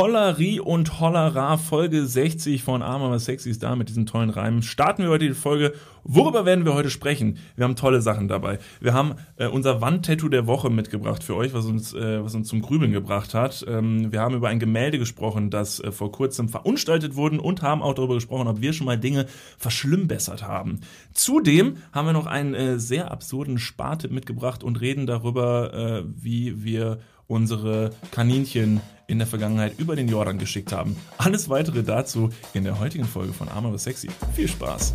Hollerie 0.00 0.60
und 0.60 0.98
Hollera 0.98 1.58
Folge 1.58 2.06
60 2.06 2.62
von 2.62 2.80
Arm 2.80 3.02
aber 3.02 3.18
sexy 3.18 3.50
ist 3.50 3.62
da 3.62 3.76
mit 3.76 3.90
diesen 3.90 4.06
tollen 4.06 4.30
Reimen. 4.30 4.62
Starten 4.62 5.02
wir 5.02 5.10
heute 5.10 5.28
die 5.28 5.34
Folge. 5.34 5.74
Worüber 6.04 6.46
werden 6.46 6.64
wir 6.64 6.72
heute 6.72 6.88
sprechen? 6.88 7.36
Wir 7.54 7.64
haben 7.66 7.76
tolle 7.76 8.00
Sachen 8.00 8.26
dabei. 8.26 8.60
Wir 8.80 8.94
haben 8.94 9.16
äh, 9.36 9.46
unser 9.46 9.82
Wandtattoo 9.82 10.30
der 10.30 10.46
Woche 10.46 10.70
mitgebracht 10.70 11.22
für 11.22 11.36
euch, 11.36 11.52
was 11.52 11.66
uns, 11.66 11.92
äh, 11.92 12.24
was 12.24 12.34
uns 12.34 12.48
zum 12.48 12.62
Grübeln 12.62 12.92
gebracht 12.92 13.34
hat. 13.34 13.62
Ähm, 13.68 14.10
wir 14.10 14.22
haben 14.22 14.34
über 14.34 14.48
ein 14.48 14.58
Gemälde 14.58 14.98
gesprochen, 14.98 15.50
das 15.50 15.80
äh, 15.80 15.92
vor 15.92 16.10
kurzem 16.10 16.48
verunstaltet 16.48 17.14
wurde 17.14 17.38
und 17.38 17.60
haben 17.60 17.82
auch 17.82 17.92
darüber 17.92 18.14
gesprochen, 18.14 18.48
ob 18.48 18.62
wir 18.62 18.72
schon 18.72 18.86
mal 18.86 18.96
Dinge 18.96 19.26
verschlimmbessert 19.58 20.42
haben. 20.48 20.80
Zudem 21.12 21.76
haben 21.92 22.06
wir 22.06 22.14
noch 22.14 22.26
einen 22.26 22.54
äh, 22.54 22.78
sehr 22.78 23.10
absurden 23.10 23.58
Spartipp 23.58 24.12
mitgebracht 24.12 24.64
und 24.64 24.80
reden 24.80 25.06
darüber, 25.06 25.74
äh, 25.74 26.04
wie 26.06 26.64
wir 26.64 27.00
unsere 27.30 27.90
Kaninchen 28.10 28.80
in 29.10 29.18
der 29.18 29.26
Vergangenheit 29.26 29.78
über 29.78 29.96
den 29.96 30.08
Jordan 30.08 30.38
geschickt 30.38 30.72
haben. 30.72 30.96
Alles 31.18 31.48
weitere 31.48 31.82
dazu 31.82 32.30
in 32.54 32.64
der 32.64 32.78
heutigen 32.78 33.04
Folge 33.04 33.32
von 33.32 33.48
Arm 33.48 33.66
aber 33.66 33.78
sexy. 33.78 34.08
Viel 34.34 34.48
Spaß. 34.48 34.94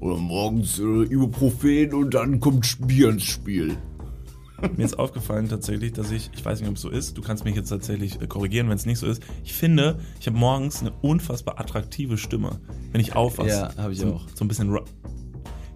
Oder 0.00 0.16
morgens 0.16 0.78
äh, 0.78 0.82
Ibuprofen 0.82 1.94
und 1.94 2.12
dann 2.12 2.40
kommt 2.40 2.76
Bier 2.86 3.08
ins 3.08 3.24
Spiel. 3.24 3.78
Mir 4.76 4.84
ist 4.84 4.98
aufgefallen 4.98 5.48
tatsächlich, 5.48 5.92
dass 5.92 6.10
ich, 6.10 6.30
ich 6.34 6.44
weiß 6.44 6.60
nicht, 6.60 6.68
ob 6.68 6.76
es 6.76 6.82
so 6.82 6.90
ist, 6.90 7.16
du 7.16 7.22
kannst 7.22 7.44
mich 7.44 7.54
jetzt 7.54 7.68
tatsächlich 7.68 8.20
äh, 8.20 8.26
korrigieren, 8.26 8.68
wenn 8.68 8.76
es 8.76 8.86
nicht 8.86 8.98
so 8.98 9.06
ist. 9.06 9.22
Ich 9.44 9.54
finde, 9.54 9.98
ich 10.20 10.26
habe 10.26 10.36
morgens 10.36 10.80
eine 10.80 10.92
unfassbar 11.02 11.58
attraktive 11.58 12.18
Stimme, 12.18 12.60
wenn 12.92 13.00
ich 13.00 13.16
aufwache. 13.16 13.48
Ja, 13.48 13.76
habe 13.76 13.92
ich 13.92 14.00
so, 14.00 14.14
auch. 14.14 14.26
So 14.34 14.44
ein 14.44 14.48
bisschen 14.48 14.70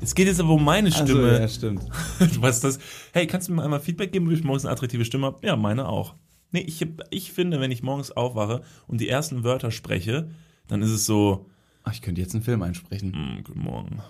Es 0.00 0.14
geht 0.14 0.26
jetzt 0.28 0.40
aber 0.40 0.50
um 0.54 0.64
meine 0.64 0.90
Ach 0.92 0.98
so, 0.98 1.04
Stimme. 1.04 1.40
ja, 1.40 1.48
stimmt. 1.48 1.82
Du 2.18 2.40
weißt 2.42 2.62
das. 2.64 2.78
Hey, 3.12 3.26
kannst 3.26 3.48
du 3.48 3.52
mir 3.52 3.62
einmal 3.64 3.80
Feedback 3.80 4.12
geben, 4.12 4.26
ob 4.28 4.32
ich 4.32 4.44
morgens 4.44 4.64
eine 4.64 4.72
attraktive 4.72 5.04
Stimme 5.04 5.26
habe? 5.26 5.46
Ja, 5.46 5.56
meine 5.56 5.88
auch. 5.88 6.14
Nee, 6.52 6.60
ich, 6.60 6.86
ich 7.10 7.32
finde, 7.32 7.60
wenn 7.60 7.70
ich 7.70 7.82
morgens 7.82 8.10
aufwache 8.10 8.62
und 8.86 9.00
die 9.00 9.08
ersten 9.08 9.44
Wörter 9.44 9.70
spreche, 9.70 10.30
dann 10.68 10.82
ist 10.82 10.90
es 10.90 11.04
so, 11.04 11.46
Ach, 11.84 11.92
ich 11.92 12.00
könnte 12.02 12.20
jetzt 12.20 12.34
einen 12.34 12.44
Film 12.44 12.62
einsprechen. 12.62 13.12
hm, 13.12 13.44
guten 13.44 13.60
Morgen. 13.60 14.00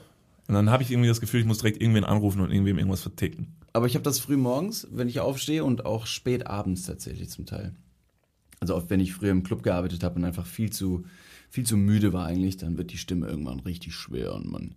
Und 0.46 0.54
dann 0.54 0.70
habe 0.70 0.82
ich 0.82 0.90
irgendwie 0.90 1.08
das 1.08 1.20
Gefühl, 1.20 1.40
ich 1.40 1.46
muss 1.46 1.58
direkt 1.58 1.80
irgendwen 1.80 2.04
anrufen 2.04 2.40
und 2.40 2.50
irgendwem 2.50 2.78
irgendwas 2.78 3.02
verticken. 3.02 3.54
Aber 3.72 3.86
ich 3.86 3.94
habe 3.94 4.02
das 4.02 4.18
früh 4.18 4.36
morgens, 4.36 4.86
wenn 4.90 5.08
ich 5.08 5.20
aufstehe 5.20 5.64
und 5.64 5.84
auch 5.84 6.06
spät 6.06 6.46
abends 6.46 6.84
tatsächlich 6.84 7.28
zum 7.28 7.44
Teil. 7.46 7.74
Also 8.60 8.74
oft, 8.74 8.88
wenn 8.90 9.00
ich 9.00 9.12
früher 9.12 9.30
im 9.30 9.42
Club 9.42 9.62
gearbeitet 9.62 10.02
habe 10.02 10.16
und 10.16 10.24
einfach 10.24 10.46
viel 10.46 10.70
zu, 10.70 11.04
viel 11.50 11.64
zu 11.64 11.76
müde 11.76 12.12
war 12.12 12.26
eigentlich, 12.26 12.56
dann 12.56 12.78
wird 12.78 12.92
die 12.92 12.98
Stimme 12.98 13.26
irgendwann 13.28 13.60
richtig 13.60 13.94
schwer 13.94 14.34
und 14.34 14.50
man, 14.50 14.74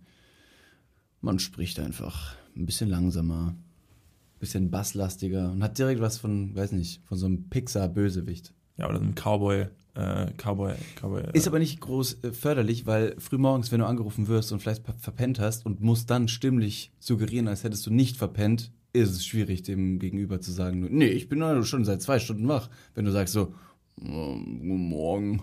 man 1.22 1.38
spricht 1.38 1.80
einfach 1.80 2.36
ein 2.56 2.66
bisschen 2.66 2.90
langsamer, 2.90 3.54
ein 3.56 4.38
bisschen 4.40 4.70
basslastiger 4.70 5.50
und 5.52 5.62
hat 5.62 5.78
direkt 5.78 6.00
was 6.00 6.18
von, 6.18 6.54
weiß 6.54 6.72
nicht, 6.72 7.00
von 7.06 7.16
so 7.16 7.26
einem 7.26 7.48
Pixar-Bösewicht. 7.48 8.52
Ja, 8.76 8.88
oder 8.88 8.98
so 8.98 9.04
ein 9.04 9.14
Cowboy, 9.14 9.66
äh, 9.94 10.26
Cowboy, 10.36 10.74
Cowboy. 11.00 11.22
Äh, 11.22 11.30
Ist 11.36 11.46
aber 11.46 11.58
nicht 11.58 11.80
groß 11.80 12.24
äh, 12.24 12.32
förderlich, 12.32 12.86
weil 12.86 13.14
frühmorgens, 13.18 13.70
wenn 13.72 13.80
du 13.80 13.86
angerufen 13.86 14.28
wirst 14.28 14.52
und 14.52 14.60
vielleicht 14.60 14.84
ver- 14.84 14.94
verpennt 14.98 15.38
hast 15.38 15.64
und 15.64 15.80
musst 15.80 16.10
dann 16.10 16.28
stimmlich 16.28 16.92
suggerieren, 16.98 17.48
als 17.48 17.64
hättest 17.64 17.86
du 17.86 17.90
nicht 17.92 18.16
verpennt, 18.16 18.72
ist 18.92 19.10
es 19.10 19.24
schwierig, 19.24 19.62
dem 19.62 19.98
Gegenüber 19.98 20.40
zu 20.40 20.52
sagen, 20.52 20.86
nee, 20.90 21.06
ich 21.06 21.28
bin 21.28 21.64
schon 21.64 21.84
seit 21.84 22.02
zwei 22.02 22.18
Stunden 22.18 22.46
wach. 22.48 22.68
Wenn 22.94 23.04
du 23.06 23.10
sagst 23.10 23.32
so, 23.32 23.54
"Ähm, 24.00 24.58
guten 24.60 24.88
Morgen. 24.88 25.42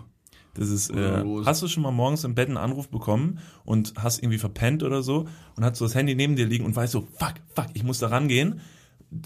Das 0.54 0.68
ist, 0.68 0.90
äh, 0.90 1.24
hast 1.44 1.62
du 1.62 1.68
schon 1.68 1.82
mal 1.82 1.92
morgens 1.92 2.24
im 2.24 2.34
Bett 2.34 2.48
einen 2.48 2.56
Anruf 2.56 2.88
bekommen 2.88 3.38
und 3.64 3.94
hast 3.96 4.18
irgendwie 4.18 4.38
verpennt 4.38 4.82
oder 4.82 5.02
so 5.02 5.26
und 5.56 5.64
hast 5.64 5.78
so 5.78 5.84
das 5.84 5.94
Handy 5.94 6.14
neben 6.14 6.36
dir 6.36 6.46
liegen 6.46 6.64
und 6.64 6.74
weißt 6.74 6.92
so, 6.92 7.06
fuck, 7.18 7.34
fuck, 7.54 7.66
ich 7.74 7.84
muss 7.84 7.98
da 7.98 8.08
rangehen. 8.08 8.60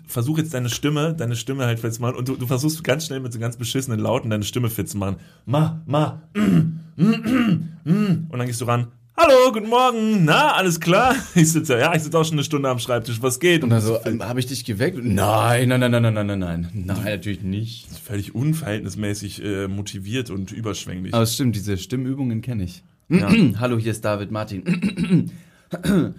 Versuch 0.06 0.38
jetzt 0.38 0.54
deine 0.54 0.70
Stimme, 0.70 1.14
deine 1.14 1.36
Stimme 1.36 1.66
halt 1.66 1.80
fit 1.80 1.92
zu 1.92 2.02
machen 2.02 2.16
und 2.16 2.28
du, 2.28 2.36
du 2.36 2.46
versuchst 2.46 2.82
ganz 2.84 3.06
schnell 3.06 3.20
mit 3.20 3.32
so 3.32 3.38
ganz 3.38 3.56
beschissenen 3.56 4.00
Lauten 4.00 4.30
deine 4.30 4.44
Stimme 4.44 4.70
fit 4.70 4.88
zu 4.88 4.96
machen. 4.98 5.16
Ma, 5.44 5.82
ma, 5.86 6.22
mm, 6.34 6.80
mm, 6.96 7.04
mm, 7.04 7.90
mm. 7.90 8.26
und 8.30 8.38
dann 8.38 8.46
gehst 8.46 8.60
du 8.60 8.66
ran. 8.66 8.88
Hallo, 9.16 9.52
guten 9.52 9.68
Morgen. 9.68 10.24
Na, 10.24 10.54
alles 10.54 10.80
klar? 10.80 11.14
Ich 11.36 11.52
sitze 11.52 11.78
ja, 11.78 11.94
ich 11.94 12.02
sitze 12.02 12.18
auch 12.18 12.24
schon 12.24 12.32
eine 12.34 12.42
Stunde 12.42 12.68
am 12.68 12.80
Schreibtisch. 12.80 13.22
Was 13.22 13.38
geht? 13.38 13.62
Und 13.62 13.70
dann 13.70 13.80
so, 13.80 13.96
ähm, 14.04 14.20
habe 14.20 14.40
ich 14.40 14.46
dich 14.46 14.64
geweckt? 14.64 14.98
Nein, 15.00 15.68
nein, 15.68 15.78
nein, 15.78 15.92
nein, 15.92 16.02
nein, 16.02 16.14
nein, 16.14 16.26
nein, 16.26 16.38
nein. 16.40 16.68
Nein, 16.72 17.04
natürlich 17.04 17.42
nicht. 17.42 17.86
völlig 17.96 18.34
unverhältnismäßig 18.34 19.44
äh, 19.44 19.68
motiviert 19.68 20.30
und 20.30 20.50
überschwänglich. 20.50 21.14
Aber 21.14 21.22
es 21.22 21.34
stimmt, 21.34 21.54
diese 21.54 21.78
Stimmübungen 21.78 22.42
kenne 22.42 22.64
ich. 22.64 22.82
Ja. 23.08 23.30
Hallo, 23.60 23.78
hier 23.78 23.92
ist 23.92 24.04
David 24.04 24.32
Martin. 24.32 25.30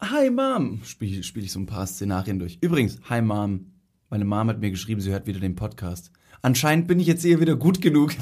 Hi 0.00 0.30
Mom, 0.30 0.80
spiele 0.84 1.22
spiel 1.24 1.44
ich 1.44 1.52
so 1.52 1.60
ein 1.60 1.66
paar 1.66 1.86
Szenarien 1.86 2.38
durch. 2.38 2.56
Übrigens, 2.62 2.98
hi 3.10 3.20
Mom. 3.20 3.72
Meine 4.08 4.24
Mom 4.24 4.48
hat 4.48 4.60
mir 4.60 4.70
geschrieben, 4.70 5.02
sie 5.02 5.10
hört 5.10 5.26
wieder 5.26 5.40
den 5.40 5.54
Podcast. 5.54 6.12
Anscheinend 6.40 6.86
bin 6.86 6.98
ich 6.98 7.08
jetzt 7.08 7.22
hier 7.22 7.40
wieder 7.40 7.56
gut 7.56 7.82
genug. 7.82 8.14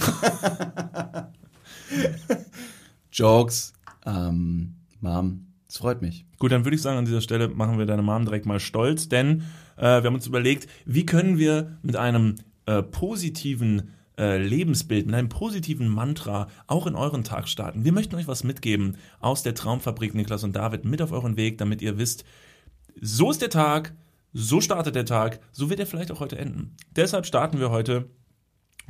Jokes. 3.12 3.72
Ähm, 4.06 4.76
Mom, 5.00 5.46
es 5.68 5.78
freut 5.78 6.00
mich. 6.00 6.24
Gut, 6.38 6.52
dann 6.52 6.64
würde 6.64 6.76
ich 6.76 6.82
sagen, 6.82 6.98
an 6.98 7.04
dieser 7.04 7.20
Stelle 7.20 7.48
machen 7.48 7.78
wir 7.78 7.86
deine 7.86 8.02
Mom 8.02 8.24
direkt 8.24 8.46
mal 8.46 8.60
stolz, 8.60 9.08
denn 9.08 9.42
äh, 9.76 9.82
wir 9.82 10.04
haben 10.04 10.14
uns 10.14 10.26
überlegt, 10.26 10.68
wie 10.84 11.04
können 11.04 11.38
wir 11.38 11.78
mit 11.82 11.96
einem 11.96 12.36
äh, 12.66 12.82
positiven 12.82 13.90
äh, 14.18 14.38
Lebensbild, 14.38 15.06
mit 15.06 15.14
einem 15.14 15.28
positiven 15.28 15.88
Mantra 15.88 16.48
auch 16.66 16.86
in 16.86 16.94
euren 16.94 17.24
Tag 17.24 17.48
starten. 17.48 17.84
Wir 17.84 17.92
möchten 17.92 18.14
euch 18.16 18.28
was 18.28 18.44
mitgeben 18.44 18.96
aus 19.20 19.42
der 19.42 19.54
Traumfabrik 19.54 20.14
Niklas 20.14 20.44
und 20.44 20.56
David 20.56 20.84
mit 20.84 21.02
auf 21.02 21.12
euren 21.12 21.36
Weg, 21.36 21.58
damit 21.58 21.82
ihr 21.82 21.98
wisst, 21.98 22.24
so 23.00 23.30
ist 23.30 23.42
der 23.42 23.50
Tag, 23.50 23.94
so 24.32 24.60
startet 24.60 24.94
der 24.94 25.04
Tag, 25.04 25.40
so 25.52 25.68
wird 25.68 25.80
er 25.80 25.86
vielleicht 25.86 26.10
auch 26.12 26.20
heute 26.20 26.38
enden. 26.38 26.76
Deshalb 26.94 27.26
starten 27.26 27.58
wir 27.58 27.70
heute 27.70 28.08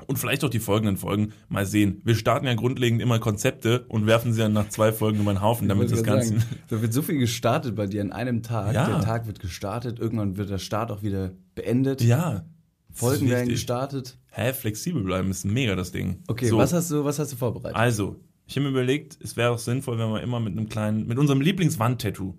und 0.06 0.18
vielleicht 0.18 0.44
auch 0.44 0.50
die 0.50 0.58
folgenden 0.58 0.96
Folgen 0.96 1.32
mal 1.48 1.66
sehen. 1.66 2.00
Wir 2.04 2.14
starten 2.14 2.46
ja 2.46 2.54
grundlegend 2.54 3.00
immer 3.00 3.18
Konzepte 3.18 3.86
und 3.88 4.06
werfen 4.06 4.32
sie 4.32 4.40
dann 4.40 4.52
nach 4.52 4.68
zwei 4.68 4.92
Folgen 4.92 5.20
über 5.20 5.32
den 5.32 5.40
Haufen, 5.40 5.68
damit 5.68 5.90
das 5.90 6.02
Ganze. 6.02 6.36
Da 6.68 6.82
wird 6.82 6.92
so 6.92 7.02
viel 7.02 7.18
gestartet 7.18 7.74
bei 7.74 7.86
dir 7.86 8.02
an 8.02 8.12
einem 8.12 8.42
Tag. 8.42 8.74
Ja. 8.74 8.86
Der 8.86 9.00
Tag 9.00 9.26
wird 9.26 9.40
gestartet, 9.40 9.98
irgendwann 9.98 10.36
wird 10.36 10.50
der 10.50 10.58
Start 10.58 10.90
auch 10.90 11.02
wieder 11.02 11.32
beendet. 11.54 12.02
Ja. 12.02 12.44
Folgen 12.92 13.28
werden 13.28 13.48
gestartet. 13.48 14.18
Hä, 14.30 14.52
flexibel 14.52 15.02
bleiben 15.02 15.30
ist 15.30 15.44
mega 15.44 15.76
das 15.76 15.92
Ding. 15.92 16.22
Okay, 16.28 16.48
so, 16.48 16.56
was 16.56 16.72
hast 16.72 16.90
du, 16.90 17.04
was 17.04 17.18
hast 17.18 17.32
du 17.32 17.36
vorbereitet? 17.36 17.76
Also, 17.76 18.16
ich 18.46 18.56
habe 18.56 18.64
mir 18.64 18.70
überlegt, 18.70 19.18
es 19.22 19.36
wäre 19.36 19.50
auch 19.50 19.58
sinnvoll, 19.58 19.98
wenn 19.98 20.10
wir 20.10 20.22
immer 20.22 20.40
mit 20.40 20.52
einem 20.52 20.68
kleinen, 20.68 21.06
mit 21.06 21.18
unserem 21.18 21.40
Lieblingswandtattoo 21.40 22.34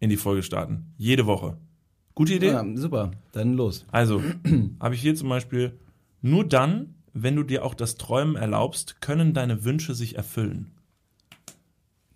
in 0.00 0.10
die 0.10 0.16
Folge 0.16 0.42
starten. 0.42 0.92
Jede 0.96 1.26
Woche. 1.26 1.58
Gute 2.14 2.34
Idee? 2.34 2.48
Ja, 2.48 2.64
super, 2.74 3.12
dann 3.32 3.54
los. 3.54 3.86
Also, 3.92 4.22
habe 4.80 4.94
ich 4.94 5.00
hier 5.00 5.14
zum 5.14 5.28
Beispiel, 5.28 5.78
nur 6.22 6.44
dann, 6.44 6.94
wenn 7.12 7.36
du 7.36 7.42
dir 7.42 7.64
auch 7.64 7.74
das 7.74 7.96
Träumen 7.96 8.36
erlaubst, 8.36 9.00
können 9.00 9.34
deine 9.34 9.64
Wünsche 9.64 9.94
sich 9.94 10.16
erfüllen. 10.16 10.72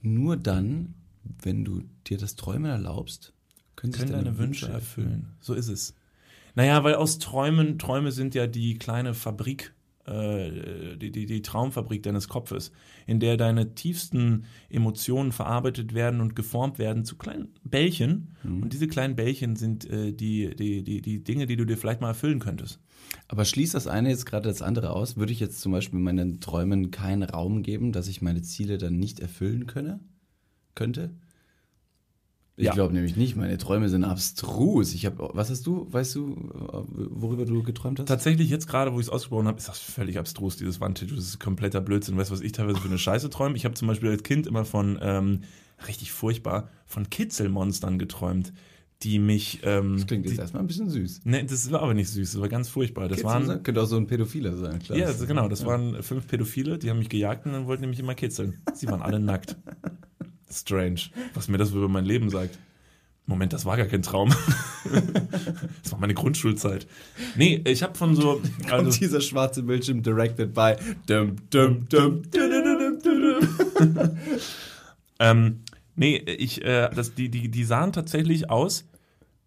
Nur 0.02 0.36
dann, 0.36 0.94
wenn 1.42 1.64
du 1.64 1.82
dir 2.06 2.18
das 2.18 2.36
Träumen 2.36 2.70
erlaubst, 2.70 3.32
können 3.76 3.92
sich 3.92 4.02
Können 4.02 4.12
deine 4.12 4.38
Wünsche 4.38 4.68
erfüllen. 4.68 5.34
So 5.40 5.54
ist 5.54 5.68
es. 5.68 5.94
Naja, 6.54 6.84
weil 6.84 6.94
aus 6.94 7.18
Träumen, 7.18 7.78
Träume 7.78 8.12
sind 8.12 8.34
ja 8.34 8.46
die 8.46 8.78
kleine 8.78 9.14
Fabrik, 9.14 9.74
äh, 10.06 10.96
die, 10.96 11.10
die, 11.10 11.26
die 11.26 11.42
Traumfabrik 11.42 12.02
deines 12.02 12.28
Kopfes, 12.28 12.70
in 13.06 13.18
der 13.18 13.36
deine 13.36 13.74
tiefsten 13.74 14.44
Emotionen 14.68 15.32
verarbeitet 15.32 15.94
werden 15.94 16.20
und 16.20 16.36
geformt 16.36 16.78
werden 16.78 17.04
zu 17.04 17.16
kleinen 17.16 17.48
Bällchen. 17.64 18.36
Und 18.44 18.72
diese 18.72 18.86
kleinen 18.86 19.16
Bällchen 19.16 19.56
sind 19.56 19.88
äh, 19.90 20.12
die, 20.12 20.54
die, 20.54 20.84
die, 20.84 21.00
die 21.00 21.24
Dinge, 21.24 21.46
die 21.46 21.56
du 21.56 21.64
dir 21.64 21.76
vielleicht 21.76 22.00
mal 22.00 22.08
erfüllen 22.08 22.38
könntest. 22.38 22.78
Aber 23.28 23.44
schließt 23.44 23.74
das 23.74 23.86
eine 23.86 24.10
jetzt 24.10 24.26
gerade 24.26 24.48
das 24.48 24.62
andere 24.62 24.90
aus? 24.90 25.16
Würde 25.16 25.32
ich 25.32 25.40
jetzt 25.40 25.60
zum 25.60 25.72
Beispiel 25.72 25.98
meinen 25.98 26.40
Träumen 26.40 26.90
keinen 26.90 27.22
Raum 27.22 27.62
geben, 27.62 27.92
dass 27.92 28.08
ich 28.08 28.22
meine 28.22 28.42
Ziele 28.42 28.78
dann 28.78 28.98
nicht 28.98 29.20
erfüllen 29.20 29.66
könne? 29.66 30.00
Könnte? 30.74 31.10
Ich 32.56 32.66
Ja. 32.66 32.72
glaube 32.72 32.94
nämlich 32.94 33.16
nicht. 33.16 33.34
Meine 33.34 33.58
Träume 33.58 33.88
sind 33.88 34.04
abstrus. 34.04 34.94
Ich 34.94 35.06
habe, 35.06 35.30
was 35.32 35.50
hast 35.50 35.66
du? 35.66 35.88
Weißt 35.90 36.14
du, 36.14 36.36
worüber 37.10 37.46
du 37.46 37.64
geträumt 37.64 37.98
hast? 37.98 38.06
Tatsächlich, 38.06 38.48
jetzt 38.48 38.68
gerade, 38.68 38.92
wo 38.92 39.00
ich 39.00 39.06
es 39.06 39.10
ausgesprochen 39.10 39.48
habe, 39.48 39.58
ist 39.58 39.68
das 39.68 39.80
völlig 39.80 40.18
abstrus, 40.18 40.56
dieses 40.56 40.80
Wandtattoo. 40.80 41.16
Das 41.16 41.24
ist 41.24 41.40
kompletter 41.40 41.80
Blödsinn. 41.80 42.16
Weißt 42.16 42.30
du, 42.30 42.34
was 42.34 42.40
ich 42.42 42.52
teilweise 42.52 42.78
für 42.78 42.88
eine 42.88 42.98
Scheiße 42.98 43.28
träume? 43.28 43.56
Ich 43.56 43.64
habe 43.64 43.74
zum 43.74 43.88
Beispiel 43.88 44.10
als 44.10 44.22
Kind 44.22 44.46
immer 44.46 44.64
von, 44.64 44.98
ähm, 45.02 45.40
richtig 45.88 46.12
furchtbar, 46.12 46.70
von 46.86 47.10
Kitzelmonstern 47.10 47.98
geträumt, 47.98 48.52
die 49.04 49.18
mich. 49.18 49.60
Ähm, 49.62 49.96
Das 49.96 50.06
klingt 50.06 50.24
jetzt 50.24 50.36
die, 50.36 50.40
erstmal 50.40 50.62
ein 50.62 50.66
bisschen 50.66 50.90
süß. 50.90 51.22
Ne, 51.24 51.44
das 51.44 51.70
war 51.70 51.82
aber 51.82 51.94
nicht 51.94 52.08
süß, 52.08 52.32
das 52.32 52.40
war 52.40 52.48
ganz 52.48 52.68
furchtbar. 52.68 53.08
Das 53.08 53.22
waren. 53.22 53.62
könnte 53.62 53.82
auch 53.82 53.86
so 53.86 53.96
ein 53.96 54.06
Pädophiler 54.06 54.56
sein, 54.56 54.78
klar. 54.80 54.98
Ja, 54.98 55.06
das, 55.06 55.26
genau, 55.26 55.48
das 55.48 55.64
waren 55.64 56.02
fünf 56.02 56.26
Pädophile, 56.26 56.78
die 56.78 56.90
haben 56.90 56.98
mich 56.98 57.08
gejagt 57.08 57.46
und 57.46 57.52
dann 57.52 57.66
wollten 57.66 57.82
die 57.82 57.88
mich 57.88 58.00
immer 58.00 58.14
kitzeln. 58.14 58.62
Sie 58.74 58.86
waren 58.88 59.02
alle 59.02 59.20
nackt. 59.20 59.56
Strange, 60.50 61.00
was 61.34 61.48
mir 61.48 61.58
das 61.58 61.70
über 61.72 61.88
mein 61.88 62.04
Leben 62.04 62.30
sagt. 62.30 62.58
Moment, 63.26 63.54
das 63.54 63.64
war 63.64 63.76
gar 63.78 63.86
kein 63.86 64.02
Traum. 64.02 64.28
das 65.82 65.92
war 65.92 65.98
meine 65.98 66.12
Grundschulzeit. 66.12 66.86
Nee, 67.36 67.62
ich 67.64 67.82
habe 67.82 67.94
von 67.94 68.14
so. 68.14 68.42
Kommt 68.68 68.72
Also, 68.72 68.98
dieser 68.98 69.20
schwarze 69.22 69.62
Bildschirm 69.62 70.02
directed 70.02 70.52
by 70.52 70.74
dum, 71.06 71.36
dum, 71.50 71.88
dum, 71.88 72.22
dum, 72.30 72.52
dum, 72.52 72.98
dum, 73.02 73.38
dum. 73.82 74.18
ähm, 75.18 75.60
nee, 75.96 76.16
ich, 76.18 76.62
äh, 76.64 76.90
das, 76.94 77.14
die, 77.14 77.30
die, 77.30 77.50
die 77.50 77.64
sahen 77.64 77.92
tatsächlich 77.92 78.50
aus 78.50 78.84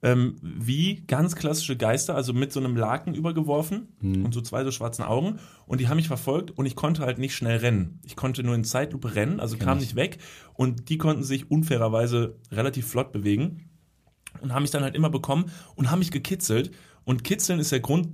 ähm, 0.03 0.35
wie 0.41 1.03
ganz 1.07 1.35
klassische 1.35 1.75
Geister, 1.75 2.15
also 2.15 2.33
mit 2.33 2.51
so 2.51 2.59
einem 2.59 2.75
Laken 2.75 3.15
übergeworfen 3.15 3.87
und 4.23 4.33
so 4.33 4.41
zwei 4.41 4.63
so 4.63 4.71
schwarzen 4.71 5.03
Augen. 5.03 5.39
Und 5.65 5.81
die 5.81 5.87
haben 5.87 5.97
mich 5.97 6.07
verfolgt 6.07 6.51
und 6.51 6.65
ich 6.65 6.75
konnte 6.75 7.03
halt 7.03 7.17
nicht 7.17 7.35
schnell 7.35 7.57
rennen. 7.57 7.99
Ich 8.03 8.15
konnte 8.15 8.43
nur 8.43 8.55
in 8.55 8.63
Zeitlupe 8.63 9.15
rennen, 9.15 9.39
also 9.39 9.57
kam 9.57 9.77
ich. 9.77 9.85
nicht 9.85 9.95
weg. 9.95 10.19
Und 10.53 10.89
die 10.89 10.97
konnten 10.97 11.23
sich 11.23 11.49
unfairerweise 11.49 12.35
relativ 12.51 12.87
flott 12.87 13.11
bewegen 13.11 13.69
und 14.41 14.53
haben 14.53 14.61
mich 14.61 14.71
dann 14.71 14.83
halt 14.83 14.95
immer 14.95 15.09
bekommen 15.09 15.45
und 15.75 15.89
haben 15.89 15.99
mich 15.99 16.11
gekitzelt. 16.11 16.71
Und 17.03 17.23
kitzeln 17.23 17.59
ist 17.59 17.71
ja 17.71 17.79
Grund, 17.79 18.09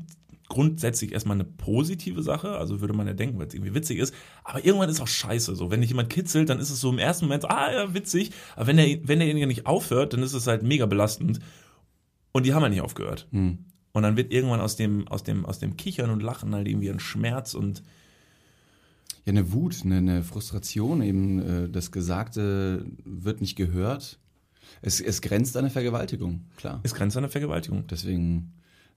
grundsätzlich 0.49 1.13
erstmal 1.13 1.35
eine 1.35 1.45
positive 1.45 2.21
Sache, 2.21 2.57
also 2.57 2.79
würde 2.79 2.93
man 2.93 3.07
ja 3.07 3.13
denken, 3.13 3.39
weil 3.39 3.47
es 3.47 3.53
irgendwie 3.53 3.73
witzig 3.73 3.97
ist. 3.97 4.13
Aber 4.43 4.63
irgendwann 4.63 4.89
ist 4.89 5.01
auch 5.01 5.07
scheiße 5.07 5.55
so. 5.55 5.71
Wenn 5.71 5.81
dich 5.81 5.89
jemand 5.89 6.09
kitzelt, 6.09 6.49
dann 6.49 6.59
ist 6.59 6.69
es 6.69 6.79
so 6.79 6.91
im 6.91 6.99
ersten 6.99 7.25
Moment, 7.25 7.43
so, 7.43 7.47
ah 7.47 7.71
ja, 7.71 7.93
witzig. 7.93 8.31
Aber 8.55 8.67
wenn, 8.67 8.77
der, 8.77 8.85
wenn 9.03 9.19
derjenige 9.19 9.47
nicht 9.47 9.65
aufhört, 9.65 10.13
dann 10.13 10.21
ist 10.21 10.33
es 10.33 10.47
halt 10.47 10.63
mega 10.63 10.85
belastend. 10.85 11.39
Und 12.33 12.45
die 12.45 12.53
haben 12.53 12.63
ja 12.63 12.69
nicht 12.69 12.81
aufgehört. 12.81 13.27
Hm. 13.31 13.59
Und 13.93 14.03
dann 14.03 14.17
wird 14.17 14.33
irgendwann 14.33 14.59
aus 14.59 14.75
dem, 14.75 15.07
aus 15.07 15.23
dem, 15.23 15.45
aus 15.45 15.59
dem 15.59 15.77
Kichern 15.77 16.09
und 16.09 16.21
Lachen 16.21 16.53
halt 16.53 16.67
irgendwie 16.67 16.89
ein 16.89 16.99
Schmerz 16.99 17.53
und 17.53 17.83
Ja, 19.25 19.31
eine 19.31 19.53
Wut, 19.53 19.81
eine, 19.85 19.97
eine 19.97 20.23
Frustration, 20.23 21.01
eben 21.01 21.39
äh, 21.39 21.69
das 21.69 21.91
Gesagte 21.91 22.85
wird 23.05 23.39
nicht 23.39 23.55
gehört. 23.55 24.19
Es, 24.81 24.99
es 24.99 25.21
grenzt 25.21 25.55
an 25.55 25.65
eine 25.65 25.69
Vergewaltigung, 25.69 26.45
klar. 26.57 26.79
es 26.83 26.95
grenzt 26.95 27.15
an 27.15 27.23
eine 27.23 27.31
Vergewaltigung. 27.31 27.85
Deswegen 27.87 28.53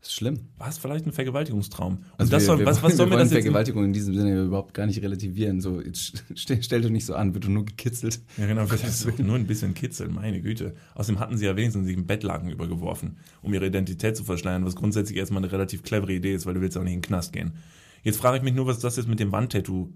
ist 0.07 0.13
es 0.13 0.15
schlimm. 0.15 0.49
War 0.57 0.69
es 0.69 0.79
vielleicht 0.79 1.05
ein 1.05 1.13
Vergewaltigungstraum? 1.13 1.95
Und 1.95 2.05
Also 2.17 2.31
das 2.31 2.43
wir, 2.43 2.47
soll, 2.47 2.59
wir, 2.61 2.67
was, 2.67 2.83
was 2.83 2.93
wir 2.93 2.97
soll 2.97 3.11
wollen 3.11 3.19
das 3.19 3.31
jetzt? 3.31 3.43
Vergewaltigung 3.43 3.85
in 3.85 3.93
diesem 3.93 4.15
Sinne 4.15 4.45
überhaupt 4.45 4.73
gar 4.73 4.87
nicht 4.87 5.03
relativieren. 5.03 5.61
So, 5.61 5.81
jetzt 5.81 6.25
stell, 6.35 6.63
stell 6.63 6.83
dich 6.83 6.91
nicht 6.91 7.07
so 7.07 7.15
an, 7.15 7.35
wird 7.35 7.45
du 7.45 7.51
nur 7.51 7.65
gekitzelt. 7.65 8.21
Ja, 8.37 8.47
genau, 8.47 8.67
das 8.67 8.83
ist 8.85 9.19
nur 9.19 9.37
ein 9.37 9.47
bisschen 9.47 9.75
Kitzeln, 9.75 10.15
meine 10.15 10.41
Güte. 10.41 10.75
Außerdem 10.95 11.21
hatten 11.21 11.37
sie 11.37 11.47
ja 11.47 11.57
wenigstens 11.57 11.87
sich 11.87 11.97
einen 11.97 12.07
Bettlaken 12.07 12.51
übergeworfen, 12.51 13.19
um 13.43 13.53
ihre 13.53 13.67
Identität 13.67 14.17
zu 14.17 14.25
verschleiern, 14.25 14.65
was 14.65 14.77
grundsätzlich 14.77 15.19
erstmal 15.19 15.43
eine 15.43 15.53
relativ 15.53 15.83
clevere 15.83 16.13
Idee 16.13 16.35
ist, 16.35 16.47
weil 16.47 16.55
du 16.55 16.61
willst 16.61 16.77
auch 16.79 16.83
nicht 16.83 16.95
in 16.95 17.01
den 17.01 17.07
Knast 17.07 17.33
gehen. 17.33 17.55
Jetzt 18.03 18.19
frage 18.19 18.37
ich 18.37 18.43
mich 18.45 18.55
nur, 18.55 18.67
was 18.67 18.79
das 18.79 18.97
jetzt 18.97 19.09
mit 19.09 19.19
dem 19.19 19.33
Wandtattoo 19.33 19.91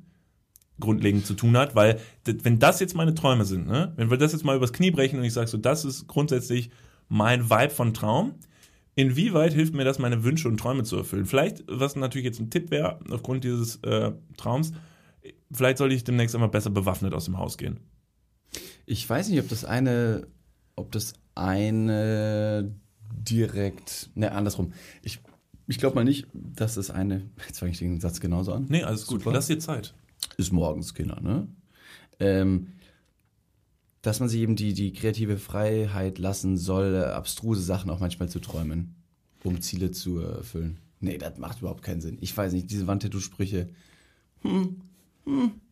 grundlegend 0.81 1.27
zu 1.27 1.35
tun 1.35 1.56
hat, 1.56 1.75
weil 1.77 2.01
wenn 2.25 2.59
das 2.59 2.81
jetzt 2.81 2.97
meine 2.97 3.15
Träume 3.15 3.45
sind, 3.45 3.67
ne, 3.67 3.93
wenn 3.97 4.11
wir 4.11 4.17
das 4.17 4.33
jetzt 4.33 4.45
mal 4.45 4.56
übers 4.56 4.73
Knie 4.73 4.91
brechen 4.91 5.19
und 5.19 5.25
ich 5.25 5.35
sage 5.35 5.47
so, 5.47 5.59
das 5.59 5.85
ist 5.85 6.09
grundsätzlich 6.09 6.71
mein 7.09 7.51
Vibe 7.51 7.71
von 7.71 7.93
Traum, 7.93 8.33
inwieweit 8.95 9.53
hilft 9.53 9.75
mir 9.75 9.85
das, 9.85 9.99
meine 9.99 10.25
Wünsche 10.25 10.49
und 10.49 10.59
Träume 10.59 10.85
zu 10.85 10.97
erfüllen? 10.97 11.27
Vielleicht, 11.27 11.65
was 11.67 11.97
natürlich 11.97 12.25
jetzt 12.25 12.41
ein 12.41 12.51
Tipp 12.51 12.71
wäre, 12.71 13.01
aufgrund 13.11 13.45
dieses 13.45 13.77
äh, 13.83 14.13
Traums, 14.37 14.73
vielleicht 15.53 15.79
sollte 15.79 15.95
ich 15.95 16.05
demnächst 16.05 16.35
einmal 16.35 16.51
besser 16.51 16.71
bewaffnet 16.71 17.15
aus 17.15 17.25
dem 17.25 17.39
Haus 17.39 17.59
gehen. 17.59 17.81
Ich 18.87 19.09
weiß 19.09 19.29
nicht, 19.29 19.41
ob 19.41 19.49
das 19.49 19.65
eine, 19.65 20.27
ob 20.77 20.93
das 20.93 21.15
eine 21.35 22.75
direkt, 23.13 24.11
ne, 24.15 24.33
andersrum. 24.33 24.73
Ich, 25.03 25.21
ich 25.67 25.79
glaube 25.79 25.97
mal 25.97 26.05
nicht, 26.05 26.27
dass 26.33 26.75
das 26.75 26.91
eine, 26.91 27.31
jetzt 27.47 27.61
fange 27.61 27.73
ich 27.73 27.79
den 27.79 28.01
Satz 28.01 28.21
genauso 28.21 28.53
an. 28.53 28.67
Nee, 28.69 28.83
alles 28.83 29.07
gut. 29.07 29.21
Super. 29.21 29.33
Lass 29.33 29.47
dir 29.47 29.59
Zeit. 29.59 29.95
ist 30.37 30.53
morgens, 30.53 30.95
Kinder, 30.95 31.21
ne? 31.21 31.49
Ähm, 32.19 32.73
dass 34.02 34.20
man 34.20 34.29
sich 34.29 34.41
eben 34.41 34.56
die, 34.56 34.73
die 34.73 34.93
kreative 34.93 35.37
Freiheit 35.37 36.19
lassen 36.19 36.56
soll, 36.56 36.94
äh, 36.94 37.11
abstruse 37.11 37.62
Sachen 37.62 37.91
auch 37.91 38.00
manchmal 38.00 38.29
zu 38.29 38.41
träumen, 38.41 38.94
um 39.44 39.61
Ziele 39.61 39.91
zu 39.91 40.20
erfüllen. 40.20 40.79
Nee, 41.00 41.19
das 41.19 41.38
macht 41.38 41.61
überhaupt 41.61 41.82
keinen 41.82 42.00
Sinn. 42.00 42.19
Ich 42.20 42.37
weiß 42.37 42.52
nicht, 42.52 42.70
diese 42.70 42.87
Wandtattoo-Sprüche. 42.87 43.69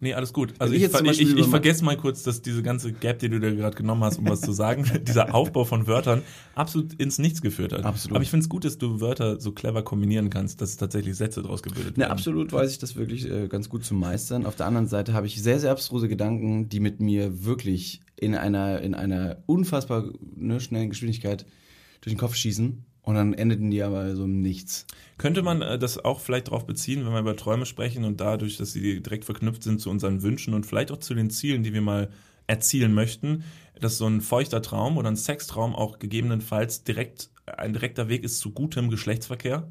Nee, 0.00 0.14
alles 0.14 0.32
gut. 0.32 0.54
Also 0.58 0.74
ich, 0.74 0.82
ich 0.84 0.92
ich, 0.92 1.20
ich, 1.20 1.36
ich 1.36 1.46
vergesse 1.46 1.84
mal 1.84 1.96
kurz, 1.96 2.22
dass 2.22 2.42
diese 2.42 2.62
ganze 2.62 2.92
Gap, 2.92 3.18
die 3.18 3.28
du 3.28 3.40
dir 3.40 3.54
gerade 3.56 3.76
genommen 3.76 4.04
hast, 4.04 4.18
um 4.18 4.28
was 4.28 4.40
zu 4.40 4.52
sagen, 4.52 4.84
dieser 5.06 5.34
Aufbau 5.34 5.64
von 5.64 5.86
Wörtern 5.86 6.22
absolut 6.54 6.94
ins 6.94 7.18
Nichts 7.18 7.42
geführt 7.42 7.72
hat. 7.72 7.84
Absolut. 7.84 8.16
Aber 8.16 8.22
ich 8.22 8.30
finde 8.30 8.44
es 8.44 8.48
gut, 8.48 8.64
dass 8.64 8.78
du 8.78 9.00
Wörter 9.00 9.40
so 9.40 9.52
clever 9.52 9.82
kombinieren 9.82 10.30
kannst, 10.30 10.60
dass 10.60 10.76
tatsächlich 10.76 11.16
Sätze 11.16 11.42
draus 11.42 11.62
gebildet 11.62 11.96
Ne, 11.96 12.02
werden. 12.02 12.12
absolut 12.12 12.52
weiß 12.52 12.70
ich 12.70 12.78
das 12.78 12.94
wirklich 12.94 13.28
äh, 13.28 13.48
ganz 13.48 13.68
gut 13.68 13.84
zu 13.84 13.94
meistern. 13.94 14.46
Auf 14.46 14.54
der 14.54 14.66
anderen 14.66 14.86
Seite 14.86 15.12
habe 15.14 15.26
ich 15.26 15.42
sehr, 15.42 15.58
sehr 15.58 15.72
abstruse 15.72 16.08
Gedanken, 16.08 16.68
die 16.68 16.80
mit 16.80 17.00
mir 17.00 17.44
wirklich 17.44 18.00
in 18.20 18.34
einer, 18.34 18.80
in 18.80 18.94
einer 18.94 19.42
unfassbar 19.46 20.12
ne, 20.20 20.60
schnellen 20.60 20.90
Geschwindigkeit 20.90 21.46
durch 22.00 22.14
den 22.14 22.18
Kopf 22.18 22.34
schießen. 22.34 22.84
Und 23.02 23.14
dann 23.14 23.32
endeten 23.32 23.70
die 23.70 23.82
aber 23.82 24.14
so 24.16 24.24
im 24.24 24.42
Nichts. 24.42 24.86
Könnte 25.16 25.42
man 25.42 25.62
äh, 25.62 25.78
das 25.78 26.04
auch 26.04 26.20
vielleicht 26.20 26.48
darauf 26.48 26.66
beziehen, 26.66 27.06
wenn 27.06 27.12
wir 27.12 27.20
über 27.20 27.36
Träume 27.36 27.64
sprechen 27.64 28.04
und 28.04 28.20
dadurch, 28.20 28.58
dass 28.58 28.72
sie 28.72 29.00
direkt 29.00 29.24
verknüpft 29.24 29.62
sind 29.62 29.80
zu 29.80 29.88
unseren 29.88 30.22
Wünschen 30.22 30.52
und 30.52 30.66
vielleicht 30.66 30.90
auch 30.92 30.98
zu 30.98 31.14
den 31.14 31.30
Zielen, 31.30 31.62
die 31.62 31.72
wir 31.72 31.80
mal 31.80 32.10
erzielen 32.46 32.92
möchten, 32.92 33.44
dass 33.80 33.96
so 33.96 34.06
ein 34.06 34.20
feuchter 34.20 34.60
Traum 34.60 34.98
oder 34.98 35.08
ein 35.08 35.16
Sextraum 35.16 35.74
auch 35.74 35.98
gegebenenfalls 35.98 36.84
direkt 36.84 37.30
ein 37.46 37.72
direkter 37.72 38.08
Weg 38.08 38.24
ist 38.24 38.40
zu 38.40 38.50
gutem 38.50 38.90
Geschlechtsverkehr? 38.90 39.70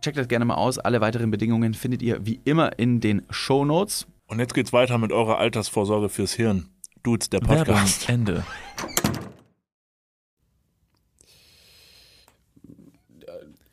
Checkt 0.00 0.16
das 0.16 0.28
gerne 0.28 0.44
mal 0.44 0.54
aus. 0.54 0.78
Alle 0.78 1.00
weiteren 1.00 1.30
Bedingungen 1.30 1.74
findet 1.74 2.02
ihr 2.02 2.24
wie 2.24 2.40
immer 2.44 2.78
in 2.78 3.00
den 3.00 3.22
Show 3.30 3.64
Notes. 3.64 4.06
Und 4.26 4.38
jetzt 4.38 4.54
geht's 4.54 4.72
weiter 4.72 4.96
mit 4.98 5.12
eurer 5.12 5.38
Altersvorsorge 5.38 6.08
fürs 6.08 6.32
Hirn. 6.32 6.70
Dudes, 7.02 7.28
der 7.28 7.40
Werbung, 7.42 7.74
Podcast. 7.74 8.08
Ende. 8.08 8.44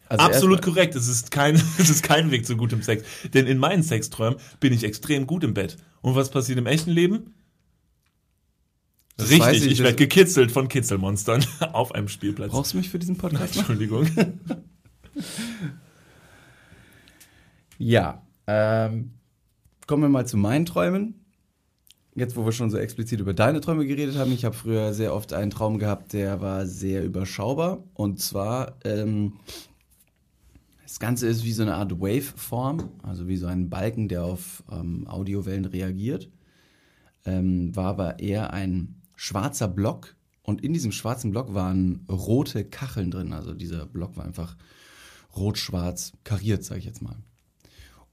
Also 0.10 0.25
Absolut 0.25 0.62
korrekt. 0.62 0.96
Es 0.96 1.07
ist, 1.07 1.31
kein, 1.31 1.55
es 1.77 1.89
ist 1.89 2.03
kein 2.03 2.31
Weg 2.31 2.46
zu 2.46 2.57
gutem 2.57 2.81
Sex. 2.81 3.03
Denn 3.34 3.48
in 3.48 3.57
meinen 3.57 3.84
Sexträumen 3.84 4.39
bin 4.60 4.74
ich 4.74 4.84
extrem 4.84 5.27
gut 5.27 5.43
im 5.43 5.53
Bett. 5.53 5.77
Und 6.01 6.15
was 6.15 6.29
passiert 6.29 6.57
im 6.57 6.65
echten 6.65 6.91
Leben? 6.91 7.34
Das 9.17 9.29
Richtig, 9.29 9.65
ich, 9.65 9.72
ich 9.72 9.79
werde 9.79 9.96
gekitzelt 9.96 10.51
von 10.51 10.67
Kitzelmonstern 10.67 11.43
auf 11.74 11.96
einem 11.96 12.07
Spielplatz. 12.07 12.51
Brauchst 12.51 12.74
du 12.74 12.77
mich 12.77 12.89
für 12.89 13.00
diesen 13.00 13.17
Podcast? 13.17 13.57
Entschuldigung. 13.57 14.07
Ja, 17.77 18.24
ähm, 18.48 19.12
kommen 19.86 20.03
wir 20.03 20.10
mal 20.10 20.25
zu 20.25 20.38
meinen 20.38 20.65
Träumen. 20.65 21.25
Jetzt, 22.15 22.36
wo 22.36 22.43
wir 22.46 22.51
schon 22.51 22.72
so 22.72 22.77
explizit 22.77 23.19
über 23.19 23.36
deine 23.36 23.62
Träume 23.62 23.86
geredet 23.86 24.17
haben, 24.17 24.31
ich 24.31 24.43
habe 24.43 24.55
früher 24.55 24.96
sehr 24.96 25.13
oft 25.13 25.34
einen 25.34 25.51
Traum 25.51 25.77
gehabt, 25.77 26.13
der 26.13 26.41
war 26.41 26.65
sehr 26.65 27.05
überschaubar. 27.05 27.84
Und 27.93 28.19
zwar, 28.19 28.77
ähm, 28.84 29.34
das 30.81 31.00
Ganze 31.00 31.27
ist 31.27 31.43
wie 31.43 31.51
so 31.51 31.62
eine 31.62 31.75
Art 31.75 32.00
Waveform, 32.01 32.89
also 33.03 33.27
wie 33.27 33.38
so 33.38 33.46
ein 33.46 33.69
Balken, 33.69 34.07
der 34.07 34.24
auf 34.24 34.63
ähm, 34.72 35.07
Audiowellen 35.07 35.65
reagiert. 35.65 36.31
Ähm, 37.25 37.75
war 37.75 37.88
aber 37.88 38.19
eher 38.19 38.51
ein 38.51 38.96
schwarzer 39.15 39.67
Block. 39.67 40.15
Und 40.41 40.63
in 40.63 40.74
diesem 40.74 40.91
schwarzen 40.91 41.29
Block 41.29 41.53
waren 41.53 42.05
rote 42.10 42.65
Kacheln 42.65 43.12
drin. 43.12 43.34
Also 43.34 43.53
dieser 43.53 43.86
Block 43.86 44.17
war 44.17 44.25
einfach 44.25 44.55
rot-schwarz 45.36 46.13
kariert, 46.24 46.63
sage 46.63 46.79
ich 46.79 46.86
jetzt 46.86 47.03
mal. 47.03 47.17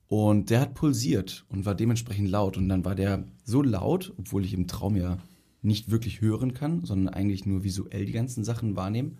Und 0.08 0.50
der 0.50 0.60
hat 0.60 0.74
pulsiert 0.74 1.44
und 1.48 1.64
war 1.64 1.74
dementsprechend 1.74 2.28
laut. 2.28 2.56
Und 2.56 2.68
dann 2.68 2.84
war 2.84 2.94
der 2.94 3.24
so 3.44 3.62
laut, 3.62 4.12
obwohl 4.18 4.44
ich 4.44 4.54
im 4.54 4.66
Traum 4.66 4.96
ja 4.96 5.18
nicht 5.62 5.90
wirklich 5.90 6.20
hören 6.20 6.54
kann, 6.54 6.84
sondern 6.84 7.12
eigentlich 7.12 7.46
nur 7.46 7.64
visuell 7.64 8.04
die 8.04 8.12
ganzen 8.12 8.44
Sachen 8.44 8.76
wahrnehmen. 8.76 9.18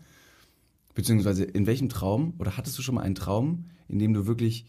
Beziehungsweise 0.95 1.45
in 1.45 1.67
welchem 1.67 1.89
Traum, 1.89 2.35
oder 2.39 2.57
hattest 2.57 2.79
du 2.79 2.83
schon 2.83 2.97
mal 2.97 3.03
einen 3.03 3.15
Traum, 3.15 3.65
in 3.89 3.99
dem 3.99 4.13
du 4.13 4.27
wirklich 4.27 4.67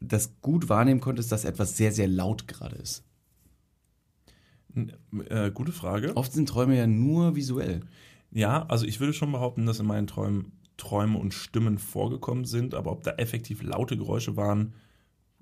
das 0.00 0.40
gut 0.40 0.68
wahrnehmen 0.68 1.00
konntest, 1.00 1.30
dass 1.30 1.44
etwas 1.44 1.76
sehr, 1.76 1.92
sehr 1.92 2.08
laut 2.08 2.48
gerade 2.48 2.76
ist? 2.76 3.04
äh, 5.28 5.50
gute 5.50 5.72
Frage. 5.72 6.16
Oft 6.16 6.32
sind 6.32 6.48
Träume 6.48 6.76
ja 6.76 6.86
nur 6.86 7.36
visuell. 7.36 7.80
Ja, 8.30 8.64
also 8.66 8.86
ich 8.86 9.00
würde 9.00 9.12
schon 9.12 9.32
behaupten, 9.32 9.66
dass 9.66 9.80
in 9.80 9.86
meinen 9.86 10.06
Träumen 10.06 10.52
Träume 10.82 11.16
und 11.16 11.32
Stimmen 11.32 11.78
vorgekommen 11.78 12.44
sind, 12.44 12.74
aber 12.74 12.90
ob 12.90 13.04
da 13.04 13.12
effektiv 13.12 13.62
laute 13.62 13.96
Geräusche 13.96 14.36
waren, 14.36 14.74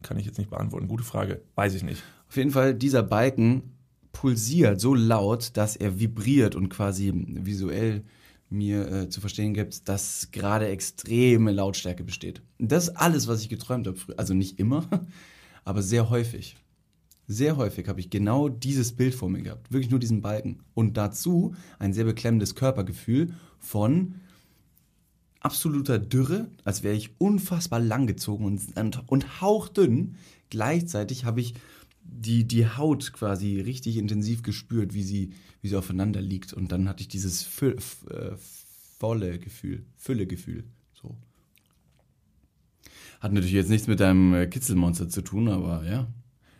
kann 0.02 0.18
ich 0.18 0.26
jetzt 0.26 0.36
nicht 0.36 0.50
beantworten. 0.50 0.86
Gute 0.86 1.02
Frage, 1.02 1.40
weiß 1.54 1.74
ich 1.74 1.82
nicht. 1.82 2.02
Auf 2.28 2.36
jeden 2.36 2.50
Fall, 2.50 2.74
dieser 2.74 3.02
Balken 3.02 3.72
pulsiert 4.12 4.82
so 4.82 4.94
laut, 4.94 5.56
dass 5.56 5.76
er 5.76 5.98
vibriert 5.98 6.54
und 6.54 6.68
quasi 6.68 7.10
visuell 7.14 8.04
mir 8.50 8.86
äh, 8.92 9.08
zu 9.08 9.22
verstehen 9.22 9.54
gibt, 9.54 9.88
dass 9.88 10.28
gerade 10.30 10.68
extreme 10.68 11.52
Lautstärke 11.52 12.04
besteht. 12.04 12.42
Das 12.58 12.88
ist 12.88 12.96
alles, 12.96 13.26
was 13.26 13.40
ich 13.40 13.48
geträumt 13.48 13.86
habe. 13.86 13.98
Also 14.18 14.34
nicht 14.34 14.58
immer, 14.58 14.86
aber 15.64 15.80
sehr 15.80 16.10
häufig. 16.10 16.56
Sehr 17.28 17.56
häufig 17.56 17.88
habe 17.88 18.00
ich 18.00 18.10
genau 18.10 18.50
dieses 18.50 18.92
Bild 18.92 19.14
vor 19.14 19.30
mir 19.30 19.40
gehabt. 19.40 19.72
Wirklich 19.72 19.90
nur 19.90 20.00
diesen 20.00 20.20
Balken. 20.20 20.58
Und 20.74 20.98
dazu 20.98 21.54
ein 21.78 21.94
sehr 21.94 22.04
beklemmendes 22.04 22.54
Körpergefühl 22.56 23.32
von 23.58 24.16
absoluter 25.40 25.98
Dürre, 25.98 26.48
als 26.64 26.82
wäre 26.82 26.94
ich 26.94 27.18
unfassbar 27.18 27.80
langgezogen 27.80 28.46
und, 28.46 28.76
und, 28.76 29.08
und 29.08 29.40
hauchdünn. 29.40 30.16
Gleichzeitig 30.50 31.24
habe 31.24 31.40
ich 31.40 31.54
die, 32.02 32.44
die 32.46 32.66
Haut 32.66 33.12
quasi 33.12 33.60
richtig 33.60 33.96
intensiv 33.96 34.42
gespürt, 34.42 34.94
wie 34.94 35.02
sie, 35.02 35.32
wie 35.62 35.68
sie 35.68 35.76
aufeinander 35.76 36.20
liegt. 36.20 36.52
Und 36.52 36.72
dann 36.72 36.88
hatte 36.88 37.02
ich 37.02 37.08
dieses 37.08 37.42
Fü 37.42 37.72
f- 37.72 38.04
äh, 38.10 38.36
volle 38.98 39.38
Gefühl, 39.38 39.86
Füllegefühl. 39.96 40.64
So. 40.92 41.16
Hat 43.20 43.32
natürlich 43.32 43.54
jetzt 43.54 43.70
nichts 43.70 43.86
mit 43.86 44.00
deinem 44.00 44.34
äh, 44.34 44.46
Kitzelmonster 44.46 45.08
zu 45.08 45.22
tun, 45.22 45.48
aber 45.48 45.84
ja. 45.86 46.06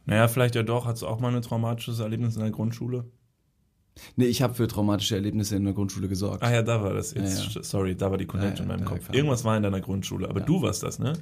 Naja, 0.07 0.29
vielleicht 0.29 0.55
ja 0.55 0.63
doch. 0.63 0.87
Hattest 0.87 1.03
du 1.03 1.07
auch 1.07 1.21
mal 1.21 1.35
ein 1.35 1.43
traumatisches 1.43 1.99
Erlebnis 1.99 2.37
in 2.37 2.43
der 2.43 2.51
Grundschule? 2.51 3.05
Nee, 4.17 4.27
ich 4.27 4.43
habe 4.43 4.55
für 4.55 4.69
traumatische 4.69 5.15
Erlebnisse 5.15 5.57
in 5.57 5.65
der 5.65 5.75
Grundschule 5.75 6.09
gesorgt. 6.09 6.43
Ah 6.43 6.53
ja, 6.53 6.63
da 6.63 6.83
war 6.83 6.95
das. 6.95 7.15
Jetzt, 7.15 7.47
Ja, 7.47 7.51
ja. 7.55 7.63
Sorry, 7.63 7.97
da 7.97 8.11
war 8.11 8.19
die 8.19 8.27
Connection 8.27 8.69
Ja, 8.69 8.75
in 8.75 8.81
meinem 8.81 8.89
Kopf. 8.89 9.13
Irgendwas 9.13 9.45
war 9.45 9.57
in 9.57 9.63
deiner 9.63 9.81
Grundschule, 9.81 10.29
aber 10.29 10.41
du 10.41 10.63
warst 10.63 10.83
das, 10.83 10.99
ne? 10.99 11.15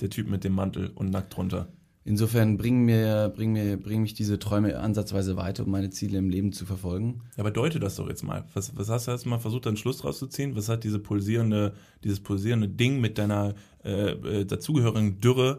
Der 0.00 0.10
Typ 0.10 0.28
mit 0.28 0.44
dem 0.44 0.52
Mantel 0.52 0.90
und 0.94 1.10
nackt 1.10 1.36
drunter. 1.36 1.68
Insofern 2.06 2.56
bringen 2.56 2.84
mir, 2.84 3.32
bringen 3.34 3.54
mir, 3.54 3.76
bringen 3.76 4.02
mich 4.02 4.14
diese 4.14 4.38
Träume 4.38 4.78
ansatzweise 4.78 5.36
weiter, 5.36 5.64
um 5.64 5.72
meine 5.72 5.90
Ziele 5.90 6.18
im 6.18 6.30
Leben 6.30 6.52
zu 6.52 6.64
verfolgen. 6.64 7.22
Ja, 7.36 7.42
aber 7.42 7.50
deute 7.50 7.80
das 7.80 7.96
doch 7.96 8.08
jetzt 8.08 8.22
mal. 8.22 8.44
Was, 8.54 8.76
was 8.76 8.88
hast 8.88 9.08
du 9.08 9.10
jetzt 9.10 9.26
mal 9.26 9.40
versucht, 9.40 9.66
einen 9.66 9.76
Schluss 9.76 10.04
rauszuziehen? 10.04 10.54
Was 10.54 10.68
hat 10.68 10.84
diese 10.84 11.00
pulsierende, 11.00 11.72
dieses 12.04 12.20
pulsierende 12.20 12.68
Ding 12.68 13.00
mit 13.00 13.18
deiner 13.18 13.54
äh, 13.84 14.10
äh, 14.12 14.44
dazugehörigen 14.44 15.20
Dürre? 15.20 15.58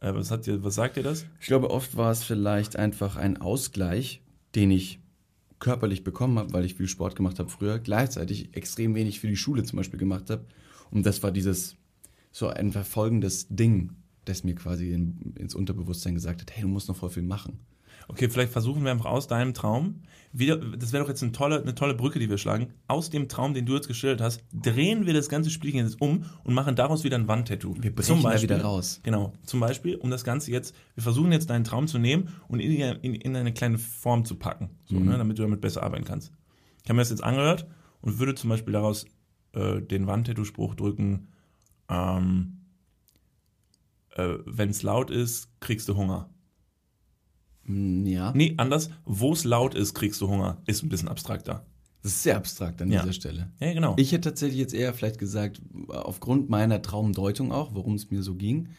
Äh, 0.00 0.14
was 0.14 0.30
hat 0.30 0.46
dir, 0.46 0.64
was 0.64 0.76
sagt 0.76 0.96
dir 0.96 1.02
das? 1.02 1.26
Ich 1.40 1.48
glaube, 1.48 1.68
oft 1.70 1.94
war 1.94 2.10
es 2.10 2.24
vielleicht 2.24 2.76
einfach 2.76 3.16
ein 3.16 3.38
Ausgleich, 3.42 4.22
den 4.54 4.70
ich 4.70 4.98
körperlich 5.62 6.02
bekommen 6.02 6.40
habe, 6.40 6.52
weil 6.52 6.64
ich 6.64 6.74
viel 6.74 6.88
Sport 6.88 7.14
gemacht 7.14 7.38
habe 7.38 7.48
früher, 7.48 7.78
gleichzeitig 7.78 8.54
extrem 8.56 8.96
wenig 8.96 9.20
für 9.20 9.28
die 9.28 9.36
Schule 9.36 9.62
zum 9.62 9.76
Beispiel 9.76 9.98
gemacht 9.98 10.28
habe. 10.28 10.44
Und 10.90 11.06
das 11.06 11.22
war 11.22 11.30
dieses 11.30 11.76
so 12.32 12.48
ein 12.48 12.72
verfolgendes 12.72 13.46
Ding, 13.48 13.92
das 14.24 14.42
mir 14.42 14.56
quasi 14.56 14.92
in, 14.92 15.34
ins 15.38 15.54
Unterbewusstsein 15.54 16.14
gesagt 16.14 16.40
hat, 16.40 16.50
hey, 16.54 16.62
du 16.62 16.68
musst 16.68 16.88
noch 16.88 16.96
voll 16.96 17.10
viel 17.10 17.22
machen. 17.22 17.60
Okay, 18.08 18.28
vielleicht 18.28 18.52
versuchen 18.52 18.84
wir 18.84 18.90
einfach 18.90 19.06
aus 19.06 19.26
deinem 19.26 19.54
Traum, 19.54 20.02
wieder, 20.34 20.56
das 20.56 20.92
wäre 20.92 21.02
doch 21.02 21.10
jetzt 21.10 21.22
eine 21.22 21.32
tolle, 21.32 21.60
eine 21.60 21.74
tolle 21.74 21.94
Brücke, 21.94 22.18
die 22.18 22.30
wir 22.30 22.38
schlagen, 22.38 22.72
aus 22.88 23.10
dem 23.10 23.28
Traum, 23.28 23.52
den 23.52 23.66
du 23.66 23.74
jetzt 23.74 23.86
geschildert 23.86 24.22
hast, 24.22 24.42
drehen 24.52 25.04
wir 25.04 25.12
das 25.12 25.28
ganze 25.28 25.50
Spielchen 25.50 25.80
jetzt 25.84 26.00
um 26.00 26.24
und 26.44 26.54
machen 26.54 26.74
daraus 26.74 27.04
wieder 27.04 27.16
ein 27.18 27.28
Wandtattoo. 27.28 27.74
Wir 27.78 27.94
brechen 27.94 28.22
da 28.22 28.40
wieder 28.42 28.62
raus. 28.62 29.00
Genau, 29.02 29.34
zum 29.44 29.60
Beispiel, 29.60 29.96
um 29.96 30.10
das 30.10 30.24
Ganze 30.24 30.50
jetzt, 30.50 30.74
wir 30.94 31.02
versuchen 31.02 31.32
jetzt 31.32 31.50
deinen 31.50 31.64
Traum 31.64 31.86
zu 31.86 31.98
nehmen 31.98 32.28
und 32.48 32.60
in, 32.60 32.72
in, 32.72 33.14
in 33.14 33.36
eine 33.36 33.52
kleine 33.52 33.76
Form 33.78 34.24
zu 34.24 34.36
packen, 34.36 34.70
so, 34.86 34.98
Mhm. 34.98 35.06
ne, 35.06 35.18
damit 35.18 35.38
du 35.38 35.42
damit 35.42 35.60
besser 35.60 35.82
arbeiten 35.82 36.04
kannst. 36.04 36.32
Ich 36.82 36.88
habe 36.88 36.94
mir 36.94 37.02
das 37.02 37.10
jetzt 37.10 37.22
angehört 37.22 37.66
und 38.00 38.18
würde 38.18 38.34
zum 38.34 38.48
Beispiel 38.50 38.72
daraus 38.72 39.04
äh, 39.52 39.82
den 39.82 40.06
Wandtattoo-Spruch 40.06 40.74
drücken, 40.76 41.28
ähm, 41.90 42.62
äh, 44.16 44.36
wenn 44.46 44.70
es 44.70 44.82
laut 44.82 45.10
ist, 45.10 45.48
kriegst 45.60 45.88
du 45.90 45.96
Hunger. 45.96 46.30
Hm, 47.66 48.06
Ja, 48.06 48.32
Nee, 48.34 48.54
anders. 48.56 48.90
Wo 49.04 49.32
es 49.32 49.44
laut 49.44 49.74
ist, 49.74 49.94
kriegst 49.94 50.20
du 50.20 50.28
Hunger. 50.28 50.60
Ist 50.66 50.82
ein 50.82 50.88
bisschen 50.88 51.08
abstrakter. 51.08 51.64
das 52.02 52.12
ist 52.12 52.22
sehr 52.24 52.36
abstrakt 52.36 52.82
an 52.82 52.90
Ja. 52.90 53.00
dieser 53.02 53.12
Stelle. 53.12 53.50
Ja, 53.60 53.72
genau. 53.72 53.94
Ich 53.96 54.10
hätte 54.12 54.30
tatsächlich 54.30 54.58
jetzt 54.58 54.74
eher 54.74 54.92
vielleicht 54.94 55.18
gesagt, 55.18 55.60
aufgrund 55.88 56.50
meiner 56.50 56.82
Traumdeutung 56.82 57.52
auch, 57.52 57.74
worum 57.74 57.94
es 57.94 58.10
mir 58.10 58.22
so 58.24 58.34
ging, 58.34 58.70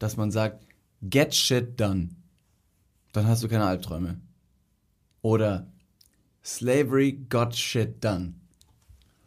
dass 0.00 0.16
man 0.16 0.30
sagt, 0.32 0.66
get 1.02 1.32
shit 1.34 1.78
done. 1.80 2.08
Dann 3.12 3.26
hast 3.28 3.42
du 3.44 3.48
keine 3.48 3.64
Albträume. 3.66 4.20
Oder 5.20 5.68
slavery 6.44 7.24
got 7.28 7.54
shit 7.54 8.02
done. 8.02 8.34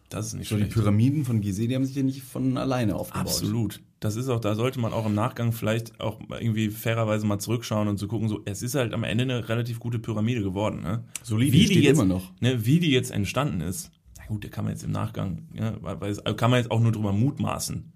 das 0.10 0.28
ist 0.28 0.34
nicht 0.34 0.50
So 0.50 0.56
die 0.56 0.64
schlecht. 0.64 0.74
Pyramiden 0.74 1.24
von 1.26 1.40
Gizeh, 1.42 1.68
die 1.68 1.76
haben 1.76 1.86
sich 1.86 1.96
ja 1.96 2.04
nicht 2.04 2.24
von 2.24 2.58
alleine 2.58 2.96
aufgebaut. 2.96 3.28
Absolut. 3.28 3.82
Das 4.00 4.16
ist 4.16 4.30
auch, 4.30 4.40
da 4.40 4.56
sollte 4.56 4.80
man 4.80 4.94
auch 4.94 5.06
im 5.06 5.16
Nachgang 5.16 5.52
vielleicht 5.52 6.00
auch 6.00 6.20
irgendwie 6.30 6.70
fairerweise 6.70 7.26
mal 7.26 7.40
zurückschauen 7.40 7.88
und 7.88 7.98
zu 7.98 8.08
gucken, 8.08 8.30
so, 8.30 8.42
es 8.46 8.62
ist 8.62 8.76
halt 8.76 8.94
am 8.94 9.04
Ende 9.04 9.24
eine 9.24 9.50
relativ 9.50 9.80
gute 9.80 10.00
Pyramide 10.00 10.44
geworden. 10.44 10.82
Ne? 10.82 11.04
Solide, 11.24 11.54
wie 11.54 11.66
die 11.66 11.82
jetzt, 11.82 11.98
immer 11.98 12.06
noch. 12.06 12.32
Ne, 12.42 12.66
wie 12.66 12.80
die 12.80 12.92
jetzt 12.92 13.12
entstanden 13.12 13.62
ist, 13.62 13.92
na 14.18 14.26
gut, 14.28 14.44
da 14.44 14.50
kann 14.50 14.66
man 14.66 14.74
jetzt 14.74 14.84
im 14.84 14.92
Nachgang, 14.92 15.48
ja, 15.54 15.76
weil, 15.82 16.02
weil, 16.02 16.10
also 16.10 16.36
kann 16.36 16.52
man 16.52 16.60
jetzt 16.60 16.72
auch 16.72 16.82
nur 16.82 16.92
drüber 16.92 17.14
mutmaßen. 17.14 17.92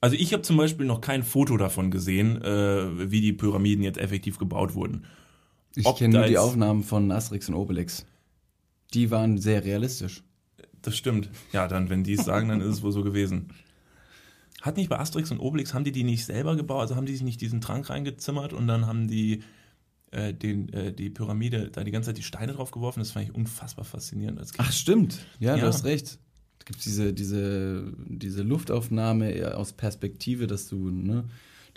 Also 0.00 0.16
ich 0.16 0.32
habe 0.32 0.42
zum 0.42 0.56
Beispiel 0.56 0.86
noch 0.86 1.00
kein 1.00 1.22
Foto 1.22 1.56
davon 1.56 1.90
gesehen, 1.90 2.40
äh, 2.42 3.10
wie 3.10 3.20
die 3.20 3.32
Pyramiden 3.32 3.82
jetzt 3.82 3.98
effektiv 3.98 4.38
gebaut 4.38 4.74
wurden. 4.74 5.06
Ich 5.74 5.94
kenne 5.96 6.18
nur 6.18 6.26
die 6.26 6.38
Aufnahmen 6.38 6.82
von 6.82 7.10
Asterix 7.10 7.48
und 7.48 7.54
Obelix. 7.54 8.06
Die 8.94 9.10
waren 9.10 9.38
sehr 9.38 9.64
realistisch. 9.64 10.22
Das 10.80 10.96
stimmt. 10.96 11.28
Ja, 11.52 11.66
dann, 11.68 11.90
wenn 11.90 12.04
die 12.04 12.14
es 12.14 12.24
sagen, 12.24 12.48
dann 12.48 12.60
ist 12.60 12.68
es 12.68 12.82
wohl 12.82 12.92
so 12.92 13.02
gewesen. 13.02 13.48
Hat 14.66 14.76
nicht 14.76 14.90
bei 14.90 14.98
Asterix 14.98 15.30
und 15.30 15.38
Obelix, 15.38 15.72
haben 15.72 15.84
die 15.84 15.92
die 15.92 16.04
nicht 16.04 16.24
selber 16.26 16.56
gebaut? 16.56 16.80
Also 16.80 16.96
haben 16.96 17.06
die 17.06 17.12
sich 17.12 17.22
nicht 17.22 17.40
diesen 17.40 17.60
Trank 17.60 17.88
reingezimmert 17.88 18.52
und 18.52 18.66
dann 18.66 18.86
haben 18.86 19.08
die 19.08 19.42
äh, 20.10 20.34
den, 20.34 20.68
äh, 20.72 20.92
die 20.92 21.08
Pyramide 21.10 21.70
da 21.70 21.84
die 21.84 21.90
ganze 21.90 22.08
Zeit 22.10 22.18
die 22.18 22.22
Steine 22.22 22.52
drauf 22.52 22.70
geworfen? 22.72 22.98
Das 23.00 23.12
fand 23.12 23.28
ich 23.28 23.34
unfassbar 23.34 23.84
faszinierend 23.84 24.38
als 24.38 24.52
Kind. 24.52 24.66
Ach, 24.68 24.72
stimmt. 24.72 25.18
Ja, 25.40 25.54
Ja. 25.56 25.62
du 25.62 25.66
hast 25.68 25.84
recht. 25.84 26.18
Es 26.58 26.64
gibt 26.64 26.84
diese, 26.84 27.12
diese, 27.12 27.92
diese 28.06 28.42
Luftaufnahme 28.42 29.30
eher 29.30 29.56
aus 29.56 29.72
Perspektive, 29.72 30.46
dass 30.48 30.68
du 30.68 30.90
ne, 30.90 31.24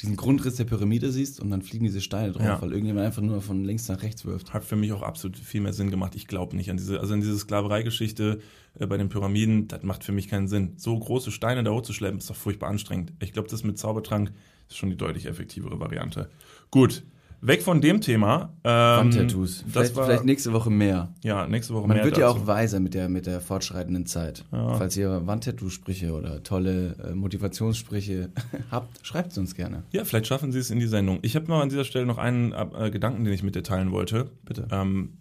diesen 0.02 0.16
Grundriss 0.16 0.56
der 0.56 0.64
Pyramide 0.66 1.12
siehst 1.12 1.40
und 1.40 1.50
dann 1.50 1.62
fliegen 1.62 1.84
diese 1.86 2.00
Steine 2.02 2.32
drauf, 2.32 2.44
Ja. 2.46 2.62
weil 2.62 2.72
irgendjemand 2.72 3.06
einfach 3.06 3.22
nur 3.22 3.42
von 3.42 3.66
links 3.66 3.88
nach 3.90 4.02
rechts 4.02 4.26
wirft. 4.26 4.54
Hat 4.54 4.64
für 4.64 4.76
mich 4.76 4.94
auch 4.94 5.02
absolut 5.02 5.38
viel 5.38 5.62
mehr 5.62 5.74
Sinn 5.74 5.92
gemacht. 5.92 6.16
Ich 6.16 6.28
glaube 6.28 6.56
nicht 6.56 6.70
an 6.70 6.78
diese, 6.78 7.00
also 7.00 7.14
an 7.14 7.22
diese 7.22 7.38
Sklavereigeschichte 7.38 8.40
äh, 8.80 8.88
bei 8.88 8.98
den 8.98 9.10
Pyramiden, 9.10 9.68
das 9.68 9.84
macht 9.84 10.04
für 10.04 10.12
mich 10.12 10.28
keinen 10.28 10.48
Sinn. 10.48 10.74
So 10.78 10.98
große 10.98 11.32
Steine 11.32 11.64
da 11.64 11.72
hochzuschleppen, 11.72 12.20
ist 12.20 12.30
doch 12.30 12.36
furchtbar 12.36 12.70
anstrengend. 12.70 13.14
Ich 13.20 13.34
glaube, 13.34 13.50
das 13.50 13.64
mit 13.64 13.78
Zaubertrank 13.78 14.32
ist 14.70 14.78
schon 14.78 14.90
die 14.90 14.98
deutlich 14.98 15.26
effektivere 15.26 15.80
Variante. 15.80 16.30
Gut, 16.72 17.04
weg 17.42 17.62
von 17.62 17.82
dem 17.82 18.02
Thema. 18.02 18.54
Ähm, 18.64 18.72
Wandtattoos. 19.12 19.64
das 19.64 19.72
Vielleicht, 19.72 19.96
war- 19.96 20.06
vielleicht 20.06 20.26
nächste 20.26 20.54
Woche 20.54 20.70
mehr. 20.70 21.14
Ja, 21.24 21.48
nächste 21.48 21.74
Woche 21.74 21.88
Man 21.88 21.98
mehr 21.98 22.06
wird 22.06 22.18
ja 22.18 22.28
dazu. 22.28 22.42
auch 22.42 22.48
weiser 22.48 22.80
mit 22.80 22.94
der, 22.94 23.10
mit 23.10 23.26
der 23.26 23.42
fortschreitenden 23.42 24.06
Zeit. 24.06 24.46
Ja. 24.52 24.76
Falls 24.76 24.96
ihr 24.98 25.26
Wandtattoo-Sprüche 25.28 26.14
oder 26.14 26.44
tolle 26.44 26.96
äh, 27.04 27.14
Motivationssprüche 27.16 28.30
habt, 28.72 29.06
schreibt 29.06 29.32
es 29.32 29.38
uns 29.38 29.56
gerne. 29.56 29.84
Ja, 29.92 30.06
vielleicht 30.06 30.28
schaffen 30.28 30.52
Sie 30.52 30.60
es 30.60 30.70
in 30.72 30.80
die 30.80 30.88
Sendung. 30.88 31.20
Ich 31.22 31.36
habe 31.36 31.48
noch 31.48 31.62
an 31.62 31.70
dieser 31.70 31.86
Stelle 31.86 32.06
noch 32.06 32.18
einen 32.18 32.52
äh, 32.54 32.90
Gedanken, 32.92 33.24
den 33.24 33.34
ich 33.34 33.44
mit 33.44 33.56
dir 33.56 33.64
teilen 33.64 33.92
wollte. 33.92 34.30
Bitte. 34.46 34.68
Ähm, 34.72 35.14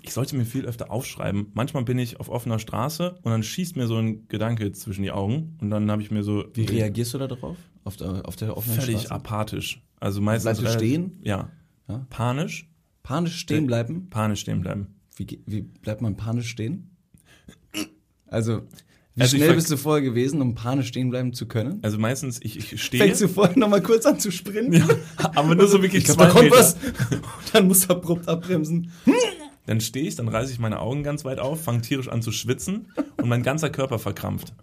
ich 0.00 0.12
sollte 0.12 0.36
mir 0.36 0.44
viel 0.44 0.64
öfter 0.64 0.90
aufschreiben. 0.90 1.48
Manchmal 1.54 1.84
bin 1.84 1.98
ich 1.98 2.18
auf 2.20 2.28
offener 2.28 2.58
Straße 2.58 3.18
und 3.22 3.30
dann 3.30 3.42
schießt 3.42 3.76
mir 3.76 3.86
so 3.86 3.96
ein 3.96 4.26
Gedanke 4.28 4.72
zwischen 4.72 5.02
die 5.02 5.10
Augen 5.12 5.56
und 5.60 5.70
dann 5.70 5.90
habe 5.90 6.02
ich 6.02 6.10
mir 6.10 6.22
so 6.22 6.44
Wie 6.54 6.64
reagierst 6.64 7.14
du 7.14 7.18
da 7.18 7.26
drauf? 7.26 7.56
Auf 7.84 7.96
der, 7.96 8.26
auf 8.26 8.36
der 8.36 8.56
offenen 8.56 8.80
völlig 8.80 9.00
Straße? 9.02 9.14
apathisch. 9.14 9.82
Also 10.00 10.20
meistens 10.20 10.58
Bleibst 10.58 10.74
du 10.74 10.78
stehen? 10.78 11.18
Ja. 11.22 11.50
Ja. 11.88 12.06
Panisch, 12.10 12.68
Panisch 13.02 13.36
stehen 13.36 13.66
bleiben? 13.66 14.08
panisch 14.10 14.40
stehen 14.40 14.60
bleiben. 14.60 14.94
Wie, 15.16 15.42
wie 15.46 15.62
bleibt 15.62 16.00
man 16.00 16.16
panisch 16.16 16.48
stehen? 16.48 16.96
Also, 18.26 18.62
wie 19.14 19.22
Also 19.22 19.36
schnell 19.36 19.54
bist 19.54 19.70
du 19.70 19.76
vorher 19.76 20.02
gewesen, 20.02 20.40
um 20.40 20.54
panisch 20.54 20.88
stehen 20.88 21.10
bleiben 21.10 21.32
zu 21.34 21.46
können? 21.46 21.80
Also 21.82 21.98
meistens 21.98 22.40
ich, 22.42 22.56
ich 22.72 22.82
stehe, 22.82 23.02
Fängst 23.04 23.20
du 23.20 23.28
vorher 23.28 23.58
nochmal 23.58 23.82
kurz 23.82 24.06
an 24.06 24.18
zu 24.18 24.30
sprinten? 24.30 24.82
aber 25.16 25.54
nur 25.54 25.66
so 25.68 25.82
wirklich 25.82 26.02
Ich 26.02 26.04
glaub, 26.06 26.16
zwei 26.18 26.26
da 26.26 26.30
kommt 26.32 26.44
Meter. 26.44 26.56
was. 26.56 26.74
Und 27.10 27.22
dann 27.52 27.66
musst 27.68 27.84
du 27.88 27.94
abrupt 27.94 28.28
abbremsen. 28.28 28.90
Dann 29.66 29.80
stehe 29.80 30.06
ich, 30.06 30.16
dann 30.16 30.28
reiße 30.28 30.52
ich 30.52 30.58
meine 30.58 30.80
Augen 30.80 31.02
ganz 31.02 31.24
weit 31.24 31.38
auf, 31.38 31.62
fange 31.62 31.82
tierisch 31.82 32.08
an 32.08 32.22
zu 32.22 32.32
schwitzen 32.32 32.92
und 33.16 33.28
mein 33.28 33.42
ganzer 33.42 33.70
Körper 33.70 33.98
verkrampft. 33.98 34.54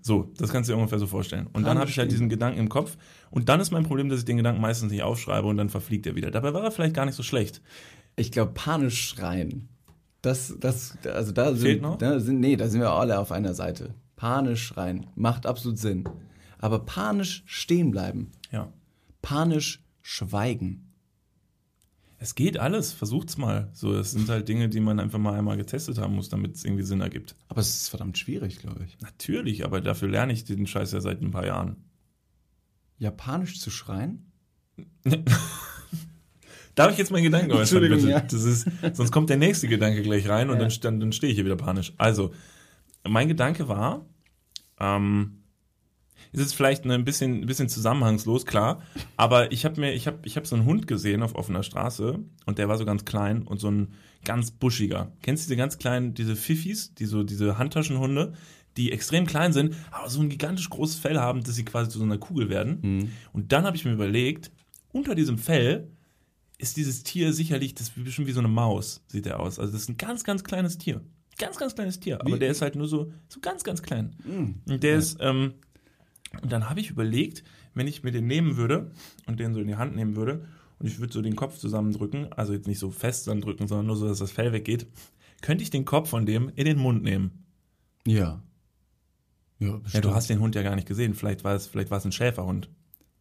So, 0.00 0.30
das 0.36 0.50
kannst 0.50 0.68
du 0.68 0.74
dir 0.74 0.76
ungefähr 0.76 0.98
so 0.98 1.06
vorstellen. 1.06 1.48
Und 1.52 1.66
dann 1.66 1.78
habe 1.78 1.88
ich 1.88 1.98
halt 1.98 2.12
diesen 2.12 2.28
Gedanken 2.28 2.58
im 2.58 2.68
Kopf. 2.68 2.98
Und 3.30 3.48
dann 3.48 3.58
ist 3.60 3.70
mein 3.70 3.84
Problem, 3.84 4.10
dass 4.10 4.18
ich 4.18 4.24
den 4.26 4.36
Gedanken 4.36 4.60
meistens 4.60 4.92
nicht 4.92 5.02
aufschreibe 5.02 5.48
und 5.48 5.56
dann 5.56 5.70
verfliegt 5.70 6.06
er 6.06 6.14
wieder. 6.14 6.30
Dabei 6.30 6.52
war 6.52 6.62
er 6.62 6.70
vielleicht 6.70 6.94
gar 6.94 7.06
nicht 7.06 7.14
so 7.14 7.22
schlecht. 7.22 7.62
Ich 8.16 8.30
glaube, 8.30 8.52
panisch 8.52 9.08
schreien. 9.08 9.68
Das, 10.20 10.54
das, 10.60 10.98
also 11.04 11.32
da 11.32 11.46
Fehlt 11.46 11.58
sind, 11.58 11.82
noch? 11.82 11.96
Da 11.96 12.20
sind, 12.20 12.40
nee, 12.40 12.56
da 12.56 12.68
sind 12.68 12.80
wir 12.80 12.90
alle 12.90 13.18
auf 13.18 13.32
einer 13.32 13.54
Seite. 13.54 13.94
Panisch 14.16 14.66
schreien. 14.66 15.06
Macht 15.14 15.46
absolut 15.46 15.78
Sinn. 15.78 16.04
Aber 16.58 16.80
panisch 16.80 17.42
stehen 17.46 17.90
bleiben. 17.90 18.30
Ja. 18.50 18.72
Panisch 19.22 19.82
schweigen. 20.02 20.93
Es 22.24 22.34
geht 22.34 22.58
alles, 22.58 22.94
versucht's 22.94 23.36
mal. 23.36 23.68
So, 23.74 23.92
das 23.92 24.12
sind 24.12 24.30
halt 24.30 24.48
Dinge, 24.48 24.70
die 24.70 24.80
man 24.80 24.98
einfach 24.98 25.18
mal 25.18 25.34
einmal 25.38 25.58
getestet 25.58 25.98
haben 25.98 26.14
muss, 26.14 26.30
damit 26.30 26.54
es 26.54 26.64
irgendwie 26.64 26.82
Sinn 26.82 27.02
ergibt. 27.02 27.36
Aber 27.48 27.60
es 27.60 27.68
ist 27.82 27.88
verdammt 27.90 28.16
schwierig, 28.16 28.60
glaube 28.60 28.82
ich. 28.86 28.98
Natürlich, 29.02 29.62
aber 29.62 29.82
dafür 29.82 30.08
lerne 30.08 30.32
ich 30.32 30.44
den 30.44 30.66
Scheiß 30.66 30.92
ja 30.92 31.02
seit 31.02 31.20
ein 31.20 31.32
paar 31.32 31.44
Jahren. 31.44 31.76
Japanisch 32.96 33.60
zu 33.60 33.70
schreien? 33.70 34.32
Darf 36.74 36.92
ich 36.92 36.96
jetzt 36.98 37.10
meinen 37.10 37.24
Gedanken 37.24 37.50
äußern? 37.52 37.60
Entschuldigung, 37.82 37.98
bitte? 37.98 38.10
ja. 38.10 38.20
Das 38.20 38.42
ist, 38.42 38.66
sonst 38.94 39.12
kommt 39.12 39.28
der 39.28 39.36
nächste 39.36 39.68
Gedanke 39.68 40.00
gleich 40.00 40.26
rein 40.26 40.48
und 40.48 40.56
Ja. 40.60 40.66
dann, 40.66 40.80
dann, 40.80 41.00
dann 41.00 41.12
stehe 41.12 41.30
ich 41.30 41.36
hier 41.36 41.44
wieder 41.44 41.56
panisch. 41.56 41.92
Also, 41.98 42.32
mein 43.06 43.28
Gedanke 43.28 43.68
war, 43.68 44.06
ähm, 44.80 45.43
ist 46.34 46.40
jetzt 46.40 46.54
vielleicht 46.54 46.84
ein 46.84 47.04
bisschen, 47.04 47.42
ein 47.42 47.46
bisschen 47.46 47.68
zusammenhangslos, 47.68 48.44
klar, 48.46 48.82
aber 49.16 49.52
ich 49.52 49.64
habe 49.64 49.80
mir, 49.80 49.92
ich 49.92 50.06
habe, 50.06 50.18
ich 50.24 50.36
habe 50.36 50.46
so 50.46 50.56
einen 50.56 50.64
Hund 50.64 50.86
gesehen 50.86 51.22
auf 51.22 51.34
offener 51.34 51.62
Straße 51.62 52.18
und 52.46 52.58
der 52.58 52.68
war 52.68 52.76
so 52.78 52.84
ganz 52.84 53.04
klein 53.04 53.42
und 53.42 53.60
so 53.60 53.70
ein 53.70 53.94
ganz 54.24 54.50
buschiger. 54.50 55.12
Kennst 55.22 55.44
du 55.44 55.48
diese 55.48 55.56
ganz 55.56 55.78
kleinen, 55.78 56.14
diese 56.14 56.36
Fiffis, 56.36 56.94
die 56.94 57.04
so, 57.06 57.22
diese 57.22 57.58
Handtaschenhunde, 57.58 58.32
die 58.76 58.90
extrem 58.90 59.26
klein 59.26 59.52
sind, 59.52 59.76
aber 59.92 60.08
so 60.08 60.20
ein 60.20 60.28
gigantisch 60.28 60.68
großes 60.70 60.96
Fell 60.96 61.18
haben, 61.18 61.44
dass 61.44 61.54
sie 61.54 61.64
quasi 61.64 61.90
zu 61.90 61.98
so 61.98 62.04
einer 62.04 62.18
Kugel 62.18 62.48
werden. 62.48 63.12
Und 63.32 63.52
dann 63.52 63.64
habe 63.64 63.76
ich 63.76 63.84
mir 63.84 63.92
überlegt, 63.92 64.50
unter 64.92 65.14
diesem 65.14 65.38
Fell 65.38 65.88
ist 66.58 66.76
dieses 66.76 67.02
Tier 67.02 67.32
sicherlich, 67.32 67.74
das 67.74 67.88
ist 67.88 68.02
bestimmt 68.04 68.26
wie 68.28 68.32
so 68.32 68.38
eine 68.40 68.48
Maus, 68.48 69.02
sieht 69.08 69.26
er 69.26 69.40
aus. 69.40 69.58
Also 69.58 69.72
das 69.72 69.82
ist 69.82 69.88
ein 69.90 69.96
ganz, 69.96 70.24
ganz 70.24 70.42
kleines 70.44 70.78
Tier. 70.78 71.00
Ganz, 71.38 71.56
ganz 71.56 71.74
kleines 71.74 71.98
Tier. 72.00 72.20
Aber 72.20 72.34
Wie- 72.34 72.38
der 72.38 72.48
ist 72.50 72.62
halt 72.62 72.76
nur 72.76 72.86
so, 72.88 73.12
so 73.28 73.40
ganz, 73.40 73.64
ganz 73.64 73.82
klein. 73.82 74.14
Und 74.68 74.82
der 74.82 74.96
ist, 74.96 75.18
ähm, 75.20 75.54
und 76.42 76.52
dann 76.52 76.68
habe 76.70 76.80
ich 76.80 76.90
überlegt, 76.90 77.44
wenn 77.74 77.86
ich 77.86 78.02
mir 78.02 78.10
den 78.12 78.26
nehmen 78.26 78.56
würde 78.56 78.90
und 79.26 79.40
den 79.40 79.54
so 79.54 79.60
in 79.60 79.66
die 79.68 79.76
Hand 79.76 79.96
nehmen 79.96 80.16
würde 80.16 80.44
und 80.78 80.86
ich 80.86 80.98
würde 80.98 81.12
so 81.12 81.22
den 81.22 81.36
Kopf 81.36 81.58
zusammendrücken, 81.58 82.32
also 82.32 82.52
jetzt 82.52 82.66
nicht 82.66 82.78
so 82.78 82.90
fest 82.90 83.24
zusammendrücken, 83.24 83.66
sondern 83.68 83.86
nur 83.86 83.96
so, 83.96 84.06
dass 84.08 84.18
das 84.18 84.30
Fell 84.32 84.52
weggeht, 84.52 84.86
könnte 85.42 85.62
ich 85.62 85.70
den 85.70 85.84
Kopf 85.84 86.08
von 86.10 86.26
dem 86.26 86.50
in 86.54 86.64
den 86.64 86.78
Mund 86.78 87.02
nehmen. 87.02 87.44
Ja. 88.06 88.42
Ja, 89.58 89.80
Ja, 89.92 90.00
du 90.00 90.14
hast 90.14 90.28
den 90.30 90.40
Hund 90.40 90.54
ja 90.54 90.62
gar 90.62 90.74
nicht 90.74 90.86
gesehen. 90.88 91.14
Vielleicht 91.14 91.44
war 91.44 91.54
es, 91.54 91.66
vielleicht 91.66 91.90
war 91.90 91.98
es 91.98 92.04
ein 92.04 92.12
Schäferhund. 92.12 92.68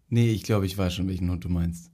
Nee, 0.10 0.32
ich 0.32 0.44
glaube, 0.44 0.66
ich 0.66 0.78
weiß 0.78 0.94
schon, 0.94 1.08
welchen 1.08 1.30
Hund 1.30 1.44
du 1.44 1.50
meinst. 1.50 1.90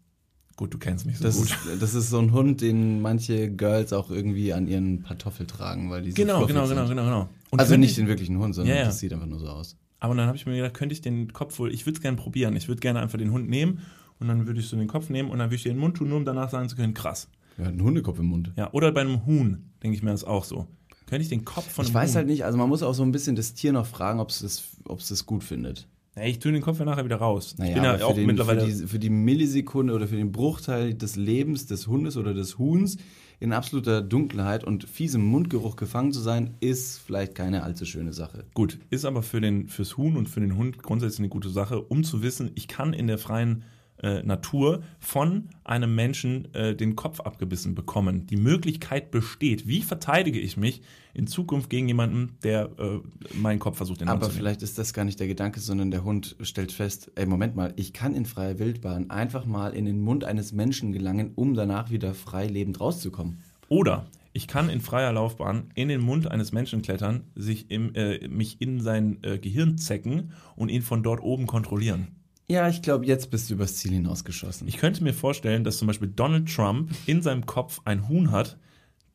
Gut, 0.56 0.74
du 0.74 0.78
kennst 0.78 1.06
mich 1.06 1.18
so 1.18 1.24
Das 1.24 1.38
gut. 1.38 1.46
ist, 1.46 1.82
das 1.82 1.94
ist 1.94 2.10
so 2.10 2.20
ein 2.20 2.32
Hund, 2.34 2.60
den 2.62 3.02
manche 3.02 3.50
Girls 3.50 3.94
auch 3.94 4.10
irgendwie 4.12 4.52
an 4.54 4.68
ihren 4.68 5.04
Pantoffel 5.04 5.46
tragen, 5.48 5.90
weil 5.90 6.02
die 6.04 6.12
so 6.12 6.16
Genau, 6.16 6.40
fluffig 6.40 6.54
genau, 6.56 6.66
sind. 6.68 6.78
genau, 6.78 6.90
genau, 6.90 7.04
genau. 7.06 7.30
Und 7.50 7.60
Also 7.60 7.78
nicht 7.78 7.92
ich- 7.92 7.96
den 7.96 8.08
wirklichen 8.08 8.38
Hund, 8.40 8.56
sondern 8.56 8.74
Ja, 8.76 8.82
ja. 8.82 8.86
das 8.88 9.00
sieht 9.00 9.14
einfach 9.14 9.26
nur 9.28 9.40
so 9.40 9.48
aus. 9.48 9.78
Aber 10.00 10.16
dann 10.16 10.28
habe 10.28 10.38
ich 10.38 10.46
mir 10.46 10.56
gedacht, 10.56 10.74
könnte 10.74 10.94
ich 10.94 11.02
den 11.02 11.34
Kopf 11.34 11.60
wohl, 11.60 11.74
ich 11.74 11.86
würde 11.86 11.98
es 11.98 12.02
gerne 12.02 12.18
probieren. 12.18 12.56
Ich 12.56 12.68
würde 12.68 12.80
gerne 12.80 13.00
einfach 13.02 13.18
den 13.18 13.32
Hund 13.32 13.50
nehmen 13.50 13.80
und 14.20 14.28
dann 14.28 14.48
würde 14.48 14.60
ich 14.60 14.68
so 14.68 14.78
den 14.78 14.88
Kopf 14.88 15.10
nehmen 15.10 15.30
und 15.30 15.40
dann 15.40 15.48
würde 15.48 15.56
ich 15.56 15.64
den 15.64 15.78
Mund 15.78 15.98
tun, 15.98 16.10
nur 16.10 16.18
um 16.18 16.26
danach 16.26 16.50
sagen 16.50 16.70
zu 16.70 16.76
können, 16.76 16.94
krass. 16.94 17.30
Er 17.58 17.66
hat 17.66 17.74
einen 17.74 17.84
Hundekopf 17.84 18.20
im 18.20 18.28
Mund. 18.28 18.54
Ja, 18.56 18.72
oder 18.72 18.92
bei 18.92 19.02
einem 19.02 19.26
Huhn, 19.26 19.72
denke 19.84 19.98
ich 19.98 20.04
mir 20.04 20.12
das 20.12 20.24
auch 20.24 20.46
so. 20.46 20.68
Könnte 21.08 21.24
ich 21.24 21.30
den 21.30 21.44
Kopf 21.44 21.70
von 21.70 21.84
Ich 21.84 21.90
einem 21.90 21.96
weiß 21.96 22.12
Huhn, 22.12 22.16
halt 22.18 22.28
nicht, 22.28 22.46
also 22.46 22.58
man 22.58 22.70
muss 22.70 22.84
auch 22.84 22.94
so 22.94 23.04
ein 23.04 23.12
bisschen 23.12 23.36
das 23.36 23.54
Tier 23.54 23.74
noch 23.74 23.86
fragen, 23.86 24.20
ob 24.20 24.30
es 24.30 24.40
das, 24.40 24.64
ob 24.86 25.00
es 25.00 25.10
das 25.10 25.26
gut 25.26 25.44
findet. 25.44 25.88
Ja, 26.16 26.24
ich 26.24 26.40
tue 26.40 26.52
den 26.52 26.62
Kopf 26.62 26.80
ja 26.80 26.86
nachher 26.86 27.06
wieder 27.06 27.18
raus. 27.18 27.56
Naja, 27.58 27.70
ich 27.70 27.76
bin 27.76 27.84
ja 27.84 27.94
aber 27.94 28.06
auch 28.06 28.16
den, 28.16 28.26
mittlerweile. 28.26 28.62
für, 28.62 28.68
die, 28.68 28.88
für 28.88 29.00
die 29.00 29.10
Millisekunde 29.10 29.94
oder 29.94 30.08
für 30.08 30.18
den 30.18 30.32
Bruchteil 30.32 30.94
des 30.94 31.16
Lebens 31.16 31.66
des 31.66 31.88
Hundes 31.88 32.18
oder 32.18 32.34
des 32.34 32.58
Huhns 32.58 32.98
in 33.40 33.54
absoluter 33.54 34.02
Dunkelheit 34.02 34.64
und 34.64 34.84
fiesem 34.84 35.24
Mundgeruch 35.24 35.76
gefangen 35.76 36.12
zu 36.12 36.20
sein, 36.20 36.56
ist 36.60 37.00
vielleicht 37.00 37.36
keine 37.36 37.64
allzu 37.64 37.86
schöne 37.86 38.14
Sache. 38.14 38.46
Gut, 38.54 38.80
ist 38.90 39.06
aber 39.06 39.24
für 39.24 39.42
den, 39.42 39.70
fürs 39.70 39.98
Huhn 39.98 40.18
und 40.18 40.28
für 40.28 40.42
den 40.42 40.58
Hund 40.58 40.84
grundsätzlich 40.84 41.20
eine 41.20 41.30
gute 41.30 41.50
Sache, 41.50 41.82
um 41.82 42.04
zu 42.04 42.22
wissen, 42.22 42.52
ich 42.56 42.68
kann 42.68 42.94
in 42.94 43.08
der 43.08 43.18
freien 43.18 43.64
äh, 44.02 44.24
Natur 44.24 44.84
von 45.00 45.50
einem 45.64 45.96
Menschen 45.96 46.54
äh, 46.54 46.76
den 46.76 46.96
Kopf 46.96 47.20
abgebissen 47.20 47.76
bekommen. 47.76 48.28
Die 48.28 48.38
Möglichkeit 48.38 49.12
besteht. 49.12 49.68
Wie 49.68 49.82
verteidige 49.82 50.40
ich 50.40 50.58
mich 50.58 50.82
in 51.14 51.28
Zukunft 51.28 51.70
gegen 51.70 51.88
jemanden, 51.88 52.38
der 52.44 52.70
äh, 52.78 53.00
meinen 53.36 53.60
Kopf 53.60 53.78
versucht 53.78 54.02
in 54.02 54.08
den 54.08 54.12
Aber 54.12 54.30
vielleicht 54.30 54.62
ist 54.62 54.78
das 54.78 54.94
gar 54.94 55.06
nicht 55.06 55.20
der 55.20 55.28
Gedanke, 55.28 55.60
sondern 55.60 55.92
der 55.92 56.04
Hund 56.04 56.36
stellt 56.42 56.72
fest, 56.72 57.12
ey, 57.16 57.26
Moment 57.26 57.56
mal, 57.56 57.74
ich 57.76 57.94
kann 57.94 58.16
in 58.16 58.26
freier 58.26 58.60
Wildbahn 58.60 59.10
einfach 59.10 59.46
mal 59.46 59.74
in 59.74 59.86
den 59.86 60.02
Mund 60.02 60.24
eines 60.24 60.54
Menschen 60.54 60.92
gelangen, 60.92 61.32
um 61.36 61.54
danach 61.54 61.90
wieder 61.90 62.14
frei 62.14 62.48
lebend 62.48 62.80
rauszukommen. 62.80 63.40
Oder 63.68 64.08
ich 64.32 64.48
kann 64.48 64.70
in 64.70 64.80
freier 64.80 65.12
Laufbahn 65.12 65.72
in 65.76 65.90
den 65.90 66.02
Mund 66.02 66.30
eines 66.30 66.52
Menschen 66.52 66.82
klettern, 66.82 67.24
sich 67.36 67.70
im, 67.72 67.94
äh, 67.96 68.28
mich 68.28 68.62
in 68.62 68.80
sein 68.80 69.18
äh, 69.24 69.40
Gehirn 69.40 69.78
zecken 69.78 70.32
und 70.56 70.70
ihn 70.70 70.84
von 70.84 71.04
dort 71.04 71.22
oben 71.22 71.48
kontrollieren. 71.48 72.19
Ja, 72.52 72.68
ich 72.68 72.82
glaube, 72.82 73.06
jetzt 73.06 73.30
bist 73.30 73.50
du 73.50 73.54
übers 73.54 73.76
Ziel 73.76 73.92
hinausgeschossen. 73.92 74.68
Ich 74.68 74.78
könnte 74.78 75.04
mir 75.04 75.14
vorstellen, 75.14 75.64
dass 75.64 75.78
zum 75.78 75.88
Beispiel 75.88 76.08
Donald 76.08 76.52
Trump 76.52 76.92
in 77.06 77.22
seinem 77.22 77.46
Kopf 77.46 77.82
ein 77.86 78.10
Huhn 78.10 78.32
hat, 78.32 78.58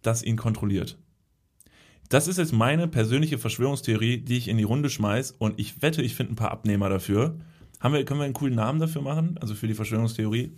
das 0.03 0.23
ihn 0.23 0.37
kontrolliert. 0.37 0.99
Das 2.09 2.29
ist 2.29 2.39
jetzt 2.39 2.53
meine 2.53 2.87
persönliche 2.87 3.39
Verschwörungstheorie, 3.39 4.19
die 4.19 4.37
ich 4.37 4.47
in 4.47 4.57
die 4.57 4.63
Runde 4.63 4.89
schmeiß 4.89 5.33
und 5.33 5.59
ich 5.59 5.83
wette, 5.83 6.01
ich 6.03 6.15
finde 6.15 6.35
ein 6.35 6.37
paar 6.37 6.53
Abnehmer 6.53 6.89
dafür. 6.89 7.41
Haben 7.81 7.95
wir, 7.95 8.05
können 8.05 8.21
wir 8.21 8.25
einen 8.25 8.35
coolen 8.35 8.55
Namen 8.55 8.79
dafür 8.79 9.03
machen? 9.03 9.37
Also 9.39 9.57
für 9.57 9.67
die 9.67 9.75
Verschwörungstheorie? 9.75 10.57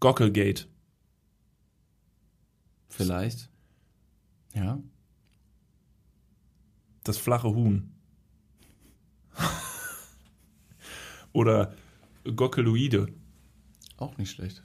Gockelgate. 0.00 0.68
Vielleicht. 2.88 3.50
Ja. 4.54 4.78
Das 7.02 7.18
flache 7.18 7.48
Huhn. 7.48 7.93
Oder 11.34 11.74
Gockeloide. 12.34 13.08
Auch 13.98 14.16
nicht 14.16 14.30
schlecht. 14.30 14.62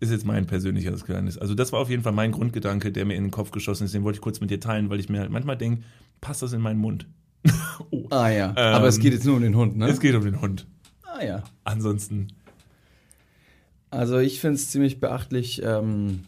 Ist 0.00 0.10
jetzt 0.10 0.24
mein 0.24 0.46
persönliches 0.46 1.04
Geheimnis. 1.04 1.36
Also 1.38 1.54
das 1.54 1.72
war 1.72 1.80
auf 1.80 1.90
jeden 1.90 2.02
Fall 2.02 2.12
mein 2.12 2.32
Grundgedanke, 2.32 2.90
der 2.90 3.04
mir 3.04 3.14
in 3.14 3.24
den 3.24 3.30
Kopf 3.30 3.50
geschossen 3.50 3.84
ist. 3.84 3.94
Den 3.94 4.02
wollte 4.02 4.16
ich 4.16 4.22
kurz 4.22 4.40
mit 4.40 4.50
dir 4.50 4.58
teilen, 4.58 4.88
weil 4.90 4.98
ich 4.98 5.08
mir 5.10 5.20
halt 5.20 5.30
manchmal 5.30 5.58
denke, 5.58 5.84
passt 6.20 6.42
das 6.42 6.54
in 6.54 6.62
meinen 6.62 6.80
Mund? 6.80 7.06
oh. 7.90 8.06
Ah 8.10 8.30
ja. 8.30 8.50
Ähm, 8.50 8.56
Aber 8.56 8.88
es 8.88 8.98
geht 8.98 9.12
jetzt 9.12 9.26
nur 9.26 9.36
um 9.36 9.42
den 9.42 9.54
Hund, 9.54 9.76
ne? 9.76 9.88
Es 9.88 10.00
geht 10.00 10.14
um 10.14 10.24
den 10.24 10.40
Hund. 10.40 10.66
ah 11.04 11.22
ja. 11.22 11.44
Ansonsten, 11.64 12.28
Also 13.90 14.18
ich 14.18 14.40
finde 14.40 14.56
es 14.56 14.70
ziemlich 14.70 15.00
beachtlich, 15.00 15.62
ähm, 15.62 16.24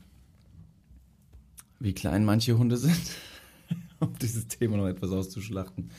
wie 1.81 1.95
klein 1.95 2.25
manche 2.27 2.59
Hunde 2.59 2.77
sind, 2.77 3.01
um 4.01 4.13
dieses 4.21 4.49
Thema 4.49 4.77
noch 4.77 4.87
etwas 4.87 5.11
auszuschlachten. 5.11 5.91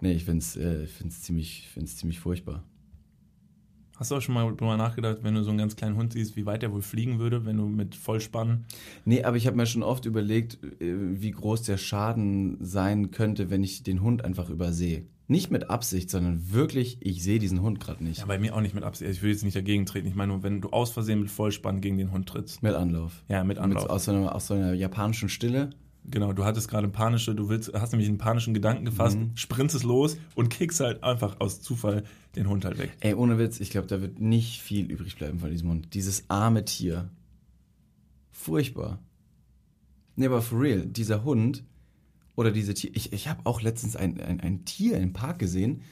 Nee, 0.00 0.12
ich 0.12 0.24
finde 0.24 0.38
es 0.38 0.56
äh, 0.56 0.86
find's 0.86 1.22
ziemlich, 1.22 1.68
find's 1.72 1.96
ziemlich 1.96 2.20
furchtbar. 2.20 2.62
hast 3.96 4.10
du 4.10 4.16
auch 4.16 4.20
schon 4.20 4.34
mal 4.34 4.46
drüber 4.48 4.76
nachgedacht, 4.76 5.18
wenn 5.22 5.34
du 5.34 5.42
so 5.42 5.50
einen 5.50 5.58
ganz 5.58 5.76
kleinen 5.76 5.96
Hund 5.96 6.12
siehst, 6.12 6.36
wie 6.36 6.46
weit 6.46 6.62
der 6.62 6.72
wohl 6.72 6.82
fliegen 6.82 7.18
würde, 7.18 7.46
wenn 7.46 7.56
du 7.56 7.66
mit 7.66 7.94
Vollspann 7.94 8.66
Nee, 9.04 9.24
aber 9.24 9.36
ich 9.36 9.46
habe 9.46 9.56
mir 9.56 9.66
schon 9.66 9.82
oft 9.82 10.04
überlegt, 10.04 10.58
äh, 10.80 11.20
wie 11.20 11.30
groß 11.30 11.62
der 11.62 11.78
Schaden 11.78 12.58
sein 12.60 13.10
könnte, 13.10 13.50
wenn 13.50 13.62
ich 13.62 13.82
den 13.82 14.02
Hund 14.02 14.24
einfach 14.24 14.50
übersehe. 14.50 15.06
Nicht 15.28 15.50
mit 15.50 15.70
Absicht, 15.70 16.08
sondern 16.08 16.52
wirklich, 16.52 16.98
ich 17.00 17.22
sehe 17.24 17.40
diesen 17.40 17.60
Hund 17.60 17.80
gerade 17.80 18.04
nicht. 18.04 18.20
Ja, 18.20 18.26
bei 18.26 18.38
mir 18.38 18.54
auch 18.54 18.60
nicht 18.60 18.76
mit 18.76 18.84
Absicht. 18.84 19.10
Ich 19.10 19.22
will 19.22 19.32
jetzt 19.32 19.42
nicht 19.42 19.56
dagegen 19.56 19.84
treten. 19.84 20.06
Ich 20.06 20.14
meine 20.14 20.32
nur, 20.32 20.44
wenn 20.44 20.60
du 20.60 20.70
aus 20.70 20.92
Versehen 20.92 21.18
mit 21.18 21.30
Vollspann 21.30 21.80
gegen 21.80 21.98
den 21.98 22.12
Hund 22.12 22.28
trittst. 22.28 22.62
Mit 22.62 22.74
Anlauf. 22.74 23.24
Ja, 23.28 23.42
mit 23.42 23.58
Anlauf. 23.58 23.82
Mit, 23.82 23.90
aus, 23.90 24.04
so 24.04 24.12
einer, 24.12 24.32
aus 24.32 24.46
so 24.46 24.54
einer 24.54 24.72
japanischen 24.74 25.28
Stille. 25.28 25.70
Genau, 26.10 26.32
du 26.32 26.44
hattest 26.44 26.68
gerade 26.68 26.88
panische, 26.88 27.34
du 27.34 27.48
willst, 27.48 27.72
hast 27.74 27.92
nämlich 27.92 28.08
einen 28.08 28.18
panischen 28.18 28.54
Gedanken 28.54 28.84
gefasst, 28.84 29.18
Mhm. 29.18 29.32
sprintest 29.36 29.84
los 29.84 30.16
und 30.34 30.50
kickst 30.50 30.80
halt 30.80 31.02
einfach 31.02 31.40
aus 31.40 31.60
Zufall 31.62 32.04
den 32.36 32.48
Hund 32.48 32.64
halt 32.64 32.78
weg. 32.78 32.96
Ey, 33.00 33.14
ohne 33.14 33.38
Witz, 33.38 33.58
ich 33.60 33.70
glaube, 33.70 33.86
da 33.88 34.00
wird 34.00 34.20
nicht 34.20 34.60
viel 34.60 34.90
übrig 34.90 35.16
bleiben 35.16 35.38
von 35.40 35.50
diesem 35.50 35.68
Hund. 35.70 35.94
Dieses 35.94 36.24
arme 36.28 36.64
Tier. 36.64 37.10
Furchtbar. 38.30 39.00
Nee, 40.14 40.26
aber 40.26 40.42
for 40.42 40.60
real, 40.60 40.86
dieser 40.86 41.24
Hund 41.24 41.64
oder 42.36 42.50
diese 42.50 42.74
Tier. 42.74 42.90
Ich, 42.94 43.12
ich 43.12 43.28
habe 43.28 43.40
auch 43.44 43.62
letztens 43.62 43.96
ein, 43.96 44.20
ein, 44.20 44.40
ein 44.40 44.64
Tier 44.64 44.98
im 44.98 45.12
Park 45.12 45.38
gesehen. 45.38 45.82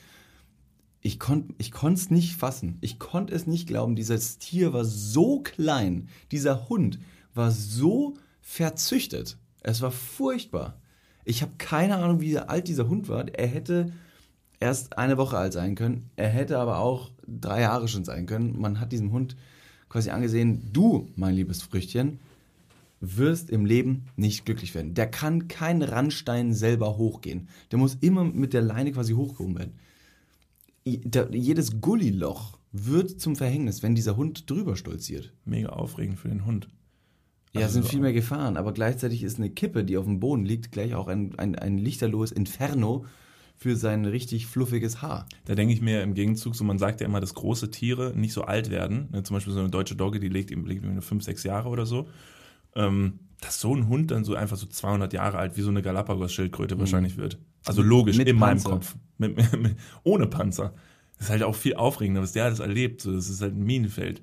Ich 1.00 1.18
konnte 1.18 1.55
ich 1.59 1.72
es 1.74 2.11
nicht 2.11 2.37
fassen. 2.37 2.79
Ich 2.81 2.98
konnte 2.98 3.35
es 3.35 3.46
nicht 3.46 3.66
glauben. 3.66 3.96
Dieses 3.96 4.38
Tier 4.38 4.72
war 4.72 4.85
so 4.85 5.40
klein. 5.40 6.09
Dieser 6.31 6.68
Hund 6.68 6.98
war 7.35 7.50
so 7.50 8.14
verzüchtet. 8.40 9.38
Es 9.64 9.81
war 9.81 9.90
furchtbar. 9.90 10.81
Ich 11.24 11.42
habe 11.42 11.53
keine 11.59 11.96
Ahnung, 11.96 12.20
wie 12.20 12.38
alt 12.38 12.68
dieser 12.68 12.88
Hund 12.88 13.09
war. 13.09 13.27
Er 13.35 13.48
hätte 13.48 13.92
erst 14.61 14.98
eine 14.98 15.16
Woche 15.16 15.37
alt 15.37 15.53
sein 15.53 15.74
können. 15.74 16.11
Er 16.16 16.29
hätte 16.29 16.59
aber 16.59 16.79
auch 16.79 17.11
drei 17.27 17.62
Jahre 17.62 17.88
schon 17.88 18.05
sein 18.05 18.27
können. 18.27 18.61
Man 18.61 18.79
hat 18.79 18.92
diesem 18.92 19.11
Hund 19.11 19.37
quasi 19.88 20.11
angesehen, 20.11 20.70
du, 20.72 21.09
mein 21.16 21.35
liebes 21.35 21.62
Früchtchen, 21.62 22.20
wirst 23.00 23.50
im 23.50 23.64
Leben 23.64 24.07
nicht 24.16 24.44
glücklich 24.44 24.74
werden. 24.74 24.94
Der 24.94 25.11
kann 25.11 25.48
keinen 25.48 25.83
Randstein 25.83 26.53
selber 26.53 26.96
hochgehen. 26.96 27.48
Der 27.70 27.79
muss 27.79 27.96
immer 28.00 28.24
mit 28.24 28.53
der 28.53 28.62
Leine 28.62 28.92
quasi 28.92 29.14
hochgehoben 29.14 29.59
werden. 29.59 29.79
Jedes 30.85 31.81
Gulliloch 31.81 32.59
wird 32.72 33.18
zum 33.20 33.37
Verhängnis, 33.37 33.83
wenn 33.83 33.94
dieser 33.94 34.16
Hund 34.16 34.50
drüber 34.50 34.77
stolziert. 34.77 35.33
Mega 35.44 35.70
aufregend 35.70 36.18
für 36.18 36.29
den 36.29 36.44
Hund. 36.44 36.68
Ja, 37.55 37.62
Also 37.62 37.75
sind 37.75 37.88
viel 37.88 38.01
mehr 38.01 38.12
Gefahren, 38.12 38.57
aber 38.57 38.73
gleichzeitig 38.73 39.23
ist 39.23 39.38
eine 39.38 39.51
Kippe, 39.51 39.85
die 39.85 39.97
auf 39.97 40.05
dem 40.05 40.21
Boden 40.21 40.45
liegt, 40.45 40.73
gleich 40.73 40.95
auch 40.95 41.09
ein, 41.09 41.38
ein, 41.38 41.55
ein 41.55 41.79
lichterloses 41.79 42.33
Inferno 42.33 43.05
für 43.57 43.77
sein 43.77 44.05
richtig 44.05 44.47
fluffiges 44.47 45.01
Haar. 45.03 45.27
Da 45.45 45.55
denke 45.55 45.73
ich 45.73 45.81
mir 45.81 46.03
im 46.03 46.14
Gegenzug, 46.14 46.57
so 46.57 46.64
man 46.64 46.79
sagt 46.79 47.01
ja 47.01 47.07
immer, 47.07 47.21
dass 47.21 47.35
große 47.35 47.71
Tiere 47.71 48.12
nicht 48.17 48.33
so 48.33 48.43
alt 48.43 48.71
werden. 48.71 49.09
Ne, 49.12 49.23
zum 49.23 49.37
Beispiel 49.37 49.53
so 49.53 49.61
eine 49.61 49.71
deutsche 49.71 49.95
Dogge, 49.95 50.19
die 50.19 50.29
legt, 50.29 50.51
irgendwie 50.51 50.81
nur 50.81 51.03
fünf, 51.03 51.23
sechs 51.23 51.45
Jahre 51.45 51.69
oder 51.69 51.87
so. 51.87 52.09
Ähm, 52.75 53.21
dass 53.40 53.61
so 53.61 53.75
ein 53.75 53.88
Hund 53.88 54.11
dann 54.11 54.25
so 54.25 54.35
einfach 54.35 54.57
so 54.57 54.67
200 54.67 55.12
Jahre 55.12 55.38
alt 55.38 55.57
wie 55.57 55.61
so 55.61 55.69
eine 55.69 55.83
Galapagos-Schildkröte 55.83 56.79
wahrscheinlich 56.79 57.17
wird. 57.17 57.38
Also 57.64 57.83
logisch, 57.83 58.17
Mhm. 58.17 58.19
Mit 58.19 58.29
in 58.29 58.37
meinem 58.37 58.57
Panzer. 58.57 58.71
Kopf. 58.71 58.97
Mit, 59.19 59.37
mit, 59.37 59.53
mit, 59.62 59.77
ohne 60.03 60.27
Panzer. 60.27 60.75
Das 61.19 61.27
ist 61.27 61.31
halt 61.31 61.43
auch 61.45 61.55
viel 61.55 61.75
aufregender, 61.75 62.23
was 62.23 62.33
der 62.33 62.45
alles 62.45 62.59
erlebt. 62.59 63.01
So, 63.01 63.12
das 63.12 63.29
ist 63.29 63.40
halt 63.40 63.55
ein 63.55 63.62
Minenfeld. 63.62 64.23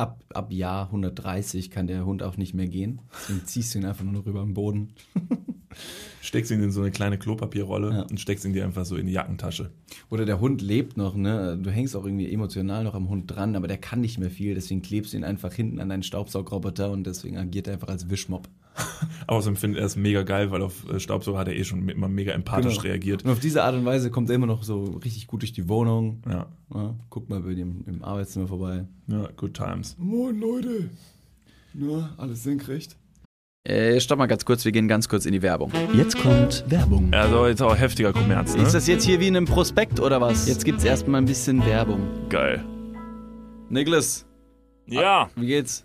Ab, 0.00 0.24
ab 0.32 0.50
Jahr 0.50 0.86
130 0.86 1.70
kann 1.70 1.86
der 1.86 2.06
Hund 2.06 2.22
auch 2.22 2.38
nicht 2.38 2.54
mehr 2.54 2.66
gehen. 2.68 3.00
Deswegen 3.12 3.44
ziehst 3.44 3.74
du 3.74 3.80
ihn 3.80 3.84
einfach 3.84 4.02
nur 4.02 4.14
noch 4.14 4.24
rüber 4.24 4.42
den 4.42 4.54
Boden. 4.54 4.88
Steckst 6.22 6.50
ihn 6.50 6.62
in 6.62 6.70
so 6.70 6.80
eine 6.80 6.90
kleine 6.90 7.18
Klopapierrolle 7.18 7.90
Ja. 7.92 8.02
und 8.02 8.18
steckst 8.18 8.44
ihn 8.44 8.52
dir 8.52 8.64
einfach 8.64 8.84
so 8.84 8.96
in 8.96 9.06
die 9.06 9.12
Jackentasche. 9.12 9.70
Oder 10.10 10.24
der 10.24 10.40
Hund 10.40 10.62
lebt 10.62 10.96
noch, 10.96 11.14
ne? 11.14 11.58
Du 11.62 11.70
hängst 11.70 11.94
auch 11.96 12.04
irgendwie 12.04 12.32
emotional 12.32 12.82
noch 12.84 12.94
am 12.94 13.08
Hund 13.08 13.30
dran, 13.30 13.54
aber 13.56 13.68
der 13.68 13.78
kann 13.78 14.00
nicht 14.00 14.18
mehr 14.18 14.30
viel, 14.30 14.54
deswegen 14.54 14.82
klebst 14.82 15.12
du 15.12 15.16
ihn 15.18 15.24
einfach 15.24 15.52
hinten 15.52 15.80
an 15.80 15.88
deinen 15.90 16.02
Staubsaugroboter 16.02 16.90
und 16.90 17.04
deswegen 17.06 17.36
agiert 17.36 17.68
er 17.68 17.74
einfach 17.74 17.88
als 17.88 18.08
Wischmopp. 18.10 18.48
Außerdem 19.26 19.56
finde 19.56 19.78
er 19.80 19.86
es 19.86 19.96
mega 19.96 20.22
geil, 20.22 20.50
weil 20.50 20.62
auf 20.62 20.88
äh, 20.90 20.98
Staubsauger 21.00 21.38
hat 21.38 21.48
er 21.48 21.56
eh 21.56 21.64
schon 21.64 21.88
immer 21.88 22.08
mega 22.08 22.32
empathisch 22.32 22.74
Genau. 22.78 22.88
reagiert. 22.88 23.24
Und 23.24 23.30
auf 23.30 23.40
diese 23.40 23.62
Art 23.64 23.74
und 23.74 23.84
Weise 23.84 24.10
kommt 24.10 24.28
er 24.30 24.36
immer 24.36 24.46
noch 24.46 24.62
so 24.62 24.84
richtig 25.04 25.26
gut 25.26 25.42
durch 25.42 25.52
die 25.52 25.68
Wohnung. 25.68 26.22
Ja, 26.28 26.46
Ja, 26.74 26.94
guck 27.10 27.28
mal 27.28 27.40
bei 27.40 27.54
dem 27.54 27.84
im 27.86 28.02
Arbeitszimmer 28.02 28.46
vorbei. 28.48 28.86
ja, 29.08 29.28
good 29.36 29.54
times. 29.54 29.96
Moin 29.98 30.40
Leute. 30.40 30.88
Nur 31.74 32.08
alles 32.16 32.42
senkrecht. 32.42 32.96
Äh, 33.64 34.00
stopp 34.00 34.18
mal 34.18 34.26
ganz 34.26 34.44
kurz, 34.46 34.64
wir 34.64 34.72
gehen 34.72 34.88
ganz 34.88 35.06
kurz 35.08 35.26
in 35.26 35.32
die 35.32 35.42
Werbung. 35.42 35.70
Jetzt 35.92 36.16
kommt 36.18 36.64
Werbung. 36.68 37.12
Also 37.12 37.46
jetzt 37.46 37.60
auch 37.62 37.76
heftiger 37.76 38.12
Kommerz, 38.12 38.56
ne? 38.56 38.62
Ist 38.62 38.72
das 38.74 38.86
jetzt 38.86 39.04
hier 39.04 39.20
wie 39.20 39.28
in 39.28 39.36
einem 39.36 39.44
Prospekt 39.46 40.00
oder 40.00 40.18
was? 40.20 40.48
Jetzt 40.48 40.64
gibt's 40.64 40.82
erstmal 40.82 41.20
ein 41.20 41.26
bisschen 41.26 41.64
Werbung. 41.66 42.00
Geil. 42.30 42.64
Niklas, 43.68 44.26
Ja, 44.86 45.28
wie 45.36 45.46
geht's? 45.46 45.84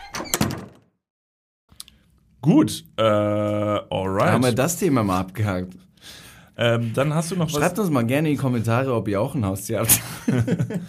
Gut, 2.41 2.85
äh, 2.97 3.03
alright. 3.03 4.31
Haben 4.31 4.43
wir 4.43 4.53
das 4.53 4.77
Thema 4.77 5.03
mal 5.03 5.19
abgehakt. 5.19 5.75
ähm, 6.57 6.91
dann 6.93 7.13
hast 7.13 7.31
du 7.31 7.35
noch 7.35 7.45
was. 7.45 7.53
Schreibt 7.53 7.77
uns 7.77 7.89
mal 7.89 8.05
gerne 8.05 8.29
in 8.29 8.35
die 8.35 8.41
Kommentare, 8.41 8.93
ob 8.93 9.07
ihr 9.07 9.21
auch 9.21 9.35
ein 9.35 9.45
Haustier 9.45 9.79
habt. 9.79 10.01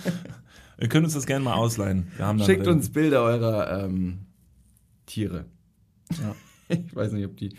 Wir 0.78 0.88
können 0.88 1.04
uns 1.04 1.14
das 1.14 1.26
gerne 1.26 1.44
mal 1.44 1.54
ausleihen. 1.54 2.10
Wir 2.16 2.26
haben 2.26 2.38
dann 2.38 2.46
Schickt 2.46 2.66
uns 2.66 2.90
Bilder 2.90 3.22
eurer 3.22 3.84
ähm, 3.84 4.26
Tiere. 5.06 5.44
Ja. 6.10 6.34
Ich 6.68 6.96
weiß 6.96 7.12
nicht, 7.12 7.26
ob 7.26 7.36
die 7.36 7.54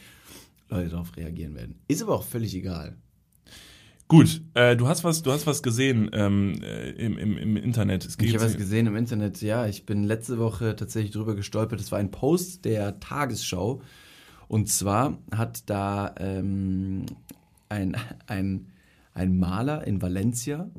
Leute 0.70 0.90
darauf 0.90 1.16
reagieren 1.16 1.54
werden. 1.54 1.76
Ist 1.88 2.02
aber 2.02 2.16
auch 2.16 2.24
völlig 2.24 2.56
egal. 2.56 2.96
Gut, 4.14 4.44
äh, 4.54 4.76
du 4.76 4.88
hast 4.88 5.04
was, 5.04 5.24
du 5.24 5.32
hast 5.32 5.48
was 5.48 5.64
gesehen 5.64 6.12
ähm, 6.14 6.54
äh, 6.62 6.92
im, 6.92 7.18
im, 7.18 7.36
im 7.36 7.58
Internet. 7.58 8.06
Es 8.06 8.16
Ich 8.22 8.36
habe 8.36 8.46
was 8.46 8.58
gesehen 8.58 8.86
im 8.86 8.96
Internet, 8.96 9.42
ja. 9.42 9.66
Ich 9.66 9.88
bin 9.88 10.04
letzte 10.04 10.38
Woche 10.38 10.76
tatsächlich 10.76 11.14
drüber 11.14 11.34
gestolpert. 11.34 11.80
Das 11.80 11.92
war 11.92 11.98
ein 11.98 12.12
Post 12.12 12.64
der 12.64 13.00
Tagesschau. 13.00 13.82
Und 14.48 14.70
zwar 14.70 15.18
hat 15.36 15.68
da 15.68 16.14
ähm, 16.20 17.08
ein, 17.70 17.98
ein, 18.28 18.68
ein 19.16 19.40
Maler 19.40 19.88
in 19.88 20.00
Valencia 20.00 20.70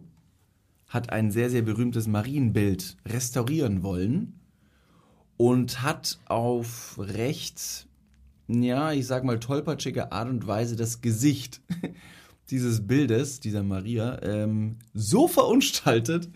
hat 0.87 1.11
ein 1.11 1.33
sehr, 1.33 1.51
sehr 1.51 1.63
berühmtes 1.63 2.07
Marienbild 2.07 2.97
restaurieren 3.05 3.83
wollen 3.83 4.39
und 5.39 5.83
hat 5.83 6.21
auf 6.27 7.01
recht, 7.01 7.89
ja, 8.47 8.93
ich 8.93 9.09
sag 9.09 9.25
mal, 9.25 9.41
tollpatschige 9.41 10.13
Art 10.13 10.29
und 10.29 10.47
Weise 10.47 10.77
das 10.77 11.01
Gesicht 11.01 11.63
dieses 12.51 12.87
Bildes, 12.87 13.41
dieser 13.41 13.63
Maria, 13.63 14.23
ähm, 14.23 14.77
so 14.93 15.29
verunstaltet, 15.29 16.29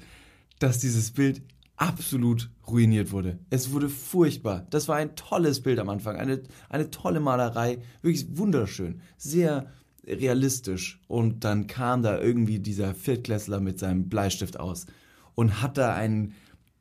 dass 0.58 0.78
dieses 0.78 1.10
Bild 1.12 1.42
absolut 1.76 2.50
ruiniert 2.66 3.12
wurde. 3.12 3.38
Es 3.50 3.72
wurde 3.72 3.88
furchtbar. 3.88 4.66
Das 4.70 4.88
war 4.88 4.96
ein 4.96 5.14
tolles 5.16 5.62
Bild 5.62 5.78
am 5.78 5.88
Anfang, 5.88 6.16
eine, 6.16 6.42
eine 6.68 6.90
tolle 6.90 7.20
Malerei, 7.20 7.78
wirklich 8.02 8.36
wunderschön, 8.36 9.00
sehr 9.16 9.70
realistisch. 10.04 11.00
Und 11.06 11.44
dann 11.44 11.66
kam 11.66 12.02
da 12.02 12.20
irgendwie 12.20 12.58
dieser 12.58 12.94
Viertklässler 12.94 13.60
mit 13.60 13.78
seinem 13.78 14.08
Bleistift 14.08 14.58
aus 14.58 14.86
und 15.34 15.62
hat 15.62 15.78
da 15.78 15.94
ein, 15.94 16.34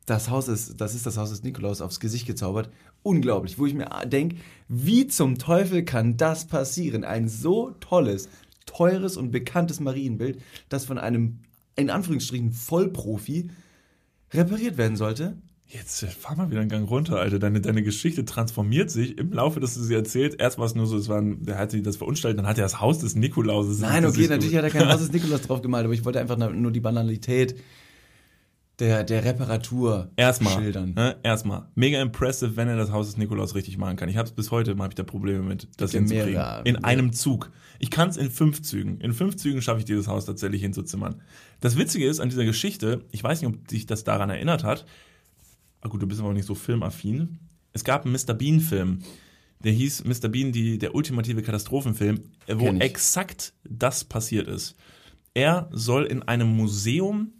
das 0.05 0.29
Haus 0.29 0.47
ist, 0.47 0.79
das 0.81 0.95
ist 0.95 1.05
das 1.05 1.17
Haus 1.17 1.29
des 1.29 1.43
Nikolaus 1.43 1.81
aufs 1.81 1.99
Gesicht 1.99 2.25
gezaubert. 2.25 2.69
Unglaublich, 3.03 3.59
wo 3.59 3.65
ich 3.65 3.73
mir 3.73 3.89
denke, 4.05 4.37
wie 4.67 5.07
zum 5.07 5.37
Teufel 5.37 5.83
kann 5.85 6.17
das 6.17 6.47
passieren? 6.47 7.03
Ein 7.03 7.27
so 7.27 7.71
tolles, 7.79 8.29
teures 8.67 9.17
und 9.17 9.31
bekanntes 9.31 9.79
Marienbild, 9.79 10.39
das 10.69 10.85
von 10.85 10.99
einem, 10.99 11.39
in 11.75 11.89
Anführungsstrichen, 11.89 12.51
Vollprofi 12.51 13.49
repariert 14.31 14.77
werden 14.77 14.95
sollte. 14.95 15.37
Jetzt 15.69 16.01
äh, 16.03 16.07
fahr 16.07 16.37
mal 16.37 16.49
wieder 16.49 16.61
einen 16.61 16.69
Gang 16.69 16.89
runter, 16.89 17.19
Alter. 17.19 17.39
Deine, 17.39 17.59
deine 17.59 17.83
Geschichte 17.83 18.23
transformiert 18.23 18.89
sich 18.89 19.17
im 19.17 19.33
Laufe, 19.33 19.59
dass 19.59 19.73
du 19.73 19.81
sie 19.81 19.95
erzählst. 19.95 20.39
Erst 20.39 20.59
war 20.59 20.65
es 20.65 20.75
nur 20.75 20.85
so, 20.85 20.97
es 20.97 21.09
war 21.09 21.19
ein, 21.19 21.43
der 21.43 21.57
hat 21.57 21.71
sie 21.71 21.81
das 21.81 21.97
verunstaltet, 21.97 22.39
dann 22.39 22.47
hat 22.47 22.57
er 22.57 22.63
das 22.63 22.79
Haus 22.79 22.99
des 22.99 23.15
Nikolauses. 23.15 23.79
Nein, 23.79 24.05
okay, 24.05 24.27
natürlich 24.27 24.55
hat 24.55 24.63
er 24.63 24.69
kein 24.69 24.87
Haus 24.87 24.99
des 24.99 25.11
Nikolaus 25.13 25.41
drauf 25.41 25.61
gemalt, 25.61 25.83
aber 25.83 25.93
ich 25.93 26.05
wollte 26.05 26.21
einfach 26.21 26.37
nur 26.37 26.71
die 26.71 26.79
Banalität 26.79 27.55
der, 28.79 29.03
der 29.03 29.25
Reparatur 29.25 30.11
Erstmal, 30.15 30.53
schildern. 30.53 30.93
ne, 30.93 31.17
erstmal, 31.23 31.67
mega 31.73 32.01
impressive, 32.01 32.55
wenn 32.55 32.67
er 32.67 32.77
das 32.77 32.91
Haus 32.91 33.07
des 33.07 33.17
Nikolaus 33.17 33.55
richtig 33.55 33.77
machen 33.77 33.95
kann. 33.95 34.07
Ich 34.07 34.17
habe 34.17 34.27
es 34.27 34.33
bis 34.33 34.51
heute, 34.51 34.77
habe 34.77 34.89
ich 34.89 34.95
da 34.95 35.03
Probleme 35.03 35.41
mit, 35.41 35.67
das 35.77 35.91
hinzukriegen. 35.91 36.33
mehrere, 36.33 36.61
in 36.63 36.83
einem 36.83 37.11
Zug. 37.11 37.51
Ich 37.79 37.89
kann 37.89 38.09
es 38.09 38.17
in 38.17 38.29
fünf 38.29 38.61
Zügen. 38.61 39.01
In 39.01 39.13
fünf 39.13 39.35
Zügen 39.37 39.61
schaffe 39.61 39.79
ich 39.79 39.85
dieses 39.85 40.07
Haus 40.07 40.25
tatsächlich 40.25 40.61
hinzuzimmern. 40.61 41.21
Das 41.59 41.77
Witzige 41.77 42.07
ist 42.07 42.19
an 42.19 42.29
dieser 42.29 42.45
Geschichte, 42.45 43.05
ich 43.11 43.23
weiß 43.23 43.41
nicht, 43.41 43.49
ob 43.49 43.67
dich 43.67 43.87
das 43.87 44.03
daran 44.03 44.29
erinnert 44.29 44.63
hat. 44.63 44.85
Ah 45.81 45.87
gut, 45.87 46.01
du 46.01 46.07
bist 46.07 46.19
aber 46.19 46.29
auch 46.29 46.33
nicht 46.33 46.45
so 46.47 46.55
filmaffin. 46.55 47.39
Es 47.73 47.83
gab 47.83 48.05
einen 48.05 48.13
Mr. 48.13 48.33
Bean-Film. 48.33 48.99
Der 49.63 49.71
hieß 49.71 50.03
Mr. 50.03 50.29
Bean, 50.29 50.51
die, 50.51 50.77
der 50.77 50.93
ultimative 50.93 51.41
Katastrophenfilm, 51.41 52.21
wo 52.47 52.67
exakt 52.73 53.53
das 53.67 54.03
passiert 54.03 54.47
ist. 54.47 54.75
Er 55.33 55.67
soll 55.71 56.05
in 56.05 56.21
einem 56.23 56.55
Museum 56.55 57.33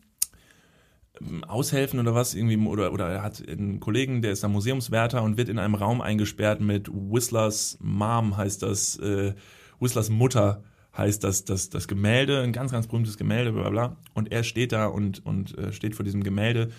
aushelfen 1.48 2.00
oder 2.00 2.14
was 2.14 2.36
irgendwie 2.36 2.58
oder 2.58 2.92
oder 2.92 3.10
er 3.10 3.24
hat 3.24 3.44
einen 3.48 3.80
Kollegen, 3.80 4.22
der 4.22 4.32
ist 4.32 4.44
ein 4.44 4.52
Museumswärter 4.52 5.24
und 5.24 5.38
wird 5.38 5.50
in 5.50 5.60
einem 5.60 5.76
Raum 5.76 6.02
eingesperrt 6.02 6.62
mit 6.62 6.90
Whistlers 6.92 7.78
Mom 7.82 8.38
heißt 8.38 8.64
das 8.64 8.98
äh, 9.00 9.34
Whistlers 9.80 10.10
Mutter 10.10 10.64
heißt 10.98 11.24
das 11.24 11.46
das 11.46 11.70
das 11.70 11.88
Gemälde, 11.88 12.42
ein 12.42 12.54
ganz 12.54 12.72
ganz 12.72 12.88
berühmtes 12.88 13.18
Gemälde 13.18 13.52
bla 13.52 13.62
bla 13.64 13.70
bla. 13.70 13.98
Und 14.14 14.32
er 14.32 14.44
steht 14.44 14.72
da 14.72 14.88
und 14.88 15.26
und 15.26 15.58
äh, 15.58 15.74
steht 15.74 15.96
vor 15.96 16.04
diesem 16.04 16.24
Gemälde 16.24 16.70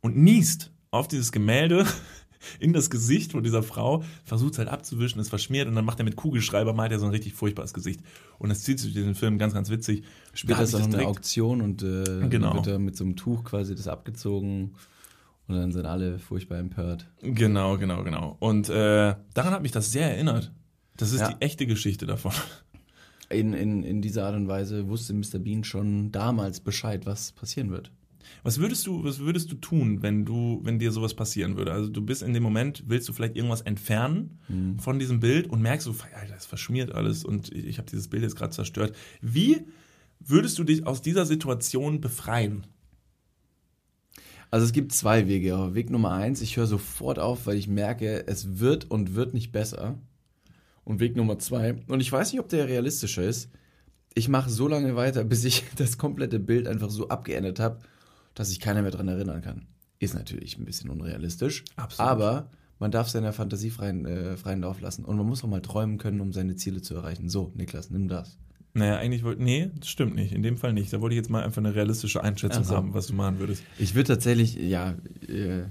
und 0.00 0.16
niest 0.16 0.72
auf 0.90 1.08
dieses 1.08 1.32
Gemälde 1.32 1.86
in 2.60 2.72
das 2.72 2.90
Gesicht 2.90 3.32
von 3.32 3.42
dieser 3.42 3.62
Frau, 3.62 4.02
versucht 4.24 4.52
es 4.52 4.58
halt 4.58 4.68
abzuwischen, 4.68 5.20
es 5.20 5.28
verschmiert 5.28 5.68
und 5.68 5.74
dann 5.74 5.84
macht 5.84 5.98
er 6.00 6.04
mit 6.04 6.16
Kugelschreiber, 6.16 6.72
malt 6.72 6.92
er 6.92 6.98
so 6.98 7.06
ein 7.06 7.10
richtig 7.12 7.34
furchtbares 7.34 7.74
Gesicht. 7.74 8.00
Und 8.38 8.48
das 8.48 8.62
zieht 8.62 8.78
sich 8.80 8.92
durch 8.94 9.04
den 9.04 9.14
Film 9.14 9.38
ganz, 9.38 9.54
ganz 9.54 9.70
witzig. 9.70 10.04
Später 10.34 10.62
ist 10.62 10.72
noch 10.72 10.82
eine 10.82 11.06
Auktion 11.06 11.60
und 11.60 11.82
äh, 11.82 12.04
Genau. 12.28 12.48
dann 12.48 12.54
wird 12.56 12.66
da 12.66 12.78
mit 12.78 12.96
so 12.96 13.04
einem 13.04 13.16
Tuch 13.16 13.44
quasi 13.44 13.74
das 13.74 13.88
abgezogen 13.88 14.74
und 15.48 15.56
dann 15.56 15.72
sind 15.72 15.86
alle 15.86 16.18
furchtbar 16.18 16.58
empört. 16.58 17.06
Genau, 17.22 17.78
genau, 17.78 18.04
genau. 18.04 18.36
Und 18.38 18.68
äh, 18.68 19.14
daran 19.34 19.52
hat 19.52 19.62
mich 19.62 19.72
das 19.72 19.90
sehr 19.92 20.10
erinnert. 20.12 20.52
Das 20.96 21.12
ist 21.12 21.20
Ja. 21.20 21.32
die 21.32 21.40
echte 21.44 21.66
Geschichte 21.66 22.06
davon. 22.06 22.32
In, 23.30 23.52
in, 23.52 23.82
in 23.82 24.00
dieser 24.00 24.24
Art 24.26 24.34
und 24.36 24.48
Weise 24.48 24.88
wusste 24.88 25.12
Mr. 25.12 25.38
Bean 25.38 25.62
schon 25.62 26.10
damals 26.12 26.60
Bescheid, 26.60 27.04
was 27.04 27.32
passieren 27.32 27.70
wird. 27.70 27.90
Was 28.42 28.58
würdest 28.58 28.86
du, 28.86 29.04
was 29.04 29.18
würdest 29.18 29.50
du 29.50 29.56
tun, 29.56 30.02
wenn 30.02 30.24
du, 30.24 30.60
wenn 30.62 30.78
dir 30.78 30.92
sowas 30.92 31.14
passieren 31.14 31.56
würde? 31.56 31.72
Also 31.72 31.88
du 31.88 32.00
bist 32.00 32.22
in 32.22 32.34
dem 32.34 32.42
Moment, 32.42 32.84
willst 32.86 33.08
du 33.08 33.12
vielleicht 33.12 33.36
irgendwas 33.36 33.62
entfernen 33.62 34.38
von 34.78 34.98
diesem 34.98 35.20
Bild 35.20 35.48
und 35.48 35.62
merkst 35.62 35.86
so, 35.86 35.94
Alter, 36.14 36.34
das 36.34 36.46
verschmiert 36.46 36.92
alles 36.92 37.24
und 37.24 37.52
ich, 37.52 37.66
ich 37.66 37.78
habe 37.78 37.90
dieses 37.90 38.08
Bild 38.08 38.22
jetzt 38.22 38.36
gerade 38.36 38.52
zerstört. 38.52 38.94
Wie 39.20 39.66
würdest 40.20 40.58
du 40.58 40.64
dich 40.64 40.86
aus 40.86 41.02
dieser 41.02 41.26
Situation 41.26 42.00
befreien? 42.00 42.66
Also 44.50 44.64
es 44.64 44.72
gibt 44.72 44.92
zwei 44.92 45.28
Wege. 45.28 45.74
Weg 45.74 45.90
Nummer 45.90 46.12
eins, 46.12 46.40
ich 46.40 46.56
höre 46.56 46.66
sofort 46.66 47.18
auf, 47.18 47.46
weil 47.46 47.56
ich 47.56 47.68
merke, 47.68 48.26
es 48.26 48.58
wird 48.58 48.90
und 48.90 49.14
wird 49.14 49.34
nicht 49.34 49.52
besser. 49.52 49.98
Und 50.84 51.00
Weg 51.00 51.16
Nummer 51.16 51.38
zwei, 51.38 51.76
und 51.88 52.00
ich 52.00 52.10
weiß 52.10 52.32
nicht, 52.32 52.40
ob 52.40 52.48
der 52.48 52.66
realistischer 52.66 53.22
ist, 53.22 53.50
ich 54.14 54.28
mache 54.28 54.48
so 54.48 54.68
lange 54.68 54.96
weiter, 54.96 55.22
bis 55.24 55.44
ich 55.44 55.64
das 55.76 55.98
komplette 55.98 56.38
Bild 56.38 56.66
einfach 56.66 56.90
so 56.90 57.08
abgeändert 57.08 57.60
habe, 57.60 57.80
dass 58.38 58.48
sich 58.48 58.60
keiner 58.60 58.82
mehr 58.82 58.92
dran 58.92 59.08
erinnern 59.08 59.42
kann. 59.42 59.66
Ist 59.98 60.14
natürlich 60.14 60.56
ein 60.58 60.64
bisschen 60.64 60.90
unrealistisch, 60.90 61.64
Absolut. 61.74 62.10
aber 62.10 62.50
man 62.78 62.92
darf 62.92 63.08
seiner 63.08 63.32
Fantasie 63.32 63.70
freien, 63.70 64.06
äh, 64.06 64.36
freien 64.36 64.60
Lauf 64.60 64.80
lassen. 64.80 65.04
Und 65.04 65.16
man 65.16 65.26
muss 65.26 65.42
auch 65.42 65.48
mal 65.48 65.60
träumen 65.60 65.98
können, 65.98 66.20
um 66.20 66.32
seine 66.32 66.54
Ziele 66.54 66.80
zu 66.80 66.94
erreichen. 66.94 67.28
So, 67.28 67.52
Niklas, 67.56 67.90
nimm 67.90 68.06
das. 68.06 68.38
Naja, 68.74 68.96
eigentlich 68.98 69.24
wollte, 69.24 69.42
nee, 69.42 69.70
das 69.74 69.88
stimmt 69.88 70.14
nicht. 70.14 70.32
In 70.32 70.44
dem 70.44 70.56
Fall 70.56 70.72
nicht. 70.72 70.92
Da 70.92 71.00
wollte 71.00 71.14
ich 71.14 71.16
jetzt 71.16 71.30
mal 71.30 71.42
einfach 71.42 71.58
eine 71.58 71.74
realistische 71.74 72.22
Einschätzung 72.22 72.62
so. 72.62 72.76
haben, 72.76 72.94
was 72.94 73.08
du 73.08 73.14
machen 73.14 73.40
würdest. 73.40 73.64
Ich 73.76 73.96
würde 73.96 74.14
tatsächlich, 74.14 74.54
ja, 74.54 74.94
äh, 75.26 75.64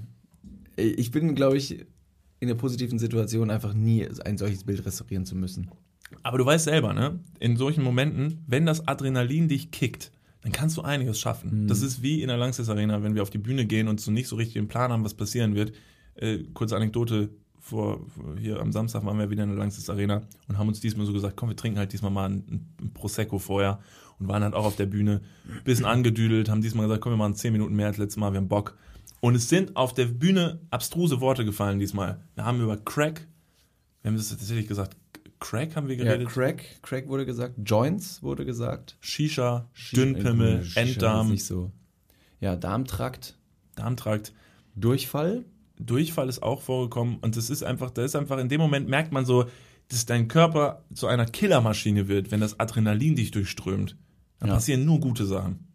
ich 0.75 1.11
bin, 1.11 1.33
glaube 1.33 1.55
ich, 1.55 1.85
in 2.41 2.49
der 2.49 2.55
positiven 2.55 2.99
Situation, 2.99 3.49
einfach 3.49 3.73
nie 3.73 4.05
ein 4.25 4.37
solches 4.37 4.65
Bild 4.65 4.85
restaurieren 4.85 5.25
zu 5.25 5.35
müssen. 5.35 5.71
Aber 6.23 6.37
du 6.37 6.45
weißt 6.45 6.65
selber, 6.65 6.93
ne? 6.93 7.19
In 7.39 7.55
solchen 7.55 7.83
Momenten, 7.83 8.43
wenn 8.45 8.65
das 8.65 8.87
Adrenalin 8.87 9.47
dich 9.47 9.71
kickt, 9.71 10.11
dann 10.41 10.51
kannst 10.51 10.77
du 10.77 10.81
einiges 10.81 11.19
schaffen. 11.19 11.67
Das 11.67 11.81
ist 11.81 12.01
wie 12.01 12.21
in 12.21 12.27
der 12.27 12.37
Langsys 12.37 12.69
Arena, 12.69 13.03
wenn 13.03 13.15
wir 13.15 13.21
auf 13.21 13.29
die 13.29 13.37
Bühne 13.37 13.65
gehen 13.65 13.87
und 13.87 13.99
so 13.99 14.11
nicht 14.11 14.27
so 14.27 14.35
richtig 14.35 14.53
den 14.53 14.67
Plan 14.67 14.91
haben, 14.91 15.03
was 15.03 15.13
passieren 15.13 15.55
wird. 15.55 15.73
Äh, 16.15 16.43
kurze 16.53 16.75
Anekdote, 16.75 17.29
vor, 17.59 18.05
hier 18.39 18.59
am 18.61 18.71
Samstag 18.71 19.05
waren 19.05 19.19
wir 19.19 19.29
wieder 19.29 19.43
in 19.43 19.49
der 19.49 19.57
Langsys 19.57 19.89
Arena 19.89 20.21
und 20.47 20.57
haben 20.57 20.67
uns 20.67 20.79
diesmal 20.79 21.05
so 21.05 21.13
gesagt, 21.13 21.35
komm, 21.35 21.49
wir 21.49 21.55
trinken 21.55 21.77
halt 21.77 21.91
diesmal 21.91 22.11
mal 22.11 22.29
ein, 22.29 22.69
ein 22.79 22.93
Prosecco 22.93 23.39
vorher 23.39 23.79
und 24.19 24.27
waren 24.27 24.43
halt 24.43 24.53
auch 24.53 24.65
auf 24.65 24.75
der 24.75 24.85
Bühne, 24.85 25.21
bisschen 25.65 25.85
angedüdelt, 25.85 26.49
haben 26.49 26.61
diesmal 26.61 26.87
gesagt, 26.87 27.01
komm, 27.01 27.13
wir 27.13 27.17
machen 27.17 27.35
10 27.35 27.51
Minuten 27.51 27.75
mehr 27.75 27.87
als 27.87 27.97
letztes 27.97 28.17
Mal, 28.17 28.31
wir 28.31 28.37
haben 28.37 28.47
Bock. 28.47 28.77
Und 29.19 29.35
es 29.35 29.49
sind 29.49 29.75
auf 29.75 29.93
der 29.93 30.05
Bühne 30.05 30.61
abstruse 30.69 31.19
Worte 31.19 31.43
gefallen 31.43 31.79
diesmal. 31.79 32.21
Wir 32.35 32.45
haben 32.45 32.61
über 32.61 32.77
Crack, 32.77 33.27
wir 34.01 34.09
haben 34.09 34.17
das 34.17 34.29
tatsächlich 34.29 34.67
gesagt, 34.67 34.95
Crack 35.39 35.75
haben 35.75 35.87
wir 35.87 35.95
Ja, 35.95 36.03
geredet. 36.03 36.29
Crack, 36.29 36.63
Crack 36.81 37.07
wurde 37.07 37.25
gesagt, 37.25 37.55
Joints 37.63 38.23
wurde 38.23 38.45
gesagt. 38.45 38.97
Shisha, 39.01 39.67
Shisha- 39.75 39.95
Dünnpimmel, 39.95 40.63
Shisha 40.63 40.81
Enddarm. 40.81 41.29
Nicht 41.29 41.45
so. 41.45 41.71
Ja, 42.39 42.55
Darmtrakt, 42.55 43.37
Darmtrakt. 43.75 44.33
Durchfall. 44.75 45.45
Durchfall 45.79 46.27
ist 46.29 46.41
auch 46.41 46.61
vorgekommen 46.61 47.17
und 47.21 47.37
das 47.37 47.49
ist 47.49 47.63
einfach, 47.63 47.91
da 47.91 48.03
ist 48.03 48.15
einfach 48.15 48.39
in 48.39 48.49
dem 48.49 48.59
Moment 48.59 48.89
merkt 48.89 49.11
man 49.11 49.25
so, 49.25 49.45
dass 49.89 50.05
dein 50.05 50.27
Körper 50.27 50.83
zu 50.93 51.07
einer 51.07 51.25
Killermaschine 51.25 52.07
wird, 52.07 52.31
wenn 52.31 52.39
das 52.41 52.59
Adrenalin 52.59 53.15
dich 53.15 53.31
durchströmt. 53.31 53.95
Dann 54.39 54.49
Ja. 54.49 54.55
passieren 54.55 54.85
nur 54.85 54.99
gute 54.99 55.25
Sachen. 55.25 55.67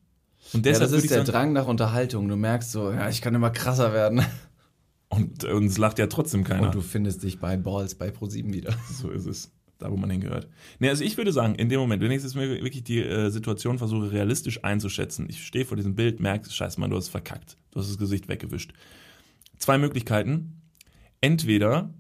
Und 0.53 0.66
Ja, 0.66 0.72
deshalb 0.72 0.83
das 0.83 0.90
würde 0.90 1.05
ist 1.05 1.11
der 1.11 1.18
sagen, 1.25 1.31
Drang 1.31 1.53
nach 1.53 1.66
Unterhaltung. 1.66 2.29
Du 2.29 2.37
merkst 2.37 2.72
so, 2.72 2.90
ja, 2.90 3.09
ich 3.09 3.22
kann 3.22 3.35
immer 3.35 3.51
krasser 3.51 3.92
werden. 3.92 4.22
Und, 5.12 5.44
und 5.44 5.66
es 5.66 5.77
lacht 5.77 5.98
ja 5.98 6.07
trotzdem 6.07 6.42
keiner. 6.42 6.66
Und 6.66 6.75
du 6.75 6.81
findest 6.81 7.22
dich 7.22 7.38
bei 7.38 7.59
Balls 7.59 7.94
bei 7.94 8.09
Pro7 8.09 8.53
wieder. 8.53 8.75
So 8.90 9.11
ist 9.11 9.27
es. 9.27 9.53
Da, 9.79 9.90
wo 9.90 9.96
man 9.96 10.11
hingehört. 10.11 10.48
Nee, 10.79 10.90
also 10.90 11.03
ich 11.03 11.16
würde 11.16 11.33
sagen, 11.33 11.57
in 11.57 11.68
dem 11.68 11.81
Moment, 11.81 12.01
wenn 12.03 12.12
ich 12.12 12.22
jetzt 12.22 12.37
mir 12.37 12.48
wirklich 12.48 12.85
die 12.85 13.01
äh, 13.01 13.31
Situation 13.31 13.79
versuche, 13.79 14.12
realistisch 14.12 14.62
einzuschätzen, 14.62 15.27
ich 15.29 15.44
stehe 15.44 15.64
vor 15.64 15.77
diesem 15.77 15.96
Bild, 15.96 16.20
merke, 16.20 16.48
scheiße, 16.48 16.79
Mann, 16.79 16.90
du 16.90 16.96
hast 16.96 17.09
verkackt. 17.09 17.57
Du 17.72 17.81
hast 17.81 17.90
das 17.90 17.98
Gesicht 17.98 18.29
weggewischt. 18.29 18.72
Zwei 19.59 19.79
Möglichkeiten. 19.79 20.62
Entweder, 21.20 21.92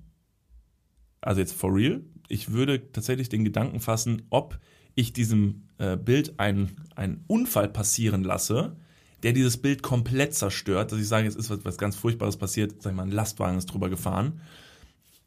also 1.20 1.40
jetzt 1.40 1.54
for 1.54 1.74
real, 1.74 2.02
ich 2.28 2.52
würde 2.52 2.92
tatsächlich 2.92 3.28
den 3.28 3.44
Gedanken 3.44 3.80
fassen, 3.80 4.22
ob 4.30 4.60
ich 4.94 5.12
diesem 5.12 5.64
äh, 5.78 5.96
Bild 5.96 6.38
einen, 6.38 6.76
einen 6.94 7.24
Unfall 7.26 7.68
passieren 7.68 8.22
lasse, 8.22 8.76
der 9.22 9.32
dieses 9.32 9.56
Bild 9.56 9.82
komplett 9.82 10.34
zerstört, 10.34 10.92
dass 10.92 10.98
ich 10.98 11.08
sage, 11.08 11.28
es 11.28 11.36
ist 11.36 11.50
was, 11.50 11.64
was 11.64 11.78
ganz 11.78 11.96
Furchtbares 11.96 12.36
passiert, 12.36 12.82
sag 12.82 12.92
ich 12.92 12.96
mal, 12.96 13.04
ein 13.04 13.10
Lastwagen 13.10 13.58
ist 13.58 13.66
drüber 13.66 13.88
gefahren. 13.88 14.40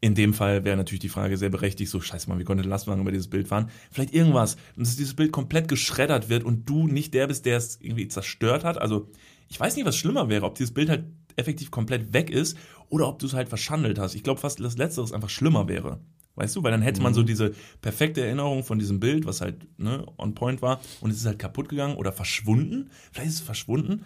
In 0.00 0.14
dem 0.14 0.34
Fall 0.34 0.64
wäre 0.64 0.76
natürlich 0.76 1.00
die 1.00 1.08
Frage 1.08 1.38
sehr 1.38 1.48
berechtigt, 1.48 1.90
so 1.90 2.00
scheiße 2.00 2.28
mal, 2.28 2.38
wie 2.38 2.44
konnte 2.44 2.62
ein 2.62 2.68
Lastwagen 2.68 3.00
über 3.00 3.12
dieses 3.12 3.28
Bild 3.28 3.48
fahren? 3.48 3.70
Vielleicht 3.90 4.12
irgendwas, 4.12 4.56
dass 4.76 4.96
dieses 4.96 5.14
Bild 5.14 5.32
komplett 5.32 5.68
geschreddert 5.68 6.28
wird 6.28 6.44
und 6.44 6.68
du 6.68 6.86
nicht 6.86 7.14
der 7.14 7.26
bist, 7.26 7.46
der 7.46 7.56
es 7.56 7.78
irgendwie 7.80 8.06
zerstört 8.08 8.62
hat. 8.62 8.78
Also 8.78 9.10
ich 9.48 9.58
weiß 9.58 9.74
nicht, 9.76 9.86
was 9.86 9.96
schlimmer 9.96 10.28
wäre, 10.28 10.44
ob 10.44 10.54
dieses 10.56 10.74
Bild 10.74 10.90
halt 10.90 11.06
effektiv 11.36 11.70
komplett 11.70 12.12
weg 12.12 12.30
ist 12.30 12.56
oder 12.88 13.08
ob 13.08 13.18
du 13.18 13.26
es 13.26 13.32
halt 13.32 13.48
verschandelt 13.48 13.98
hast. 13.98 14.14
Ich 14.14 14.22
glaube 14.22 14.40
fast, 14.40 14.60
dass 14.60 14.76
Letzteres 14.76 15.12
einfach 15.12 15.30
schlimmer 15.30 15.68
wäre. 15.68 16.00
Weißt 16.36 16.54
du, 16.54 16.62
weil 16.62 16.70
dann 16.70 16.82
hätte 16.82 17.02
man 17.02 17.14
so 17.14 17.22
diese 17.22 17.54
perfekte 17.80 18.24
Erinnerung 18.24 18.62
von 18.62 18.78
diesem 18.78 19.00
Bild, 19.00 19.24
was 19.26 19.40
halt 19.40 19.66
ne, 19.78 20.06
on 20.18 20.34
point 20.34 20.62
war, 20.62 20.80
und 21.00 21.10
es 21.10 21.16
ist 21.16 21.26
halt 21.26 21.38
kaputt 21.38 21.68
gegangen 21.68 21.96
oder 21.96 22.12
verschwunden. 22.12 22.90
Vielleicht 23.10 23.30
ist 23.30 23.34
es 23.36 23.40
verschwunden. 23.40 24.04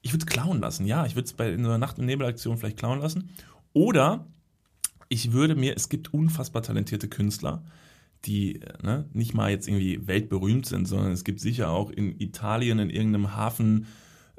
Ich 0.00 0.12
würde 0.12 0.24
es 0.24 0.26
klauen 0.26 0.60
lassen, 0.60 0.86
ja. 0.86 1.04
Ich 1.06 1.14
würde 1.14 1.26
es 1.26 1.34
bei 1.34 1.52
in 1.52 1.64
einer 1.64 1.78
Nacht- 1.78 1.98
und 1.98 2.06
Nebelaktion 2.06 2.56
vielleicht 2.56 2.78
klauen 2.78 3.00
lassen. 3.00 3.30
Oder 3.74 4.26
ich 5.10 5.32
würde 5.32 5.54
mir, 5.54 5.76
es 5.76 5.90
gibt 5.90 6.14
unfassbar 6.14 6.62
talentierte 6.62 7.08
Künstler, 7.08 7.62
die 8.24 8.60
ne, 8.82 9.04
nicht 9.12 9.34
mal 9.34 9.50
jetzt 9.50 9.68
irgendwie 9.68 10.06
weltberühmt 10.06 10.64
sind, 10.64 10.86
sondern 10.86 11.12
es 11.12 11.24
gibt 11.24 11.40
sicher 11.40 11.70
auch 11.70 11.90
in 11.90 12.18
Italien 12.20 12.78
in 12.78 12.88
irgendeinem 12.88 13.36
Hafen 13.36 13.86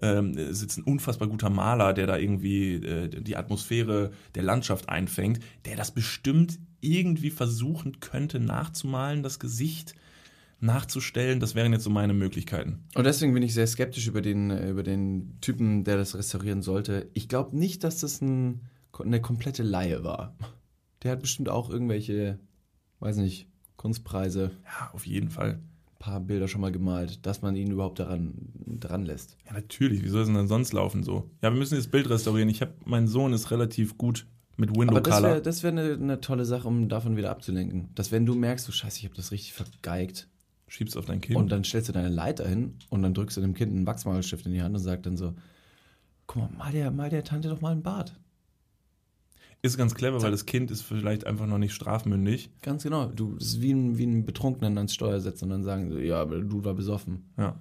ähm, 0.02 0.54
sitzt 0.54 0.78
ein 0.78 0.84
unfassbar 0.84 1.28
guter 1.28 1.50
Maler, 1.50 1.94
der 1.94 2.08
da 2.08 2.18
irgendwie 2.18 2.76
äh, 2.76 3.08
die 3.10 3.38
Atmosphäre 3.38 4.12
der 4.36 4.44
Landschaft 4.44 4.90
einfängt, 4.90 5.40
der 5.66 5.76
das 5.76 5.92
bestimmt 5.92 6.60
irgendwie 6.82 7.32
versuchen 7.32 8.00
könnte 8.00 8.40
nachzumalen, 8.40 9.24
das 9.24 9.40
Gesicht 9.40 9.96
nachzustellen. 10.60 11.40
Das 11.40 11.56
wären 11.56 11.74
jetzt 11.74 11.84
so 11.84 11.90
meine 11.90 12.14
Möglichkeiten. 12.14 12.84
Und 12.96 13.06
deswegen 13.06 13.34
bin 13.34 13.44
ich 13.44 13.54
sehr 13.54 13.68
skeptisch 13.68 14.08
über 14.08 14.22
den, 14.22 14.52
äh, 14.52 14.70
über 14.70 14.84
den 14.84 15.38
Typen, 15.42 15.84
der 15.84 15.98
das 15.98 16.16
restaurieren 16.16 16.62
sollte. 16.62 17.10
Ich 17.14 17.28
glaube 17.28 17.58
nicht, 17.58 17.84
dass 17.84 18.00
das 18.00 18.22
ein, 18.22 18.62
eine 19.00 19.22
komplette 19.22 19.64
Laie 19.64 20.04
war. 20.04 20.36
Der 21.04 21.12
hat 21.12 21.22
bestimmt 21.22 21.50
auch 21.50 21.70
irgendwelche, 21.70 22.40
weiß 23.00 23.18
nicht, 23.18 23.48
Kunstpreise, 23.78 24.52
Ja, 24.64 24.92
auf 24.94 25.06
jeden 25.06 25.30
Fall. 25.30 25.60
Paar 26.00 26.20
Bilder 26.20 26.48
schon 26.48 26.62
mal 26.62 26.72
gemalt, 26.72 27.26
dass 27.26 27.42
man 27.42 27.56
ihn 27.56 27.72
überhaupt 27.72 28.00
daran 28.00 28.34
dran 28.66 29.06
lässt. 29.06 29.38
Ja, 29.46 29.54
natürlich. 29.54 30.04
Wie 30.04 30.10
soll 30.10 30.22
es 30.22 30.28
denn 30.28 30.48
sonst 30.48 30.74
laufen 30.74 31.04
so? 31.04 31.30
Ja, 31.42 31.52
wir 31.52 31.58
müssen 31.58 31.76
das 31.76 31.88
Bild 31.88 32.10
restaurieren. 32.10 32.50
Ich 32.50 32.62
habe, 32.62 32.74
mein 32.86 33.08
Sohn 33.08 33.34
ist 33.34 33.52
relativ 33.52 33.98
gut 33.98 34.28
mit 34.58 34.72
Window 34.72 34.92
Aber 34.94 35.02
das 35.02 35.16
Color. 35.16 35.30
wäre 35.30 35.42
das 35.42 35.64
wär 35.64 35.72
eine, 35.72 35.94
eine 35.94 36.22
tolle 36.22 36.46
Sache, 36.46 36.68
um 36.68 36.90
davon 36.90 37.18
wieder 37.18 37.32
abzulenken. 37.32 37.90
Dass 37.96 38.12
wenn 38.12 38.26
du 38.26 38.36
merkst, 38.36 38.66
so 38.66 38.72
scheiße, 38.72 39.00
ich 39.00 39.06
habe 39.06 39.16
das 39.16 39.32
richtig 39.32 39.54
vergeigt 39.54 40.28
Schiebst 40.68 40.98
auf 40.98 41.06
dein 41.06 41.22
Kind. 41.22 41.38
und 41.38 41.52
dann 41.52 41.64
stellst 41.64 41.90
du 41.90 41.94
deine 41.94 42.10
Leiter 42.10 42.48
hin 42.48 42.76
und 42.90 43.04
dann 43.04 43.14
drückst 43.14 43.38
du 43.38 43.42
dem 43.42 43.54
Kind 43.54 43.72
einen 43.72 43.86
Wachsmalstift 43.86 44.46
in 44.46 44.52
die 44.52 44.62
Hand 44.62 44.76
und 44.76 44.82
sagst 44.82 45.06
dann 45.06 45.16
so, 45.16 45.36
guck 46.28 46.42
mal, 46.42 46.58
mal 46.58 46.72
der, 46.72 46.92
mal 46.92 47.10
der 47.10 47.24
Tante 47.24 47.50
doch 47.50 47.62
mal 47.62 47.72
einen 47.72 47.84
Bart. 47.84 48.16
Ist 49.66 49.78
ganz 49.78 49.96
clever, 49.96 50.22
weil 50.22 50.32
das 50.32 50.46
Kind 50.46 50.72
ist 50.72 50.82
vielleicht 50.82 51.26
einfach 51.26 51.48
noch 51.48 51.58
nicht 51.58 51.74
strafmündig. 51.74 52.50
Ganz 52.62 52.84
genau. 52.84 53.08
Du, 53.08 53.36
das 53.36 53.48
ist 53.48 53.62
wie 53.62 53.74
ein, 53.74 53.98
wie 53.98 54.06
ein 54.06 54.26
Betrunkenen 54.26 54.78
ans 54.78 54.94
Steuer 54.94 55.20
setzen 55.20 55.46
und 55.46 55.50
dann 55.52 55.64
sagen 55.64 55.92
sie, 55.92 56.02
ja, 56.02 56.22
aber 56.22 56.40
du 56.40 56.64
war 56.64 56.74
besoffen. 56.74 57.26
Ja. 57.38 57.60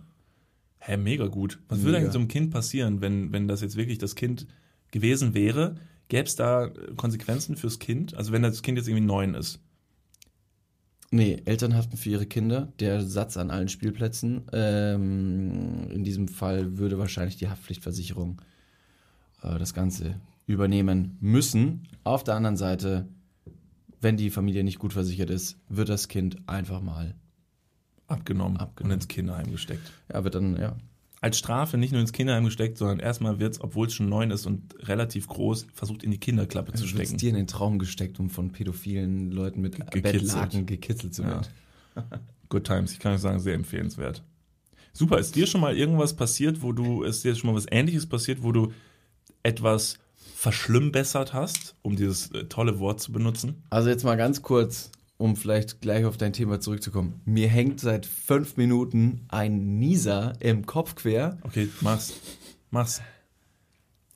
Hä, 0.79 0.97
mega 0.99 1.27
gut. 1.27 1.61
Was 1.69 1.79
Mega. 1.79 1.87
würde 1.87 1.99
eigentlich 1.99 2.13
so 2.13 2.19
einem 2.19 2.29
Kind 2.29 2.51
passieren, 2.51 3.01
wenn, 3.01 3.33
wenn 3.33 3.49
das 3.49 3.63
jetzt 3.63 3.77
wirklich 3.77 3.99
das 3.99 4.15
Kind 4.15 4.47
gewesen 4.91 5.33
wäre? 5.35 5.77
Gäbe 6.09 6.27
es 6.27 6.37
da 6.37 6.71
Konsequenzen 6.97 7.57
fürs 7.57 7.79
Kind? 7.79 8.15
Also 8.15 8.33
wenn 8.33 8.43
das 8.43 8.63
Kind 8.63 8.77
jetzt 8.77 8.89
irgendwie 8.89 9.07
neun 9.07 9.35
ist. 9.35 9.61
Nee, 11.11 11.41
Eltern 11.45 11.75
haften 11.75 11.97
für 11.97 12.11
ihre 12.11 12.27
Kinder. 12.27 12.73
Der 12.81 13.01
Satz 13.01 13.37
an 13.37 13.51
allen 13.51 13.69
Spielplätzen. 13.69 14.43
Ähm, 14.53 15.89
in 15.91 16.05
diesem 16.05 16.29
Fall 16.29 16.77
würde 16.77 16.99
wahrscheinlich 16.99 17.37
die 17.37 17.49
Haftpflichtversicherung 17.49 18.43
äh, 19.43 19.59
das 19.59 19.75
Ganze 19.75 20.17
übernehmen 20.47 21.17
müssen. 21.21 21.89
Auf 22.05 22.25
der 22.25 22.35
anderen 22.35 22.57
Seite, 22.57 23.09
wenn 24.01 24.17
die 24.17 24.31
Familie 24.31 24.65
nicht 24.65 24.79
gut 24.79 24.93
versichert 24.93 25.31
ist, 25.31 25.57
wird 25.69 25.89
das 25.89 26.09
Kind 26.09 26.37
einfach 26.47 26.81
mal, 26.81 27.15
Abgenommen, 28.07 28.59
Abgenommen. 28.59 28.93
und 28.93 28.99
ins 29.03 29.09
Kinderheim 29.09 29.51
gesteckt. 29.51 29.91
ja, 30.13 30.23
wird 30.25 30.35
dann, 30.35 30.57
ja. 30.61 30.77
Als 31.23 31.39
Strafe 31.39 31.79
nicht 31.79 31.91
nur 31.93 32.03
ins 32.03 32.13
Kinderheim 32.13 32.45
gesteckt, 32.45 32.77
sondern 32.77 32.99
erstmal 32.99 33.39
wird 33.41 33.55
es, 33.55 33.61
obwohl 33.63 33.87
es 33.87 33.95
schon 33.95 34.11
neun 34.11 34.31
ist 34.31 34.45
und 34.45 34.75
relativ 34.87 35.27
groß, 35.27 35.69
versucht 35.73 36.03
in 36.03 36.11
die 36.11 36.19
Kinderklappe 36.19 36.73
zu 36.75 36.83
Also 36.85 36.97
stecken. 36.97 37.17
dir 37.17 37.31
in 37.31 37.37
den 37.37 37.47
Traum 37.47 37.79
gesteckt, 37.79 38.21
um 38.21 38.29
von 38.29 38.53
pädophilen 38.53 39.31
Leuten 39.31 39.63
mit 39.63 39.77
Gekitzelt. 39.91 40.03
Bettlaken 40.25 40.67
gekitzelt 40.67 41.15
zu 41.15 41.23
Ja. 41.23 41.29
werden. 41.29 41.47
Good 42.51 42.65
Times, 42.65 42.93
ich 42.93 42.99
kann 42.99 43.15
euch 43.15 43.21
sagen, 43.23 43.41
sehr 43.41 43.55
empfehlenswert. 43.55 44.23
Super, 44.93 45.19
ist 45.19 45.35
dir 45.35 45.47
schon 45.47 45.63
mal 45.63 45.75
irgendwas 45.75 46.15
passiert, 46.15 46.61
wo 46.61 46.73
du, 46.73 47.03
ist 47.05 47.25
dir 47.25 47.35
schon 47.35 47.49
mal 47.51 47.57
was 47.57 47.67
ähnliches 47.71 48.07
passiert, 48.07 48.43
wo 48.43 48.53
du 48.53 48.73
etwas 49.43 49.99
verschlimmbessert 50.45 51.33
hast, 51.33 51.75
um 51.83 51.97
dieses 51.97 52.31
äh, 52.33 52.45
tolle 52.45 52.79
Wort 52.79 53.01
zu 53.01 53.13
benutzen? 53.13 53.63
Also 53.71 53.89
jetzt 53.89 54.05
mal 54.05 54.17
ganz 54.17 54.43
kurz, 54.43 54.91
um 55.17 55.37
vielleicht 55.37 55.81
gleich 55.81 56.05
auf 56.05 56.19
dein 56.19 56.35
Thema 56.35 56.61
zurückzukommen. 56.61 57.23
Mir 57.25 57.49
hängt 57.49 57.81
seit 57.81 58.05
fünf 58.05 58.59
Minuten 58.59 59.23
ein 59.29 59.79
Nieser 59.79 60.35
im 60.41 60.67
Kopf 60.67 60.97
quer. 60.97 61.39
Okay, 61.45 61.71
mach's. 61.81 62.13
Mach's. 62.71 63.01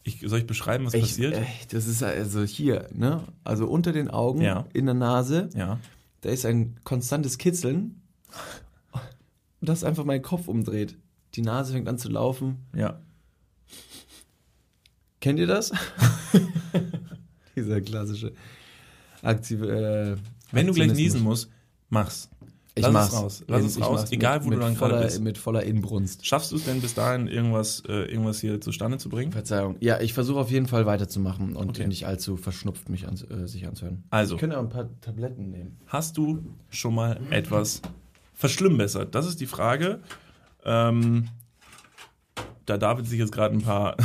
Ich, 0.02 0.20
soll 0.26 0.40
ich 0.40 0.46
beschreiben, 0.46 0.84
was 0.84 0.92
passiert? 0.92 1.32
Ey, 1.34 1.46
das 1.70 1.86
ist 1.86 2.02
also 2.02 2.42
hier, 2.44 2.88
ne? 2.92 3.24
Also 3.44 3.66
unter 3.66 3.92
den 3.92 4.08
Augen, 4.10 4.42
Ja. 4.42 4.66
in 4.74 4.84
der 4.86 4.94
Nase, 4.94 5.48
ja. 5.54 5.78
da 6.20 6.28
ist 6.28 6.44
ein 6.44 6.76
konstantes 6.84 7.38
Kitzeln, 7.38 8.02
das 9.62 9.82
einfach 9.82 10.04
meinen 10.04 10.22
Kopf 10.22 10.46
umdreht. 10.48 10.96
Die 11.34 11.42
Nase 11.42 11.72
fängt 11.72 11.88
an 11.88 11.98
zu 11.98 12.08
laufen. 12.10 12.66
Ja. 12.74 13.00
Kennt 15.20 15.38
ihr 15.38 15.46
das? 15.46 15.72
Dieser 17.56 17.80
klassische 17.80 18.32
aktive. 19.22 20.16
Äh, 20.16 20.16
Wenn 20.52 20.66
du 20.66 20.72
gleich 20.72 20.92
niesen 20.92 21.22
musst, 21.22 21.50
mach's. 21.88 22.28
Ich 22.76 22.84
Lass 22.84 22.92
mach's. 22.92 23.08
es 23.08 23.14
raus. 23.14 23.44
Lass 23.48 23.64
es 23.64 23.76
Ich 23.76 23.82
raus, 23.82 24.00
mach's 24.02 24.12
egal 24.12 24.38
mit, 24.38 24.46
wo 24.46 24.50
du 24.50 24.58
dann 24.60 24.76
gerade 24.76 24.92
voller, 24.94 25.04
bist. 25.04 25.20
Mit 25.20 25.36
voller 25.38 25.62
Inbrunst. 25.64 26.24
Schaffst 26.24 26.52
du 26.52 26.56
es 26.56 26.64
denn 26.64 26.80
bis 26.80 26.94
dahin, 26.94 27.26
irgendwas, 27.26 27.82
äh, 27.88 28.04
irgendwas 28.04 28.40
hier 28.40 28.60
zustande 28.60 28.98
zu 28.98 29.08
bringen? 29.08 29.32
Verzeihung. 29.32 29.74
Ja, 29.80 30.00
ich 30.00 30.14
versuche 30.14 30.38
auf 30.38 30.50
jeden 30.52 30.68
Fall 30.68 30.86
weiterzumachen 30.86 31.56
und 31.56 31.70
Okay. 31.70 31.88
nicht 31.88 32.06
allzu 32.06 32.36
verschnupft 32.36 32.88
mich 32.88 33.08
an, 33.08 33.14
äh, 33.30 33.48
sich 33.48 33.66
anzuhören. 33.66 34.04
Also, 34.10 34.36
Ich 34.36 34.40
könnte 34.40 34.56
auch 34.56 34.62
ein 34.62 34.68
paar 34.68 34.88
Tabletten 35.00 35.50
nehmen. 35.50 35.76
hast 35.86 36.16
du 36.16 36.44
schon 36.70 36.94
mal 36.94 37.18
etwas 37.30 37.82
verschlimmbessert? 38.34 39.12
Das 39.16 39.26
ist 39.26 39.40
die 39.40 39.46
Frage. 39.46 39.98
Ähm, 40.64 41.26
da 42.66 42.78
David 42.78 43.06
sich 43.06 43.18
jetzt 43.18 43.32
gerade 43.32 43.56
ein 43.56 43.62
paar, 43.62 43.96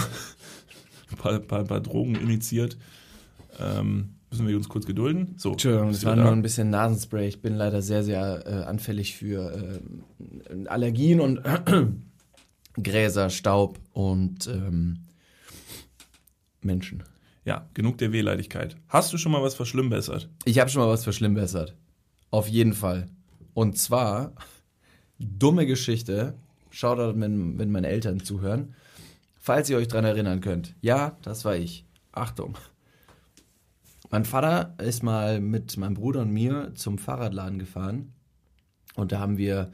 ein 1.13 1.17
paar, 1.17 1.39
paar, 1.39 1.63
paar 1.63 1.82
Drogen 1.82 2.15
initiiert, 2.15 2.78
ähm, 3.60 4.15
müssen 4.30 4.47
wir 4.47 4.58
uns 4.58 4.67
kurz 4.67 4.86
gedulden. 4.86 5.36
So, 5.38 5.52
Entschuldigung, 5.52 5.91
das 5.91 6.06
war 6.06 6.15
da? 6.15 6.23
nur 6.23 6.32
ein 6.32 6.41
bisschen 6.41 6.69
Nasenspray. 6.69 7.28
Ich 7.28 7.41
bin 7.41 7.56
leider 7.56 7.82
sehr, 7.82 8.04
sehr 8.04 8.43
äh, 8.45 8.63
anfällig 8.63 9.15
für 9.15 9.80
äh, 10.49 10.67
Allergien 10.67 11.19
und 11.19 11.41
Gräser, 12.82 13.30
Staub 13.30 13.80
und 13.93 14.47
ähm, 14.47 15.06
Menschen. 16.62 17.04
Ja, 17.45 17.67
genug 17.73 17.97
der 17.97 18.12
Wehleidigkeit. 18.12 18.78
Hast 18.88 19.13
du 19.13 19.17
schon 19.17 19.32
mal 19.32 19.43
was 19.43 19.54
verschlimmbessert? 19.54 20.30
Ich 20.45 20.60
habe 20.60 20.69
schon 20.69 20.82
mal 20.82 20.89
was 20.89 21.04
verschlimmbessert. 21.04 21.76
Auf 22.32 22.47
jeden 22.47 22.73
Fall. 22.73 23.08
Und 23.54 23.78
zwar, 23.78 24.34
dumme 25.19 25.66
Geschichte. 25.66 26.34
Shoutout, 26.72 27.20
wenn, 27.20 27.59
wenn 27.59 27.72
meine 27.72 27.88
Eltern 27.88 28.22
zuhören. 28.22 28.74
Falls 29.45 29.69
ihr 29.69 29.75
euch 29.75 29.89
dran 29.89 30.05
erinnern 30.05 30.39
könnt. 30.39 30.73
Ja, 30.79 31.17
das 31.21 31.43
war 31.43 31.57
ich. 31.57 31.85
Achtung. 32.13 32.57
Mein 34.09 34.23
Vater 34.23 34.73
ist 34.77 35.03
mal 35.03 35.41
mit 35.41 35.75
meinem 35.75 35.95
Bruder 35.95 36.21
und 36.21 36.31
mir 36.31 36.71
zum 36.75 36.97
Fahrradladen 36.97 37.59
gefahren. 37.59 38.13
Und 38.95 39.11
da 39.11 39.19
haben 39.19 39.37
wir 39.37 39.71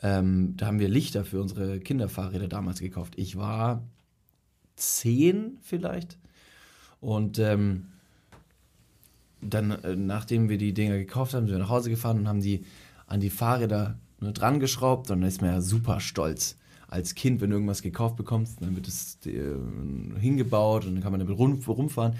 Ähm, 0.00 0.54
da 0.56 0.66
haben 0.66 0.78
wir 0.78 0.88
Lichter 0.88 1.24
für 1.24 1.40
unsere 1.40 1.80
Kinderfahrräder 1.80 2.46
damals 2.46 2.78
gekauft. 2.78 3.14
Ich 3.16 3.36
war 3.36 3.82
zehn 4.76 5.58
vielleicht. 5.62 6.18
Und 7.00 7.40
ähm, 7.40 7.88
dann, 9.40 9.72
äh, 9.82 9.96
nachdem 9.96 10.48
wir 10.48 10.58
die 10.58 10.72
Dinger 10.72 10.98
gekauft 10.98 11.34
haben, 11.34 11.46
sind 11.46 11.56
wir 11.56 11.58
nach 11.58 11.68
Hause 11.68 11.90
gefahren 11.90 12.18
und 12.18 12.28
haben 12.28 12.42
die 12.42 12.64
an 13.08 13.18
die 13.18 13.30
Fahrräder 13.30 13.98
ne, 14.20 14.32
dran 14.32 14.60
geschraubt. 14.60 15.10
Und 15.10 15.22
dann 15.22 15.28
ist 15.28 15.42
man 15.42 15.50
ja 15.50 15.60
super 15.60 15.98
stolz. 15.98 16.57
Als 16.88 17.14
Kind, 17.14 17.40
wenn 17.40 17.50
du 17.50 17.56
irgendwas 17.56 17.82
gekauft 17.82 18.16
bekommst, 18.16 18.62
dann 18.62 18.74
wird 18.74 18.88
es 18.88 19.18
äh, 19.26 19.54
hingebaut 20.18 20.86
und 20.86 20.94
dann 20.94 21.02
kann 21.02 21.12
man 21.12 21.20
damit 21.20 21.38
rum, 21.38 21.62
rumfahren. 21.66 22.14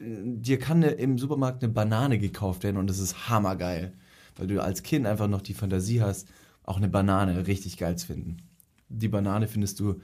Dir 0.00 0.58
kann 0.58 0.78
ne, 0.80 0.88
im 0.88 1.18
Supermarkt 1.18 1.62
eine 1.62 1.72
Banane 1.72 2.18
gekauft 2.18 2.64
werden 2.64 2.78
und 2.78 2.88
das 2.88 2.98
ist 2.98 3.28
hammergeil. 3.28 3.92
Weil 4.36 4.46
du 4.46 4.62
als 4.62 4.82
Kind 4.82 5.06
einfach 5.06 5.28
noch 5.28 5.42
die 5.42 5.54
Fantasie 5.54 6.00
hast, 6.00 6.28
auch 6.64 6.78
eine 6.78 6.88
Banane 6.88 7.46
richtig 7.46 7.76
geil 7.76 7.96
zu 7.96 8.06
finden. 8.06 8.38
Die 8.88 9.08
Banane 9.08 9.48
findest 9.48 9.80
du 9.80 10.00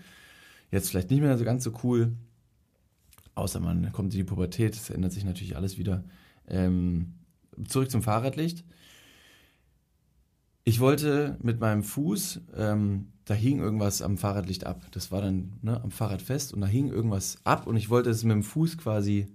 jetzt 0.71 0.91
vielleicht 0.91 1.11
nicht 1.11 1.21
mehr 1.21 1.37
so 1.39 1.45
ganz 1.45 1.65
so 1.65 1.73
cool, 1.83 2.13
außer 3.35 3.61
man 3.61 3.93
kommt 3.93 4.13
in 4.13 4.19
die 4.19 4.25
Pubertät, 4.25 4.75
es 4.75 4.91
ändert 4.91 5.13
sich 5.13 5.25
natürlich 5.25 5.57
alles 5.57 5.79
wieder. 5.79 6.05
Ähm, 6.49 7.15
zurück 7.67 7.91
zum 7.91 8.03
Fahrradlicht. 8.03 8.65
Ich 10.65 10.79
wollte 10.79 11.37
mit 11.43 11.59
meinem 11.59 11.83
Fuß, 11.83 12.41
ähm, 12.57 13.09
da 13.25 13.35
hing 13.35 13.59
irgendwas 13.59 14.01
am 14.01 14.17
Fahrradlicht 14.17 14.65
ab. 14.65 14.87
Das 14.93 15.11
war 15.11 15.21
dann 15.21 15.55
ne, 15.63 15.83
am 15.83 15.91
Fahrrad 15.91 16.23
fest 16.23 16.53
und 16.53 16.61
da 16.61 16.67
hing 16.67 16.89
irgendwas 16.89 17.39
ab 17.45 17.67
und 17.67 17.77
ich 17.77 17.91
wollte 17.91 18.11
es 18.11 18.23
mit 18.23 18.33
dem 18.33 18.43
Fuß 18.45 18.79
quasi 18.79 19.27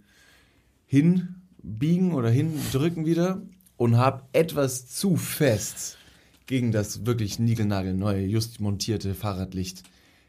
hinbiegen 0.86 2.13
oder 2.13 2.30
hindrücken 2.30 3.05
wieder 3.05 3.41
und 3.75 3.97
habe 3.97 4.23
etwas 4.32 4.88
zu 4.88 5.17
fest 5.17 5.97
gegen 6.45 6.71
das 6.71 7.05
wirklich 7.05 7.39
niegelnagelneue, 7.39 8.25
just 8.25 8.61
montierte 8.61 9.13
Fahrradlicht 9.13 9.84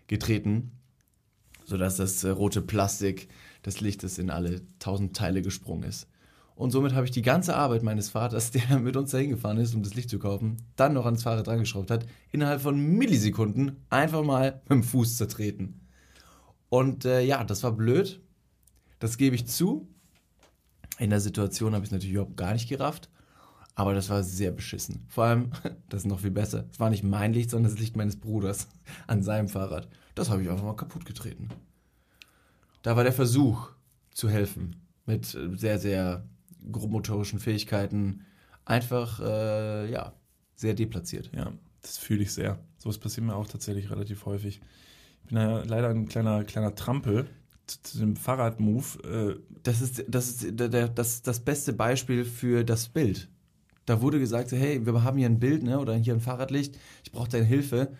getreten, 0.08 0.72
sodass 1.64 1.96
das 1.96 2.24
äh, 2.24 2.30
rote 2.30 2.60
Plastik 2.60 3.28
des 3.64 3.80
Lichtes 3.80 4.18
in 4.18 4.30
alle 4.30 4.62
tausend 4.80 5.16
Teile 5.16 5.42
gesprungen 5.42 5.84
ist. 5.84 6.08
Und 6.58 6.72
somit 6.72 6.92
habe 6.92 7.04
ich 7.04 7.12
die 7.12 7.22
ganze 7.22 7.54
Arbeit 7.54 7.84
meines 7.84 8.10
Vaters, 8.10 8.50
der 8.50 8.80
mit 8.80 8.96
uns 8.96 9.12
dahin 9.12 9.30
gefahren 9.30 9.58
ist, 9.58 9.76
um 9.76 9.84
das 9.84 9.94
Licht 9.94 10.10
zu 10.10 10.18
kaufen, 10.18 10.56
dann 10.74 10.92
noch 10.92 11.04
ans 11.04 11.22
Fahrrad 11.22 11.46
drangeschraubt 11.46 11.88
hat, 11.88 12.04
innerhalb 12.32 12.60
von 12.60 12.76
Millisekunden 12.76 13.76
einfach 13.90 14.24
mal 14.24 14.60
mit 14.68 14.70
dem 14.70 14.82
Fuß 14.82 15.16
zertreten. 15.16 15.80
Und 16.68 17.04
äh, 17.04 17.22
ja, 17.22 17.44
das 17.44 17.62
war 17.62 17.70
blöd. 17.70 18.20
Das 18.98 19.18
gebe 19.18 19.36
ich 19.36 19.46
zu. 19.46 19.88
In 20.98 21.10
der 21.10 21.20
Situation 21.20 21.74
habe 21.74 21.84
ich 21.84 21.90
es 21.90 21.92
natürlich 21.92 22.14
überhaupt 22.14 22.36
gar 22.36 22.54
nicht 22.54 22.68
gerafft. 22.68 23.08
Aber 23.76 23.94
das 23.94 24.10
war 24.10 24.24
sehr 24.24 24.50
beschissen. 24.50 25.06
Vor 25.08 25.24
allem, 25.24 25.52
das 25.88 26.02
ist 26.02 26.08
noch 26.08 26.18
viel 26.18 26.32
besser. 26.32 26.64
Es 26.72 26.80
war 26.80 26.90
nicht 26.90 27.04
mein 27.04 27.34
Licht, 27.34 27.50
sondern 27.50 27.70
das 27.70 27.80
Licht 27.80 27.96
meines 27.96 28.16
Bruders 28.16 28.66
an 29.06 29.22
seinem 29.22 29.46
Fahrrad. 29.46 29.86
Das 30.16 30.28
habe 30.28 30.42
ich 30.42 30.50
einfach 30.50 30.64
mal 30.64 30.74
kaputt 30.74 31.04
getreten. 31.04 31.50
Da 32.82 32.96
war 32.96 33.04
der 33.04 33.12
Versuch 33.12 33.70
zu 34.10 34.28
helfen 34.28 34.74
mit 35.06 35.38
sehr, 35.54 35.78
sehr 35.78 36.24
grobmotorischen 36.70 37.38
Fähigkeiten 37.38 38.24
einfach, 38.64 39.20
äh, 39.20 39.90
ja, 39.90 40.12
sehr 40.54 40.74
deplatziert. 40.74 41.30
Ja, 41.34 41.52
das 41.82 41.98
fühle 41.98 42.22
ich 42.22 42.32
sehr. 42.32 42.58
Sowas 42.78 42.98
passiert 42.98 43.26
mir 43.26 43.34
auch 43.34 43.46
tatsächlich 43.46 43.90
relativ 43.90 44.26
häufig. 44.26 44.60
Ich 45.22 45.28
bin 45.28 45.38
ja 45.38 45.62
leider 45.64 45.88
ein 45.88 46.08
kleiner, 46.08 46.44
kleiner 46.44 46.74
Trampel 46.74 47.28
zu, 47.66 47.98
dem 47.98 48.16
Fahrradmove. 48.16 48.98
Äh, 49.04 49.40
Das 49.62 49.80
ist, 49.80 50.04
das, 50.08 50.28
ist 50.28 50.58
der, 50.58 50.68
der, 50.68 50.88
das, 50.88 51.22
das 51.22 51.40
beste 51.40 51.72
Beispiel 51.72 52.24
für 52.24 52.64
das 52.64 52.88
Bild. 52.88 53.28
Da 53.86 54.02
wurde 54.02 54.18
gesagt, 54.18 54.50
so, 54.50 54.56
hey, 54.56 54.84
wir 54.84 55.02
haben 55.02 55.16
hier 55.16 55.28
ein 55.28 55.38
Bild, 55.38 55.62
ne, 55.62 55.78
oder 55.78 55.94
hier 55.96 56.12
ein 56.12 56.20
Fahrradlicht, 56.20 56.78
ich 57.04 57.12
brauche 57.12 57.28
deine 57.28 57.46
Hilfe, 57.46 57.90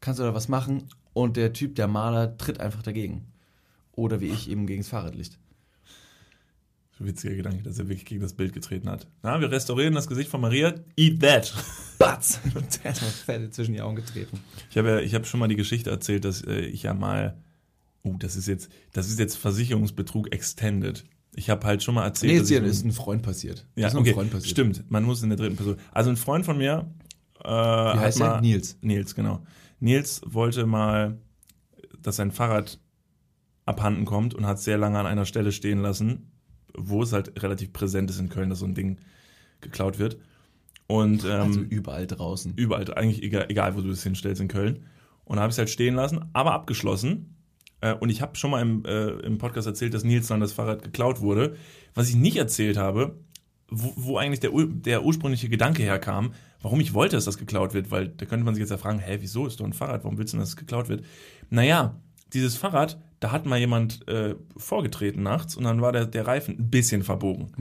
kannst 0.00 0.20
du 0.20 0.24
da 0.24 0.34
was 0.34 0.48
machen? 0.48 0.88
Und 1.14 1.36
der 1.36 1.52
Typ, 1.52 1.74
der 1.74 1.88
Maler, 1.88 2.36
tritt 2.36 2.60
einfach 2.60 2.82
dagegen. 2.82 3.32
Oder 3.92 4.20
wie 4.20 4.28
ich 4.28 4.50
eben 4.50 4.66
gegen 4.66 4.82
das 4.82 4.90
Fahrradlicht. 4.90 5.38
Witziger 7.00 7.34
Gedanke, 7.34 7.62
dass 7.62 7.78
er 7.78 7.88
wirklich 7.88 8.04
gegen 8.04 8.20
das 8.20 8.32
Bild 8.34 8.52
getreten 8.52 8.88
hat. 8.90 9.06
Na, 9.22 9.40
wir 9.40 9.50
restaurieren 9.50 9.94
das 9.94 10.06
Gesicht 10.08 10.28
von 10.30 10.40
Maria. 10.40 10.74
Eat 10.96 11.20
that! 11.20 11.54
Batz! 11.98 12.40
Und 12.54 12.84
erstmal 12.84 13.10
Fette 13.10 13.50
zwischen 13.50 13.72
die 13.72 13.80
Augen 13.80 13.96
getreten. 13.96 14.38
Ich 14.70 14.78
habe 14.78 14.88
ja, 14.88 14.98
ich 15.00 15.14
habe 15.14 15.24
schon 15.24 15.40
mal 15.40 15.48
die 15.48 15.56
Geschichte 15.56 15.90
erzählt, 15.90 16.24
dass 16.24 16.42
äh, 16.42 16.60
ich 16.60 16.84
ja 16.84 16.94
mal, 16.94 17.36
oh, 18.02 18.14
das 18.18 18.36
ist 18.36 18.46
jetzt, 18.48 18.70
das 18.92 19.08
ist 19.08 19.18
jetzt 19.18 19.36
Versicherungsbetrug 19.36 20.32
extended. 20.32 21.04
Ich 21.34 21.50
habe 21.50 21.66
halt 21.66 21.82
schon 21.82 21.94
mal 21.94 22.04
erzählt, 22.04 22.32
Nee, 22.32 22.38
dass 22.38 22.50
ist, 22.50 22.56
ich, 22.58 22.64
ist 22.64 22.84
ein 22.84 22.92
Freund 22.92 23.22
passiert. 23.22 23.66
ja, 23.76 23.88
ist 23.88 23.94
okay, 23.94 24.12
Freund 24.14 24.30
passiert. 24.30 24.50
stimmt. 24.50 24.90
Man 24.90 25.04
muss 25.04 25.22
in 25.22 25.28
der 25.28 25.38
dritten 25.38 25.56
Person. 25.56 25.76
Also 25.92 26.10
ein 26.10 26.16
Freund 26.16 26.44
von 26.44 26.58
mir, 26.58 26.90
äh, 27.44 27.48
Wie 27.48 27.98
heißt 27.98 28.18
mal, 28.18 28.36
er? 28.36 28.40
Nils. 28.40 28.76
Nils, 28.80 29.14
genau. 29.14 29.44
Nils 29.80 30.20
wollte 30.26 30.66
mal, 30.66 31.18
dass 32.02 32.16
sein 32.16 32.32
Fahrrad 32.32 32.80
abhanden 33.66 34.04
kommt 34.06 34.34
und 34.34 34.46
hat 34.46 34.58
sehr 34.58 34.78
lange 34.78 34.98
an 34.98 35.06
einer 35.06 35.26
Stelle 35.26 35.52
stehen 35.52 35.78
lassen, 35.80 36.32
wo 36.76 37.02
es 37.02 37.12
halt 37.12 37.42
relativ 37.42 37.72
präsent 37.72 38.10
ist 38.10 38.20
in 38.20 38.28
Köln, 38.28 38.50
dass 38.50 38.60
so 38.60 38.66
ein 38.66 38.74
Ding 38.74 38.98
geklaut 39.60 39.98
wird. 39.98 40.18
Und 40.86 41.24
ähm, 41.24 41.30
Also 41.30 41.60
überall 41.60 42.06
draußen. 42.06 42.54
überall, 42.56 42.92
eigentlich 42.94 43.22
egal, 43.22 43.46
egal 43.48 43.76
wo 43.76 43.80
du 43.80 43.90
es 43.90 44.02
hinstellst 44.02 44.40
in 44.40 44.48
Köln. 44.48 44.86
Und 45.24 45.36
da 45.36 45.42
habe 45.42 45.50
ich 45.50 45.54
es 45.54 45.58
halt 45.58 45.70
stehen 45.70 45.94
lassen, 45.94 46.24
aber 46.32 46.52
abgeschlossen. 46.52 47.34
Äh, 47.80 47.94
und 47.94 48.08
ich 48.08 48.22
habe 48.22 48.36
schon 48.36 48.50
mal 48.50 48.62
im, 48.62 48.84
äh, 48.86 49.10
im 49.20 49.38
Podcast 49.38 49.66
erzählt, 49.66 49.92
dass 49.92 50.04
Nils 50.04 50.28
dann 50.28 50.40
das 50.40 50.52
Fahrrad 50.52 50.82
geklaut 50.82 51.20
wurde. 51.20 51.56
Was 51.94 52.08
ich 52.08 52.16
nicht 52.16 52.36
erzählt 52.36 52.76
habe, 52.78 53.18
wo, 53.70 53.92
wo 53.96 54.16
eigentlich 54.16 54.40
der, 54.40 54.50
der 54.66 55.04
ursprüngliche 55.04 55.50
Gedanke 55.50 55.82
herkam, 55.82 56.32
warum 56.62 56.80
ich 56.80 56.94
wollte, 56.94 57.16
dass 57.16 57.26
das 57.26 57.36
geklaut 57.36 57.74
wird, 57.74 57.90
weil 57.90 58.08
da 58.08 58.24
könnte 58.24 58.44
man 58.44 58.54
sich 58.54 58.60
jetzt 58.62 58.70
ja 58.70 58.78
fragen, 58.78 58.98
hä, 58.98 59.18
wieso 59.20 59.46
ist 59.46 59.60
doch 59.60 59.66
ein 59.66 59.74
Fahrrad, 59.74 60.04
warum 60.04 60.16
willst 60.16 60.32
du 60.32 60.36
denn, 60.36 60.40
dass 60.42 60.50
es 60.50 60.56
geklaut 60.56 60.88
wird? 60.88 61.04
Naja, 61.50 62.00
dieses 62.32 62.56
Fahrrad, 62.56 63.00
da 63.20 63.32
hat 63.32 63.46
mal 63.46 63.58
jemand 63.58 64.06
äh, 64.08 64.34
vorgetreten 64.56 65.22
nachts 65.22 65.56
und 65.56 65.64
dann 65.64 65.80
war 65.80 65.92
der, 65.92 66.06
der 66.06 66.26
Reifen 66.26 66.58
ein 66.58 66.70
bisschen 66.70 67.02
verbogen. 67.02 67.52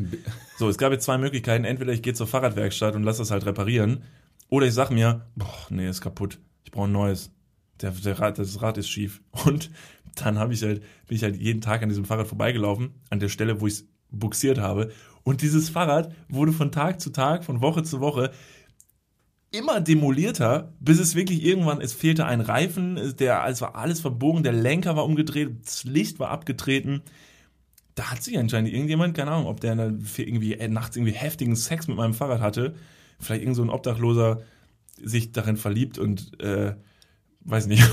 So, 0.57 0.69
es 0.69 0.77
gab 0.77 0.91
jetzt 0.91 1.05
zwei 1.05 1.17
Möglichkeiten. 1.17 1.65
Entweder 1.65 1.93
ich 1.93 2.01
gehe 2.01 2.13
zur 2.13 2.27
Fahrradwerkstatt 2.27 2.95
und 2.95 3.03
lasse 3.03 3.19
das 3.19 3.31
halt 3.31 3.45
reparieren, 3.45 4.03
oder 4.49 4.65
ich 4.65 4.73
sag 4.73 4.91
mir, 4.91 5.25
boah, 5.35 5.67
nee, 5.69 5.89
ist 5.89 6.01
kaputt. 6.01 6.39
Ich 6.63 6.71
brauche 6.71 6.87
ein 6.87 6.91
neues. 6.91 7.31
Der, 7.81 7.91
der 7.91 8.19
Rad, 8.19 8.39
das 8.39 8.61
Rad 8.61 8.77
ist 8.77 8.89
schief. 8.89 9.21
Und 9.45 9.69
dann 10.15 10.39
habe 10.39 10.53
ich 10.53 10.63
halt, 10.63 10.81
bin 11.07 11.17
ich 11.17 11.23
halt 11.23 11.35
jeden 11.35 11.61
Tag 11.61 11.83
an 11.83 11.89
diesem 11.89 12.05
Fahrrad 12.05 12.27
vorbeigelaufen, 12.27 12.91
an 13.09 13.19
der 13.19 13.29
Stelle, 13.29 13.61
wo 13.61 13.67
ich 13.67 13.73
es 13.73 13.87
buxiert 14.09 14.57
habe. 14.57 14.91
Und 15.23 15.41
dieses 15.41 15.69
Fahrrad 15.69 16.13
wurde 16.29 16.53
von 16.53 16.71
Tag 16.71 17.01
zu 17.01 17.11
Tag, 17.11 17.43
von 17.43 17.61
Woche 17.61 17.83
zu 17.83 17.99
Woche 17.99 18.31
immer 19.51 19.81
demolierter, 19.81 20.73
bis 20.79 20.99
es 20.99 21.15
wirklich 21.15 21.43
irgendwann, 21.43 21.81
es 21.81 21.93
fehlte 21.93 22.25
ein 22.25 22.41
Reifen, 22.41 23.15
der, 23.17 23.45
es 23.47 23.61
war 23.61 23.75
alles 23.75 24.01
verbogen, 24.01 24.43
der 24.43 24.53
Lenker 24.53 24.95
war 24.95 25.05
umgedreht, 25.05 25.49
das 25.63 25.83
Licht 25.83 26.19
war 26.19 26.29
abgetreten. 26.29 27.01
Da 27.95 28.11
hat 28.11 28.21
sich 28.21 28.37
anscheinend 28.37 28.71
irgendjemand, 28.71 29.15
keine 29.15 29.31
Ahnung, 29.31 29.47
ob 29.47 29.59
der 29.59 29.75
irgendwie 29.75 30.53
äh, 30.53 30.67
nachts 30.67 30.95
irgendwie 30.95 31.13
heftigen 31.13 31.55
Sex 31.55 31.87
mit 31.87 31.97
meinem 31.97 32.13
Fahrrad 32.13 32.41
hatte, 32.41 32.75
vielleicht 33.19 33.41
irgend 33.41 33.55
so 33.55 33.63
ein 33.63 33.69
Obdachloser 33.69 34.43
sich 35.01 35.31
darin 35.31 35.57
verliebt 35.57 35.97
und 35.97 36.39
äh, 36.41 36.75
weiß 37.41 37.67
nicht. 37.67 37.83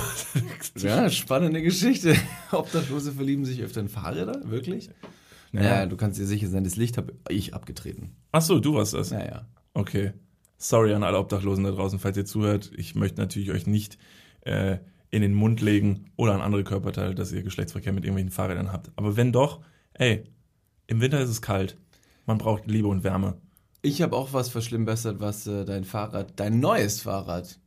Ja, 0.77 1.09
spannende 1.09 1.63
Geschichte. 1.63 2.17
Obdachlose 2.51 3.13
verlieben 3.13 3.45
sich 3.45 3.63
öfter 3.63 3.81
in 3.81 3.89
Fahrräder, 3.89 4.51
wirklich? 4.51 4.91
Naja, 5.53 5.87
du 5.87 5.97
kannst 5.97 6.19
dir 6.19 6.27
sicher 6.27 6.49
sein, 6.49 6.65
das 6.65 6.75
Licht 6.75 6.97
habe 6.99 7.13
ich 7.29 7.55
abgetreten. 7.55 8.17
Ach 8.33 8.43
so, 8.43 8.59
du 8.59 8.75
warst 8.75 8.93
das. 8.95 9.13
Naja. 9.13 9.47
Okay. 9.73 10.13
Sorry 10.57 10.95
an 10.95 11.03
alle 11.03 11.19
Obdachlosen 11.19 11.65
da 11.65 11.71
draußen, 11.71 11.99
falls 11.99 12.17
ihr 12.17 12.25
zuhört. 12.25 12.71
Ich 12.77 12.95
möchte 12.95 13.21
natürlich 13.21 13.51
euch 13.51 13.67
nicht 13.67 13.99
äh, 14.43 14.79
in 15.11 15.23
den 15.23 15.35
Mund 15.35 15.61
legen 15.61 16.07
oder 16.17 16.35
an 16.35 16.41
andere 16.41 16.65
Körperteile, 16.65 17.15
dass 17.15 17.33
ihr 17.33 17.43
Geschlechtsverkehr 17.43 17.93
mit 17.93 18.05
irgendwelchen 18.05 18.33
Fahrrädern 18.33 18.73
habt. 18.73 18.91
Aber 18.97 19.17
wenn 19.17 19.33
doch, 19.33 19.61
ey, 19.95 20.25
im 20.87 21.01
Winter 21.01 21.21
ist 21.21 21.31
es 21.31 21.43
kalt. 21.43 21.77
Man 22.27 22.39
braucht 22.39 22.67
Liebe 22.67 22.89
und 22.89 23.05
Wärme. 23.05 23.37
Ich 23.83 24.01
habe 24.01 24.17
auch 24.17 24.33
was 24.33 24.49
verschlimmbessert, 24.49 25.21
was 25.21 25.47
äh, 25.47 25.65
dein 25.65 25.85
Fahrrad, 25.85 26.33
dein 26.37 26.59
neues 26.59 27.03
Fahrrad 27.03 27.59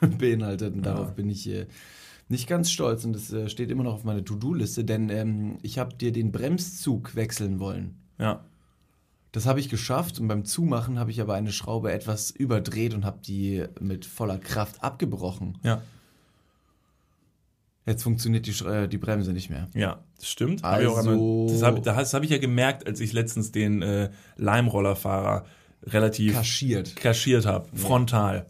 beinhaltet. 0.18 0.74
Und 0.74 0.82
darauf 0.84 1.14
bin 1.14 1.30
ich 1.30 1.48
äh, 1.48 1.66
nicht 2.28 2.46
ganz 2.46 2.70
stolz. 2.70 3.04
Und 3.04 3.14
das 3.14 3.32
äh, 3.32 3.48
steht 3.48 3.70
immer 3.70 3.82
noch 3.82 3.94
auf 3.94 4.04
meiner 4.04 4.24
To-Do-Liste, 4.24 4.84
denn 4.84 5.08
ähm, 5.08 5.58
ich 5.62 5.78
habe 5.78 5.94
dir 5.94 6.12
den 6.12 6.30
Bremszug 6.30 7.16
wechseln 7.16 7.58
wollen. 7.58 7.96
Ja. 8.18 8.44
Das 9.32 9.44
habe 9.46 9.60
ich 9.60 9.68
geschafft 9.68 10.18
und 10.18 10.28
beim 10.28 10.44
Zumachen 10.44 10.98
habe 10.98 11.10
ich 11.10 11.20
aber 11.20 11.34
eine 11.34 11.52
Schraube 11.52 11.92
etwas 11.92 12.30
überdreht 12.30 12.94
und 12.94 13.04
habe 13.04 13.18
die 13.24 13.64
mit 13.80 14.06
voller 14.06 14.38
Kraft 14.38 14.82
abgebrochen. 14.82 15.58
Ja. 15.62 15.82
Jetzt 17.84 18.02
funktioniert 18.02 18.46
die, 18.46 18.64
äh, 18.64 18.88
die 18.88 18.98
Bremse 18.98 19.32
nicht 19.32 19.48
mehr. 19.50 19.68
Ja, 19.74 20.00
das 20.16 20.28
stimmt. 20.28 20.64
Also- 20.64 20.96
einmal, 20.96 21.46
das 21.52 21.62
habe 21.62 21.80
das 21.80 22.14
hab 22.14 22.22
ich 22.24 22.30
ja 22.30 22.38
gemerkt, 22.38 22.86
als 22.86 22.98
ich 23.00 23.12
letztens 23.12 23.52
den 23.52 23.82
äh, 23.82 24.10
Leimrollerfahrer 24.36 25.44
relativ 25.84 26.34
Kaschiert. 26.34 26.96
kaschiert 26.96 27.46
habe. 27.46 27.68
Frontal. 27.76 28.46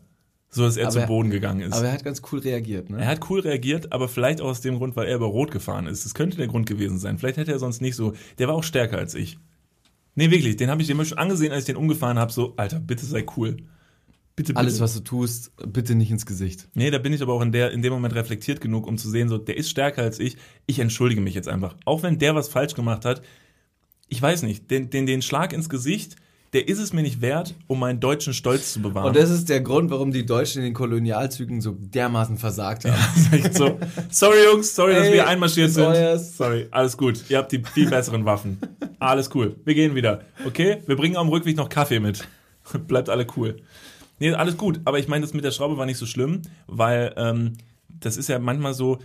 So, 0.49 0.62
dass 0.64 0.79
er 0.79 0.85
Aber 0.85 0.93
zu 0.93 0.99
er- 1.01 1.07
Boden 1.07 1.29
gegangen 1.29 1.61
ist. 1.61 1.74
Aber 1.74 1.87
er 1.87 1.93
hat 1.93 2.05
ganz 2.05 2.22
cool 2.33 2.39
reagiert, 2.39 2.89
ne? 2.89 2.99
Er 2.99 3.09
hat 3.09 3.29
cool 3.29 3.41
reagiert, 3.41 3.93
aber 3.93 4.09
vielleicht 4.09 4.41
auch 4.41 4.47
aus 4.49 4.62
dem 4.62 4.77
Grund, 4.79 4.97
weil 4.97 5.07
er 5.07 5.16
über 5.16 5.27
Rot 5.27 5.51
gefahren 5.51 5.87
ist. 5.87 6.07
Das 6.07 6.14
könnte 6.14 6.39
der 6.39 6.47
Grund 6.47 6.66
gewesen 6.66 6.99
sein. 6.99 7.18
Vielleicht 7.18 7.37
hätte 7.37 7.53
er 7.53 7.59
sonst 7.59 7.83
nicht 7.83 7.95
so. 7.97 8.14
Der 8.39 8.49
war 8.49 8.55
auch 8.55 8.62
stärker 8.64 8.97
als 8.97 9.14
ich. 9.14 9.39
Nee, 10.17 10.31
wirklich. 10.31 10.57
Den 10.57 10.71
habe 10.71 10.83
ich 10.83 10.89
dem 10.89 11.05
schon 11.05 11.19
angesehen, 11.19 11.53
als 11.53 11.61
ich 11.61 11.67
den 11.67 11.77
umgefahren 11.77 12.19
habe. 12.19 12.33
So, 12.33 12.55
Alter, 12.57 12.81
bitte 12.81 13.07
sei 13.07 13.25
cool. 13.37 13.59
Bitte, 14.35 14.53
bitte. 14.53 14.57
Alles, 14.57 14.81
was 14.81 14.95
du 14.95 15.01
tust, 15.01 15.53
bitte 15.73 15.95
nicht 15.95 16.11
ins 16.11 16.27
Gesicht. 16.27 16.69
Nee, 16.75 16.91
da 16.91 16.99
bin 16.99 17.12
ich 17.12 17.23
aber 17.23 17.35
auch 17.35 17.43
in, 17.43 17.53
der, 17.53 17.71
in 17.71 17.83
dem 17.83 17.93
Moment 17.93 18.14
reflektiert 18.14 18.61
genug, 18.61 18.87
um 18.87 18.99
zu 18.99 19.09
sehen, 19.09 19.29
so, 19.29 19.39
der 19.39 19.57
ist 19.57 19.71
stärker 19.71 20.03
als 20.03 20.19
ich. 20.19 20.37
Ich 20.67 20.79
entschuldige 20.79 21.21
mich 21.21 21.35
jetzt 21.35 21.49
einfach. 21.49 21.77
Auch 21.85 22.03
wenn 22.03 22.19
der 22.19 22.35
was 22.35 22.49
falsch 22.49 22.75
gemacht 22.75 23.05
hat, 23.05 23.23
ich 24.09 24.21
weiß 24.21 24.43
nicht, 24.43 24.71
den, 24.71 24.91
den, 24.91 25.07
den 25.07 25.23
Schlag 25.23 25.53
ins 25.53 25.69
Gesicht, 25.69 26.17
der 26.53 26.68
ist 26.68 26.78
es 26.78 26.92
mir 26.92 27.03
nicht 27.03 27.20
wert, 27.20 27.55
um 27.66 27.80
meinen 27.80 28.01
deutschen 28.01 28.32
Stolz 28.32 28.72
zu 28.72 28.80
bewahren. 28.80 29.09
Und 29.09 29.16
das 29.16 29.30
ist 29.30 29.49
der 29.49 29.61
Grund, 29.61 29.90
warum 29.90 30.12
die 30.12 30.24
Deutschen 30.24 30.59
in 30.59 30.64
den 30.66 30.74
Kolonialzügen 30.74 31.61
so 31.61 31.76
dermaßen 31.78 32.38
versagt 32.38 32.84
haben. 32.84 32.94
Echt 33.32 33.55
so. 33.55 33.78
Sorry, 34.11 34.44
Jungs, 34.51 34.74
sorry, 34.74 34.94
dass 34.94 35.07
Ey, 35.09 35.12
wir 35.14 35.26
einmarschiert 35.26 35.72
sind. 35.72 35.84
euers. 35.84 36.36
Sorry, 36.36 36.68
alles 36.70 36.97
gut. 36.97 37.24
Ihr 37.28 37.38
habt 37.38 37.53
die 37.53 37.62
viel 37.62 37.90
besseren 37.90 38.24
Waffen. 38.24 38.59
Alles 38.99 39.34
cool. 39.34 39.57
Wir 39.64 39.74
gehen 39.74 39.94
wieder. 39.94 40.22
Okay? 40.47 40.78
Wir 40.86 40.97
bringen 40.97 41.16
am 41.16 41.28
Rückweg 41.28 41.57
noch 41.57 41.68
Kaffee 41.68 42.01
mit. 42.01 42.26
Bleibt 42.86 43.09
alle 43.09 43.26
cool. 43.36 43.57
Nee, 44.18 44.32
alles 44.32 44.57
gut. 44.57 44.80
Aber 44.84 44.99
ich 44.99 45.09
meine, 45.09 45.22
das 45.22 45.34
mit 45.34 45.44
der 45.44 45.51
Schraube 45.51 45.76
war 45.76 45.86
nicht 45.86 45.99
so 45.99 46.07
schlimm, 46.07 46.42
weil 46.66 47.12
ähm, 47.16 47.55
das 47.88 48.16
ist 48.16 48.28
ja 48.28 48.38
manchmal 48.38 48.74
so, 48.74 48.99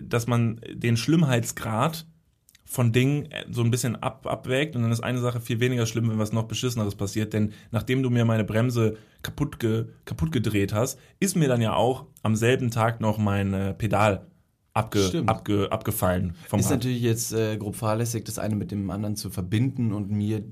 dass 0.00 0.26
man 0.26 0.60
den 0.72 0.96
Schlimmheitsgrad 0.96 2.06
von 2.70 2.92
Dingen 2.92 3.28
so 3.50 3.64
ein 3.64 3.72
bisschen 3.72 3.96
ab, 3.96 4.28
abwägt 4.28 4.76
und 4.76 4.82
dann 4.82 4.92
ist 4.92 5.00
eine 5.00 5.18
Sache 5.18 5.40
viel 5.40 5.58
weniger 5.58 5.86
schlimm, 5.86 6.08
wenn 6.08 6.20
was 6.20 6.32
noch 6.32 6.44
beschisseneres 6.44 6.94
passiert, 6.94 7.32
denn 7.32 7.52
nachdem 7.72 8.04
du 8.04 8.10
mir 8.10 8.24
meine 8.24 8.44
Bremse 8.44 8.96
kaputt, 9.22 9.58
ge, 9.58 9.86
kaputt 10.04 10.30
gedreht 10.30 10.72
hast, 10.72 10.96
ist 11.18 11.34
mir 11.34 11.48
dann 11.48 11.60
ja 11.60 11.74
auch 11.74 12.06
am 12.22 12.36
selben 12.36 12.70
Tag 12.70 13.00
noch 13.00 13.18
mein 13.18 13.52
äh, 13.54 13.74
Pedal 13.74 14.24
abge, 14.72 15.24
abge, 15.26 15.66
abgefallen 15.72 16.36
vom 16.46 16.60
Ist 16.60 16.66
Rad. 16.66 16.74
natürlich 16.74 17.02
jetzt 17.02 17.32
äh, 17.32 17.56
grob 17.56 17.74
fahrlässig, 17.74 18.22
das 18.24 18.38
eine 18.38 18.54
mit 18.54 18.70
dem 18.70 18.88
anderen 18.90 19.16
zu 19.16 19.30
verbinden 19.30 19.92
und 19.92 20.12
mir 20.12 20.44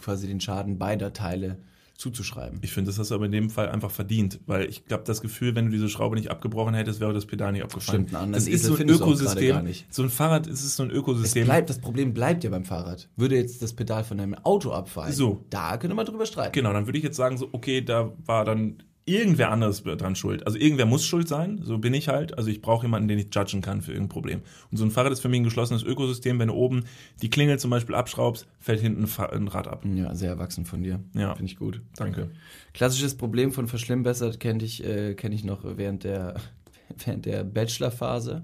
quasi 0.00 0.26
den 0.26 0.40
Schaden 0.40 0.78
beider 0.78 1.12
Teile 1.12 1.58
zuzuschreiben. 1.98 2.58
Ich 2.62 2.72
finde, 2.72 2.90
das 2.90 2.98
hast 2.98 3.10
du 3.10 3.14
aber 3.14 3.26
in 3.26 3.32
dem 3.32 3.50
Fall 3.50 3.68
einfach 3.68 3.90
verdient, 3.90 4.40
weil 4.46 4.68
ich 4.68 4.84
glaube, 4.84 5.04
das 5.04 5.20
Gefühl, 5.20 5.54
wenn 5.54 5.66
du 5.66 5.70
diese 5.72 5.88
Schraube 5.88 6.16
nicht 6.16 6.30
abgebrochen 6.30 6.74
hättest, 6.74 7.00
wäre 7.00 7.12
das 7.12 7.26
Pedal 7.26 7.52
nicht 7.52 7.62
abgefallen. 7.62 8.08
Stimmt, 8.08 8.34
das 8.34 8.46
ist 8.46 8.64
so 8.64 8.76
ein 8.76 8.88
Ökosystem. 8.88 9.48
gar 9.56 9.62
nicht. 9.62 9.86
So 9.92 10.02
ein 10.02 10.10
Fahrrad 10.10 10.46
ist 10.46 10.62
es 10.64 10.76
so 10.76 10.82
ein 10.82 10.90
Es 10.90 10.96
Ökosystem. 10.96 11.44
bleibt, 11.44 11.70
das 11.70 11.78
Problem 11.78 12.12
bleibt 12.14 12.44
ja 12.44 12.50
beim 12.50 12.64
Fahrrad. 12.64 13.08
Würde 13.16 13.36
jetzt 13.36 13.62
das 13.62 13.72
Pedal 13.72 14.04
von 14.04 14.18
deinem 14.18 14.34
Auto 14.34 14.72
abfallen, 14.72 15.12
So. 15.12 15.44
da 15.50 15.76
könnte 15.76 15.94
man 15.96 16.06
drüber 16.06 16.26
streiten. 16.26 16.52
Genau, 16.52 16.72
dann 16.72 16.86
würde 16.86 16.98
ich 16.98 17.04
jetzt 17.04 17.16
sagen, 17.16 17.36
so, 17.38 17.48
okay, 17.52 17.80
da 17.82 18.12
war 18.24 18.44
dann 18.44 18.82
irgendwer 19.06 19.52
anderes 19.52 19.84
dran 19.84 20.16
schuld. 20.16 20.44
Also 20.46 20.58
irgendwer 20.58 20.84
muss 20.84 21.06
schuld 21.06 21.28
sein, 21.28 21.60
so 21.62 21.78
bin 21.78 21.94
ich 21.94 22.08
halt. 22.08 22.36
Also 22.36 22.50
ich 22.50 22.60
brauche 22.60 22.84
jemanden, 22.84 23.06
den 23.06 23.20
ich 23.20 23.32
judgen 23.32 23.62
kann 23.62 23.80
für 23.80 23.92
irgendein 23.92 24.08
Problem. 24.08 24.42
Und 24.70 24.78
so 24.78 24.84
ein 24.84 24.90
Fahrrad 24.90 25.12
ist 25.12 25.20
für 25.20 25.28
mich 25.28 25.40
ein 25.40 25.44
geschlossenes 25.44 25.84
Ökosystem. 25.84 26.40
Wenn 26.40 26.48
du 26.48 26.54
oben 26.54 26.84
die 27.22 27.30
Klingel 27.30 27.58
zum 27.58 27.70
Beispiel 27.70 27.94
abschraubst, 27.94 28.48
fällt 28.58 28.80
hinten 28.80 29.04
ein, 29.04 29.48
Rad 29.48 29.68
ab. 29.68 29.84
Ja, 29.84 30.12
sehr 30.14 30.30
erwachsen 30.30 30.66
von 30.66 30.82
dir. 30.82 31.00
Ja. 31.14 31.36
Finde 31.36 31.50
ich 31.50 31.56
gut. 31.56 31.80
Danke. 31.94 32.30
Klassisches 32.74 33.16
Problem 33.16 33.52
von 33.52 33.68
verschlimmbessert 33.68 34.40
kenne 34.40 34.64
ich, 34.64 34.84
äh, 34.84 35.14
kenn 35.14 35.30
ich 35.30 35.44
noch 35.44 35.60
während 35.62 36.02
der, 36.02 36.34
während 37.04 37.26
der 37.26 37.44
Bachelorphase. 37.44 38.42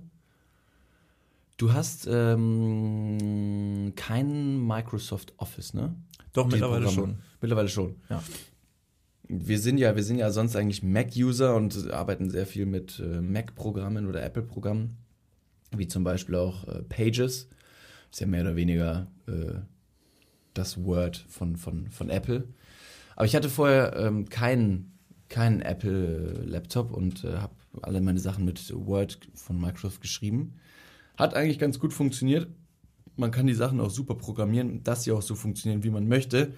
Du 1.56 1.72
hast 1.72 2.08
ähm, 2.10 3.92
kein 3.96 4.64
Microsoft 4.64 5.32
Office, 5.38 5.74
ne? 5.74 5.94
Doch, 6.32 6.46
mittlerweile 6.46 6.88
schon. 6.88 7.16
Mittlerweile 7.40 7.68
schon. 7.68 7.96
Ja. 8.08 8.22
Wir 9.34 9.58
sind 9.58 9.78
ja, 9.78 9.96
wir 9.96 10.02
sind 10.02 10.18
ja 10.18 10.30
sonst 10.30 10.56
eigentlich 10.56 10.82
Mac-User 10.82 11.56
und 11.56 11.90
arbeiten 11.90 12.28
sehr 12.28 12.46
viel 12.46 12.66
mit 12.66 13.00
äh, 13.00 13.22
Mac-Programmen 13.22 14.06
oder 14.06 14.22
Apple-Programmen, 14.22 14.98
wie 15.74 15.88
zum 15.88 16.04
Beispiel 16.04 16.34
auch 16.34 16.68
äh, 16.68 16.82
Pages. 16.82 17.48
Ist 18.10 18.20
ja 18.20 18.26
mehr 18.26 18.42
oder 18.42 18.56
weniger 18.56 19.06
äh, 19.26 19.54
das 20.52 20.84
Word 20.84 21.24
von, 21.28 21.56
von, 21.56 21.90
von 21.90 22.10
Apple. 22.10 22.44
Aber 23.16 23.24
ich 23.24 23.34
hatte 23.34 23.48
vorher 23.48 23.96
ähm, 23.96 24.28
keinen 24.28 24.92
keinen 25.30 25.62
Apple-Laptop 25.62 26.92
und 26.92 27.24
äh, 27.24 27.38
habe 27.38 27.54
alle 27.80 28.02
meine 28.02 28.20
Sachen 28.20 28.44
mit 28.44 28.70
Word 28.86 29.18
von 29.32 29.58
Microsoft 29.58 30.02
geschrieben. 30.02 30.56
Hat 31.16 31.32
eigentlich 31.32 31.58
ganz 31.58 31.78
gut 31.78 31.94
funktioniert. 31.94 32.48
Man 33.16 33.30
kann 33.30 33.46
die 33.46 33.54
Sachen 33.54 33.80
auch 33.80 33.88
super 33.88 34.14
programmieren, 34.14 34.82
dass 34.82 35.04
sie 35.04 35.12
auch 35.12 35.22
so 35.22 35.34
funktionieren, 35.34 35.84
wie 35.84 35.90
man 35.90 36.06
möchte. 36.06 36.52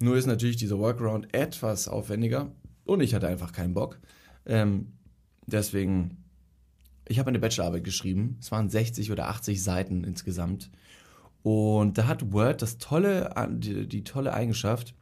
Nur 0.00 0.16
ist 0.16 0.26
natürlich 0.26 0.56
dieser 0.56 0.78
Workaround 0.78 1.34
etwas 1.34 1.88
aufwendiger 1.88 2.52
und 2.84 3.00
ich 3.00 3.14
hatte 3.14 3.28
einfach 3.28 3.52
keinen 3.52 3.74
Bock. 3.74 4.00
Ähm, 4.46 4.92
deswegen, 5.46 6.24
ich 7.08 7.18
habe 7.18 7.28
eine 7.28 7.38
Bachelorarbeit 7.38 7.84
geschrieben. 7.84 8.36
Es 8.40 8.50
waren 8.50 8.68
60 8.68 9.12
oder 9.12 9.28
80 9.28 9.62
Seiten 9.62 10.04
insgesamt. 10.04 10.70
Und 11.42 11.98
da 11.98 12.06
hat 12.06 12.32
Word 12.32 12.62
das 12.62 12.78
tolle, 12.78 13.30
die, 13.50 13.86
die 13.86 14.04
tolle 14.04 14.32
Eigenschaft, 14.32 14.94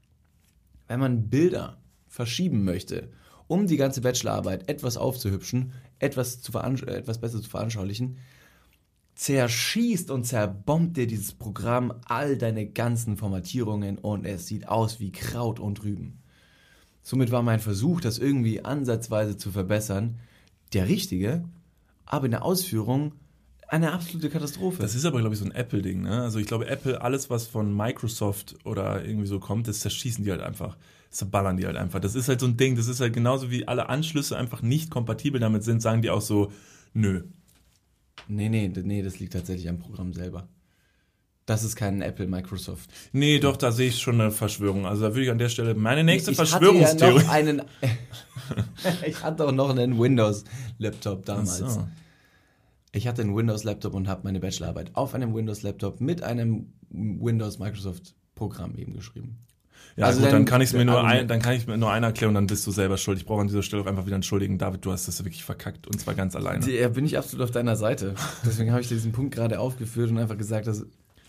wenn 0.89 1.01
man 1.01 1.31
Bilder 1.31 1.79
verschieben 2.09 2.65
möchte, 2.65 3.11
um 3.47 3.67
die 3.67 3.77
ganze 3.77 4.01
Bachelorarbeit 4.01 4.69
etwas 4.69 4.97
aufzuhübschen, 4.97 5.73
etwas, 5.99 6.43
zu 6.43 6.53
äh, 6.59 6.95
etwas 6.95 7.21
besser 7.21 7.41
zu 7.41 7.49
veranschaulichen, 7.49 8.19
zerschießt 9.23 10.11
und 10.11 10.25
zerbombt 10.25 10.97
dir 10.97 11.07
dieses 11.07 11.33
Programm 11.33 11.95
all 12.07 12.37
deine 12.37 12.67
ganzen 12.67 13.17
Formatierungen 13.17 13.99
und 13.99 14.25
es 14.27 14.49
sieht 14.49 14.67
aus 14.67 14.99
wie 14.99 15.13
Kraut 15.13 15.61
und 15.61 15.85
Rüben. 15.85 16.19
Somit 17.03 17.31
war 17.31 17.43
mein 17.43 17.61
Versuch, 17.61 18.01
das 18.01 18.19
irgendwie 18.19 18.65
ansatzweise 18.65 19.37
zu 19.37 19.53
verbessern, 19.53 20.19
der 20.73 20.89
richtige, 20.89 21.45
aber 22.05 22.25
in 22.25 22.33
der 22.33 22.45
Ausführung 22.45 23.13
eine 23.69 23.93
absolute 23.93 24.29
Katastrophe. 24.29 24.83
Das 24.83 24.97
ist 24.97 25.05
aber, 25.05 25.21
glaube 25.21 25.37
ich, 25.37 25.39
so 25.39 25.45
ein 25.47 25.53
Apple-Ding. 25.53 26.03
Ne? 26.03 26.23
Also 26.23 26.41
ich 26.41 26.47
glaube, 26.47 26.67
Apple, 26.67 27.01
alles, 27.01 27.31
was 27.31 27.47
von 27.47 27.77
Microsoft 27.77 28.57
oder 28.65 29.05
irgendwie 29.05 29.29
so 29.29 29.39
kommt, 29.39 29.69
das 29.69 29.81
zerschießen 29.81 30.25
die 30.25 30.33
halt 30.33 30.43
einfach. 30.43 30.77
Das 31.11 31.19
zerballern 31.19 31.57
die 31.57 31.67
halt 31.67 31.77
einfach. 31.77 32.01
Das 32.01 32.17
ist 32.17 32.27
halt 32.29 32.41
so 32.41 32.47
ein 32.47 32.57
Ding, 32.57 32.75
das 32.75 32.89
ist 32.89 33.01
halt 33.01 33.13
genauso 33.13 33.53
wie 33.53 33.69
alle 33.69 33.89
Anschlüsse 33.89 34.37
einfach 34.37 34.63
nicht 34.63 34.91
kompatibel 34.91 35.41
damit 35.41 35.63
sind, 35.63 35.81
sagen 35.81 36.03
die 36.03 36.11
auch 36.11 36.23
so, 36.23 36.51
nö. 36.93 37.23
Nee, 38.29 38.49
nee, 38.49 38.69
nee, 38.69 39.03
das 39.03 39.19
liegt 39.19 39.33
tatsächlich 39.33 39.69
am 39.69 39.79
Programm 39.79 40.13
selber. 40.13 40.49
Das 41.47 41.65
ist 41.65 41.75
kein 41.75 42.03
Apple 42.03 42.29
Microsoft. 42.29 42.91
Nee, 43.13 43.41
doch, 43.41 43.57
da 43.57 43.73
sehe 43.73 43.89
ich 43.89 43.99
schon 43.99 44.21
eine 44.21 44.31
Verschwörung. 44.31 44.87
Also 44.87 45.03
da 45.03 45.09
würde 45.09 45.25
ich 45.25 45.31
an 45.31 45.39
der 45.39 45.49
Stelle 45.49 45.75
meine 45.75 46.05
nächste 46.05 46.31
ich 46.31 46.39
Hatte 46.39 46.51
ja 46.51 46.59
Verschwörungstheorie. 46.59 47.25
noch 47.25 47.29
einen, 47.29 47.63
ich 49.07 49.23
hatte 49.23 49.47
auch 49.47 49.53
noch 49.53 49.71
einen 49.71 49.99
Windows-Laptop 49.99 51.25
damals. 51.27 51.63
Ach 51.63 51.71
so. 51.71 51.89
Ich 52.93 53.09
hatte 53.09 53.23
einen 53.23 53.35
Windows-Laptop 53.35 53.95
und 53.95 54.07
habe 54.07 54.21
meine 54.25 54.39
Bachelorarbeit 54.39 54.95
auf 54.95 55.15
einem 55.15 55.35
Windows-Laptop 55.35 56.01
mit 56.01 56.23
einem 56.23 56.73
Windows-Microsoft-Programm 56.91 58.77
eben 58.77 58.93
geschrieben. 58.93 59.39
Ja, 59.97 60.07
Also 60.07 60.21
gut, 60.21 60.27
dann 60.29 60.33
dann- 60.33 60.45
kann 60.47 60.61
ich 60.63 60.73
mir 60.73 60.85
nur 60.85 60.97
also- 60.97 61.07
ein, 61.07 61.29
dann 61.29 61.41
kann 61.43 61.55
ich 61.55 61.67
mir 61.67 61.77
nur 61.77 61.91
einer 61.93 62.09
erklären 62.09 62.31
und 62.31 62.35
dann 62.37 62.47
bist 62.47 62.67
du 62.67 62.71
selber 62.71 62.97
schuld. 62.97 63.19
Ich 63.19 63.27
brauche 63.27 63.41
an 63.43 63.49
dieser 63.49 63.63
Stelle 63.63 63.83
auch 63.83 63.87
einfach 63.87 64.07
wieder 64.07 64.17
entschuldigen. 64.17 64.57
David, 64.59 64.85
du 64.85 64.93
hast 64.93 65.07
das 65.09 65.23
wirklich 65.25 65.45
verkackt 65.45 65.87
und 65.87 66.01
zwar 66.01 66.15
ganz 66.15 66.35
alleine. 66.35 66.67
Ja, 66.71 66.89
bin 66.89 67.05
ich 67.05 67.19
absolut 67.19 67.45
auf 67.45 67.51
deiner 67.51 67.77
Seite. 67.77 68.15
Deswegen 68.45 68.71
habe 68.73 68.81
ich 68.81 68.89
diesen 68.89 69.13
Punkt 69.13 69.35
gerade 69.35 69.61
aufgeführt 69.61 70.11
und 70.11 70.19
einfach 70.19 70.39
gesagt, 70.39 70.67
dass 70.67 70.85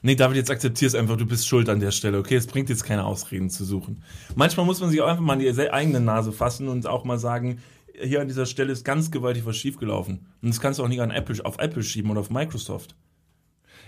Nee, 0.05 0.15
David, 0.15 0.35
jetzt 0.35 0.51
akzeptier's 0.51 0.95
einfach, 0.95 1.15
du 1.15 1.25
bist 1.25 1.47
schuld 1.47 1.69
an 1.69 1.79
der 1.79 1.91
Stelle, 1.91 2.17
okay? 2.17 2.35
Es 2.35 2.45
bringt 2.45 2.67
jetzt 2.69 2.83
keine 2.83 3.05
Ausreden 3.05 3.49
zu 3.49 3.63
suchen. 3.63 4.03
Manchmal 4.35 4.65
muss 4.65 4.81
man 4.81 4.89
sich 4.89 4.99
auch 5.01 5.07
einfach 5.07 5.23
mal 5.23 5.41
in 5.41 5.55
die 5.55 5.69
eigene 5.71 6.01
Nase 6.01 6.33
fassen 6.33 6.67
und 6.67 6.85
auch 6.87 7.05
mal 7.05 7.17
sagen, 7.17 7.59
hier 8.01 8.19
an 8.19 8.27
dieser 8.27 8.45
Stelle 8.45 8.73
ist 8.73 8.83
ganz 8.83 9.11
gewaltig 9.11 9.45
was 9.45 9.55
schiefgelaufen. 9.55 10.25
Und 10.41 10.49
das 10.49 10.59
kannst 10.59 10.79
du 10.79 10.83
auch 10.83 10.89
nicht 10.89 10.99
an 10.99 11.09
Apple, 11.11 11.45
auf 11.45 11.57
Apple 11.57 11.83
schieben 11.83 12.11
oder 12.11 12.19
auf 12.19 12.29
Microsoft. 12.29 12.95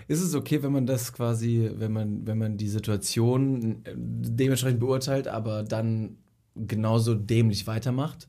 Ist 0.08 0.20
es 0.20 0.34
okay, 0.34 0.62
wenn 0.62 0.72
man 0.72 0.86
das 0.86 1.12
quasi, 1.12 1.70
wenn 1.74 1.92
man, 1.92 2.26
wenn 2.26 2.38
man 2.38 2.56
die 2.56 2.68
Situation 2.68 3.82
äh, 3.84 3.92
dementsprechend 3.96 4.80
beurteilt, 4.80 5.26
aber 5.28 5.62
dann 5.62 6.16
genauso 6.54 7.14
dämlich 7.14 7.66
weitermacht? 7.66 8.28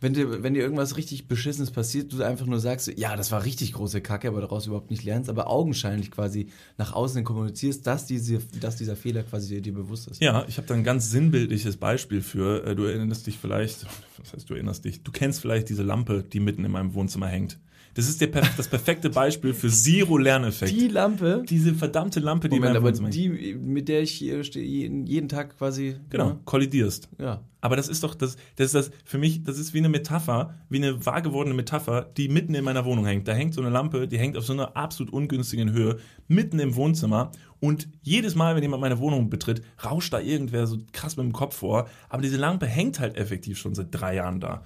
Wenn 0.00 0.14
dir, 0.14 0.44
wenn 0.44 0.54
dir 0.54 0.62
irgendwas 0.62 0.96
richtig 0.96 1.26
Beschissenes 1.26 1.72
passiert, 1.72 2.12
du 2.12 2.22
einfach 2.22 2.46
nur 2.46 2.60
sagst, 2.60 2.92
ja, 2.96 3.16
das 3.16 3.32
war 3.32 3.44
richtig 3.44 3.72
große 3.72 4.00
Kacke, 4.00 4.28
aber 4.28 4.40
daraus 4.40 4.66
überhaupt 4.66 4.90
nicht 4.90 5.02
lernst, 5.02 5.28
aber 5.28 5.50
augenscheinlich 5.50 6.12
quasi 6.12 6.46
nach 6.76 6.92
außen 6.92 7.24
kommunizierst, 7.24 7.84
dass, 7.84 8.06
diese, 8.06 8.38
dass 8.60 8.76
dieser 8.76 8.94
Fehler 8.94 9.24
quasi 9.24 9.56
dir, 9.56 9.60
dir 9.60 9.74
bewusst 9.74 10.06
ist. 10.06 10.22
Ja, 10.22 10.44
ich 10.46 10.56
habe 10.56 10.68
da 10.68 10.74
ein 10.74 10.84
ganz 10.84 11.10
sinnbildliches 11.10 11.78
Beispiel 11.78 12.22
für. 12.22 12.64
Äh, 12.64 12.76
Du 12.76 12.84
erinnerst 12.84 13.26
dich 13.26 13.38
vielleicht, 13.38 13.86
was 14.18 14.32
heißt 14.32 14.48
du 14.48 14.54
erinnerst 14.54 14.84
dich? 14.84 15.02
Du 15.02 15.10
kennst 15.10 15.40
vielleicht 15.40 15.68
diese 15.68 15.82
Lampe, 15.82 16.22
die 16.22 16.38
mitten 16.38 16.64
in 16.64 16.70
meinem 16.70 16.94
Wohnzimmer 16.94 17.26
hängt. 17.26 17.58
Das 17.94 18.08
ist 18.08 18.20
der, 18.20 18.28
das 18.28 18.68
perfekte 18.68 19.10
Beispiel 19.10 19.54
für 19.54 19.68
Zero-Lerneffekt. 19.68 20.72
Die 20.72 20.88
Lampe, 20.88 21.42
Diese 21.48 21.74
verdammte 21.74 22.20
Lampe, 22.20 22.48
die 22.48 22.56
Moment, 22.56 22.76
aber 22.76 22.92
die, 22.92 23.28
mit 23.54 23.88
der 23.88 24.02
ich 24.02 24.12
hier 24.12 24.44
stehe, 24.44 24.64
jeden, 24.64 25.28
Tag 25.28 25.58
quasi. 25.58 25.96
Genau, 26.10 26.38
kollidierst. 26.44 27.08
Ja. 27.18 27.42
Aber 27.60 27.74
das 27.74 27.88
ist 27.88 28.04
doch, 28.04 28.14
das, 28.14 28.36
das 28.56 28.66
ist 28.66 28.74
das, 28.74 28.90
für 29.04 29.18
mich, 29.18 29.42
das 29.42 29.58
ist 29.58 29.74
wie 29.74 29.78
eine 29.78 29.88
Metapher, 29.88 30.54
wie 30.68 30.76
eine 30.76 31.04
wahr 31.04 31.22
gewordene 31.22 31.56
Metapher, 31.56 32.08
die 32.16 32.28
mitten 32.28 32.54
in 32.54 32.62
meiner 32.62 32.84
Wohnung 32.84 33.04
hängt. 33.04 33.26
Da 33.26 33.32
hängt 33.32 33.52
so 33.54 33.60
eine 33.60 33.70
Lampe, 33.70 34.06
die 34.06 34.18
hängt 34.18 34.36
auf 34.36 34.46
so 34.46 34.52
einer 34.52 34.76
absolut 34.76 35.12
ungünstigen 35.12 35.72
Höhe, 35.72 35.98
mitten 36.28 36.60
im 36.60 36.76
Wohnzimmer. 36.76 37.32
Und 37.60 37.88
jedes 38.02 38.36
Mal, 38.36 38.54
wenn 38.54 38.62
jemand 38.62 38.80
meine 38.80 39.00
Wohnung 39.00 39.28
betritt, 39.28 39.62
rauscht 39.84 40.12
da 40.12 40.20
irgendwer 40.20 40.68
so 40.68 40.78
krass 40.92 41.16
mit 41.16 41.26
dem 41.26 41.32
Kopf 41.32 41.56
vor. 41.56 41.88
Aber 42.08 42.22
diese 42.22 42.36
Lampe 42.36 42.66
hängt 42.66 43.00
halt 43.00 43.16
effektiv 43.16 43.58
schon 43.58 43.74
seit 43.74 43.88
drei 43.90 44.14
Jahren 44.14 44.38
da. 44.38 44.62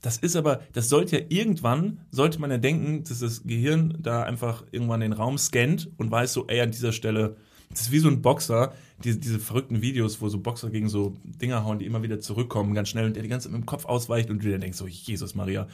Das 0.00 0.16
ist 0.16 0.34
aber, 0.36 0.60
das 0.72 0.88
sollte 0.88 1.18
ja 1.18 1.24
irgendwann, 1.28 2.00
sollte 2.10 2.40
man 2.40 2.50
ja 2.50 2.58
denken, 2.58 3.04
dass 3.04 3.20
das 3.20 3.42
Gehirn 3.44 3.98
da 4.00 4.22
einfach 4.22 4.64
irgendwann 4.70 5.00
den 5.00 5.12
Raum 5.12 5.36
scannt 5.36 5.90
und 5.98 6.10
weiß 6.10 6.32
so, 6.32 6.46
ey, 6.46 6.60
an 6.60 6.70
dieser 6.70 6.92
Stelle 6.92 7.36
Das 7.70 7.82
ist 7.82 7.92
wie 7.92 7.98
so 7.98 8.08
ein 8.08 8.22
Boxer, 8.22 8.72
diese, 9.04 9.18
diese 9.18 9.38
verrückten 9.38 9.82
Videos, 9.82 10.20
wo 10.20 10.28
so 10.28 10.38
Boxer 10.40 10.70
gegen 10.70 10.88
so 10.88 11.14
Dinger 11.24 11.64
hauen, 11.64 11.78
die 11.78 11.86
immer 11.86 12.02
wieder 12.02 12.18
zurückkommen, 12.18 12.74
ganz 12.74 12.88
schnell 12.88 13.06
und 13.06 13.14
der 13.14 13.22
die 13.22 13.28
ganze 13.28 13.48
Zeit 13.48 13.52
mit 13.52 13.62
dem 13.62 13.66
Kopf 13.66 13.84
ausweicht 13.84 14.30
und 14.30 14.42
du 14.42 14.48
dir 14.48 14.58
denkst 14.58 14.78
so, 14.78 14.86
Jesus 14.86 15.34
Maria. 15.34 15.68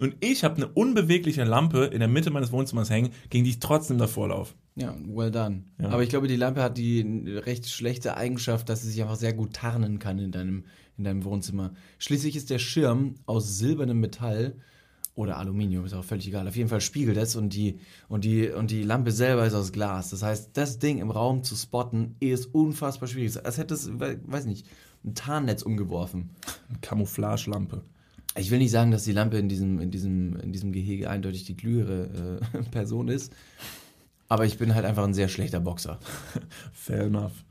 Und 0.00 0.16
ich 0.20 0.44
habe 0.44 0.56
eine 0.56 0.68
unbewegliche 0.68 1.44
Lampe 1.44 1.84
in 1.84 1.98
der 1.98 2.08
Mitte 2.08 2.30
meines 2.30 2.52
Wohnzimmers 2.52 2.88
hängen, 2.88 3.10
gegen 3.30 3.44
die 3.44 3.50
ich 3.50 3.60
trotzdem 3.60 3.98
davor 3.98 4.28
laufe. 4.28 4.54
Ja, 4.74 4.96
well 5.06 5.30
done. 5.30 5.64
Ja. 5.80 5.90
Aber 5.90 6.02
ich 6.02 6.08
glaube, 6.08 6.28
die 6.28 6.36
Lampe 6.36 6.62
hat 6.62 6.78
die 6.78 7.02
recht 7.28 7.68
schlechte 7.68 8.16
Eigenschaft, 8.16 8.68
dass 8.68 8.82
sie 8.82 8.90
sich 8.90 9.02
einfach 9.02 9.16
sehr 9.16 9.34
gut 9.34 9.52
tarnen 9.52 9.98
kann 9.98 10.18
in 10.18 10.32
deinem, 10.32 10.64
in 10.96 11.04
deinem 11.04 11.24
Wohnzimmer. 11.24 11.74
Schließlich 11.98 12.36
ist 12.36 12.48
der 12.48 12.58
Schirm 12.58 13.16
aus 13.26 13.58
silbernem 13.58 14.00
Metall 14.00 14.54
oder 15.14 15.36
Aluminium, 15.36 15.84
ist 15.84 15.92
auch 15.92 16.04
völlig 16.04 16.26
egal. 16.26 16.48
Auf 16.48 16.56
jeden 16.56 16.70
Fall 16.70 16.80
spiegelt 16.80 17.18
es 17.18 17.36
und 17.36 17.50
die, 17.52 17.80
und 18.08 18.24
die, 18.24 18.48
und 18.48 18.70
die 18.70 18.82
Lampe 18.82 19.12
selber 19.12 19.46
ist 19.46 19.52
aus 19.52 19.72
Glas. 19.72 20.08
Das 20.08 20.22
heißt, 20.22 20.50
das 20.54 20.78
Ding 20.78 20.98
im 21.00 21.10
Raum 21.10 21.44
zu 21.44 21.54
spotten 21.54 22.16
ist 22.18 22.46
unfassbar 22.54 23.08
schwierig. 23.08 23.44
Als 23.44 23.58
hätte 23.58 23.74
es, 23.74 23.90
we- 24.00 24.20
weiß 24.24 24.46
nicht, 24.46 24.66
ein 25.04 25.14
Tarnnetz 25.14 25.60
umgeworfen. 25.60 26.30
Camouflage-Lampe. 26.80 27.82
Ich 28.38 28.50
will 28.50 28.58
nicht 28.58 28.70
sagen, 28.70 28.90
dass 28.90 29.04
die 29.04 29.12
Lampe 29.12 29.36
in 29.36 29.48
diesem, 29.50 29.78
in 29.80 29.90
diesem, 29.90 30.36
in 30.36 30.52
diesem 30.52 30.72
Gehege 30.72 31.10
eindeutig 31.10 31.44
die 31.44 31.56
klügere 31.56 32.40
äh, 32.54 32.62
Person 32.70 33.08
ist. 33.08 33.32
Aber 34.32 34.46
ich 34.46 34.56
bin 34.56 34.74
halt 34.74 34.86
einfach 34.86 35.04
ein 35.04 35.12
sehr 35.12 35.28
schlechter 35.28 35.60
Boxer. 35.60 35.98
Fair 36.72 37.02
enough. 37.02 37.44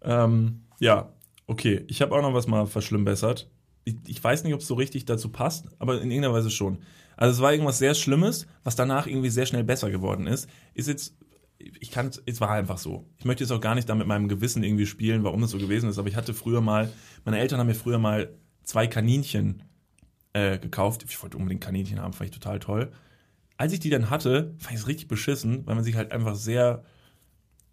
Ähm, 0.00 0.62
ja, 0.78 1.12
okay. 1.46 1.84
Ich 1.88 2.00
habe 2.00 2.14
auch 2.14 2.22
noch 2.22 2.32
was 2.32 2.46
mal 2.46 2.66
verschlimmbessert. 2.66 3.50
Ich, 3.84 3.96
ich 4.06 4.24
weiß 4.24 4.42
nicht, 4.42 4.54
ob 4.54 4.60
es 4.60 4.66
so 4.66 4.76
richtig 4.76 5.04
dazu 5.04 5.28
passt, 5.28 5.66
aber 5.78 6.00
in 6.00 6.10
irgendeiner 6.10 6.32
Weise 6.32 6.50
schon. 6.50 6.78
Also 7.18 7.34
es 7.34 7.42
war 7.42 7.52
irgendwas 7.52 7.76
sehr 7.76 7.94
Schlimmes, 7.94 8.46
was 8.64 8.76
danach 8.76 9.06
irgendwie 9.06 9.28
sehr 9.28 9.44
schnell 9.44 9.62
besser 9.62 9.90
geworden 9.90 10.26
ist. 10.26 10.48
Ist 10.72 10.88
jetzt, 10.88 11.18
ich 11.58 11.90
kann, 11.90 12.10
es 12.24 12.40
war 12.40 12.48
einfach 12.48 12.78
so. 12.78 13.04
Ich 13.18 13.26
möchte 13.26 13.44
jetzt 13.44 13.50
auch 13.50 13.60
gar 13.60 13.74
nicht 13.74 13.90
da 13.90 13.94
mit 13.94 14.06
meinem 14.06 14.28
Gewissen 14.28 14.64
irgendwie 14.64 14.86
spielen, 14.86 15.22
warum 15.22 15.42
das 15.42 15.50
so 15.50 15.58
gewesen 15.58 15.90
ist, 15.90 15.98
aber 15.98 16.08
ich 16.08 16.16
hatte 16.16 16.32
früher 16.32 16.62
mal, 16.62 16.90
meine 17.26 17.40
Eltern 17.40 17.60
haben 17.60 17.66
mir 17.66 17.74
früher 17.74 17.98
mal 17.98 18.30
zwei 18.62 18.86
Kaninchen 18.86 19.64
äh, 20.32 20.58
gekauft. 20.58 21.04
Ich 21.06 21.22
wollte 21.22 21.36
unbedingt 21.36 21.62
Kaninchen 21.62 22.00
haben, 22.00 22.14
fand 22.14 22.30
ich 22.30 22.34
total 22.34 22.58
toll. 22.58 22.90
Als 23.58 23.72
ich 23.72 23.80
die 23.80 23.90
dann 23.90 24.10
hatte, 24.10 24.54
fand 24.58 24.74
ich 24.74 24.80
es 24.80 24.86
richtig 24.88 25.08
beschissen, 25.08 25.66
weil 25.66 25.74
man 25.74 25.84
sich 25.84 25.96
halt 25.96 26.12
einfach 26.12 26.34
sehr 26.34 26.84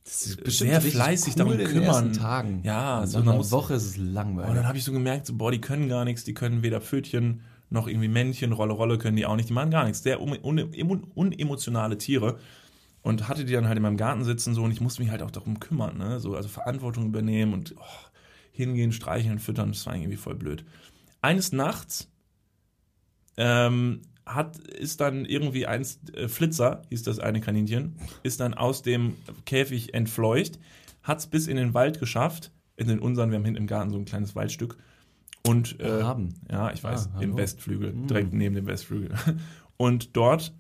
sehr 0.06 0.82
fleißig 0.82 1.36
darum 1.36 1.54
in 1.54 1.60
den 1.60 1.68
kümmern. 1.68 2.12
Tagen. 2.14 2.62
Ja, 2.64 3.02
Und 3.02 3.08
so 3.08 3.22
muss- 3.24 3.52
Woche 3.52 3.74
ist 3.76 3.86
es 3.86 3.98
Und 3.98 4.14
langweilig. 4.14 4.54
dann 4.56 4.68
habe 4.68 4.78
ich 4.78 4.84
so 4.84 4.92
gemerkt, 4.92 5.26
so, 5.26 5.34
boah, 5.36 5.50
die 5.52 5.62
können 5.62 5.88
gar 5.88 6.04
nichts, 6.04 6.26
die 6.26 6.34
können 6.34 6.62
weder 6.62 6.82
Pfötchen 6.82 7.42
noch 7.70 7.88
irgendwie 7.88 8.10
Männchen, 8.10 8.52
Rolle, 8.52 8.74
Rolle 8.74 8.98
können 8.98 9.16
die 9.16 9.26
auch 9.26 9.36
nicht, 9.38 9.48
die 9.50 9.54
machen 9.54 9.72
gar 9.72 9.86
nichts. 9.86 10.04
Sehr 10.04 10.22
un 10.22 10.38
un 10.44 11.04
unemotionale 11.16 11.98
Tiere. 11.98 12.38
Und 13.02 13.28
hatte 13.28 13.44
die 13.46 13.52
dann 13.54 13.68
halt 13.68 13.76
in 13.78 13.84
meinem 13.84 13.98
Garten 13.98 14.24
sitzen 14.24 14.54
so 14.56 14.64
und 14.64 14.72
ich 14.72 14.80
musste 14.80 15.02
mich 15.02 15.12
halt 15.12 15.22
auch 15.22 15.32
darum 15.32 15.60
kümmern, 15.60 15.98
ne? 15.98 16.20
So, 16.22 16.36
also 16.36 16.48
Verantwortung 16.48 17.06
übernehmen 17.08 17.54
und 17.54 17.76
oh, 17.78 17.84
hingehen, 18.54 18.92
streicheln, 18.94 19.40
füttern, 19.40 19.70
das 19.74 19.86
war 19.86 19.96
irgendwie 19.96 20.16
voll 20.16 20.36
blöd. 20.36 20.64
Eines 21.22 21.52
Nachts 21.52 22.10
ähm, 23.38 24.02
hat, 24.26 24.58
ist 24.60 25.02
dann 25.02 25.26
irgendwie 25.26 25.66
eins, 25.68 26.00
äh, 26.14 26.28
Flitzer, 26.28 26.82
hieß 26.90 27.04
das 27.04 27.20
eine 27.20 27.42
Kaninchen, 27.42 27.96
ist 28.24 28.40
dann 28.40 28.54
aus 28.54 28.82
dem 28.82 29.16
Käfig 29.46 29.94
entfleucht, 29.94 30.60
hat 31.02 31.20
es 31.20 31.28
bis 31.28 31.48
in 31.48 31.58
den 31.58 31.74
Wald 31.74 32.00
geschafft, 32.00 32.52
in 32.78 32.88
den 32.88 33.00
unseren, 33.00 33.30
wir 33.32 33.38
haben 33.38 33.46
hinten 33.46 33.62
im 33.62 33.68
Garten 33.68 33.90
so 33.92 33.98
ein 33.98 34.06
kleines 34.06 34.36
Waldstück. 34.36 34.78
Und 35.46 35.78
äh, 35.82 36.02
Haben. 36.04 36.36
ja, 36.50 36.72
ich 36.72 36.82
weiß, 36.84 37.10
Ah, 37.16 37.22
im. 37.22 37.36
Westflügel, 37.36 37.92
Mm. 37.92 38.08
direkt 38.08 38.34
neben 38.34 38.56
dem 38.56 38.66
Westflügel. 38.66 39.12
Und 39.78 40.16
dort 40.16 40.54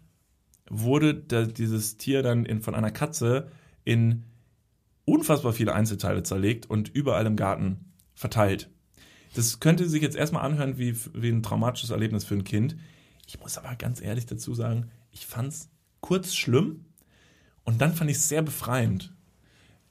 wurde 0.69 1.13
da, 1.15 1.45
dieses 1.45 1.95
Tier 1.97 2.21
dann 2.21 2.45
in, 2.45 2.61
von 2.61 2.75
einer 2.75 2.91
Katze 2.91 3.47
in 3.85 4.23
unfassbar 5.05 5.53
viele 5.53 5.73
Einzelteile 5.73 6.23
zerlegt 6.23 6.69
und 6.69 6.89
überall 6.89 7.25
im 7.25 7.35
Garten 7.35 7.91
verteilt. 8.15 8.69
Das 9.35 9.59
könnte 9.59 9.87
sich 9.89 10.01
jetzt 10.01 10.15
erstmal 10.15 10.43
anhören 10.45 10.77
wie, 10.77 10.95
wie 11.13 11.29
ein 11.29 11.43
traumatisches 11.43 11.89
Erlebnis 11.89 12.23
für 12.23 12.35
ein 12.35 12.43
Kind. 12.43 12.75
Ich 13.27 13.39
muss 13.39 13.57
aber 13.57 13.75
ganz 13.75 14.01
ehrlich 14.01 14.25
dazu 14.25 14.53
sagen, 14.53 14.89
ich 15.11 15.25
fand 15.25 15.53
es 15.53 15.69
kurz 16.01 16.35
schlimm 16.35 16.85
und 17.63 17.81
dann 17.81 17.93
fand 17.93 18.09
ich 18.09 18.17
es 18.17 18.29
sehr 18.29 18.41
befreiend, 18.41 19.13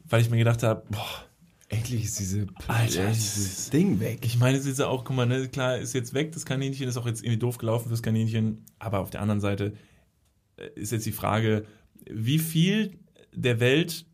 weil 0.05 0.21
ich 0.21 0.31
mir 0.31 0.39
gedacht 0.39 0.63
habe, 0.63 0.85
boah, 0.91 1.25
Endlich 1.73 2.05
ist 2.05 2.19
diese, 2.19 2.47
Alter, 2.69 3.09
dieses 3.09 3.71
Ding 3.71 3.99
weg. 3.99 4.19
ich 4.27 4.39
meine, 4.39 4.59
es 4.59 4.67
ist 4.67 4.79
ja 4.79 4.89
auch, 4.89 5.05
guck 5.05 5.17
mal, 5.17 5.25
ne, 5.25 5.49
klar, 5.49 5.79
ist 5.79 5.95
jetzt 5.95 6.13
weg, 6.13 6.33
das 6.33 6.45
Kaninchen, 6.45 6.87
ist 6.87 6.99
auch 6.99 7.07
jetzt 7.07 7.23
irgendwie 7.23 7.39
doof 7.39 7.57
gelaufen 7.57 7.89
fürs 7.89 8.03
Kaninchen, 8.03 8.67
aber 8.79 8.99
auf 8.99 9.09
der 9.09 9.23
anderen 9.23 9.41
Seite 9.41 9.73
äh, 10.59 10.69
ist 10.75 10.93
jetzt 10.93 11.07
die 11.07 11.13
Frage, 11.13 11.65
wie 12.05 12.39
viel 12.39 12.99
der 13.35 13.59
Welt, 13.59 14.05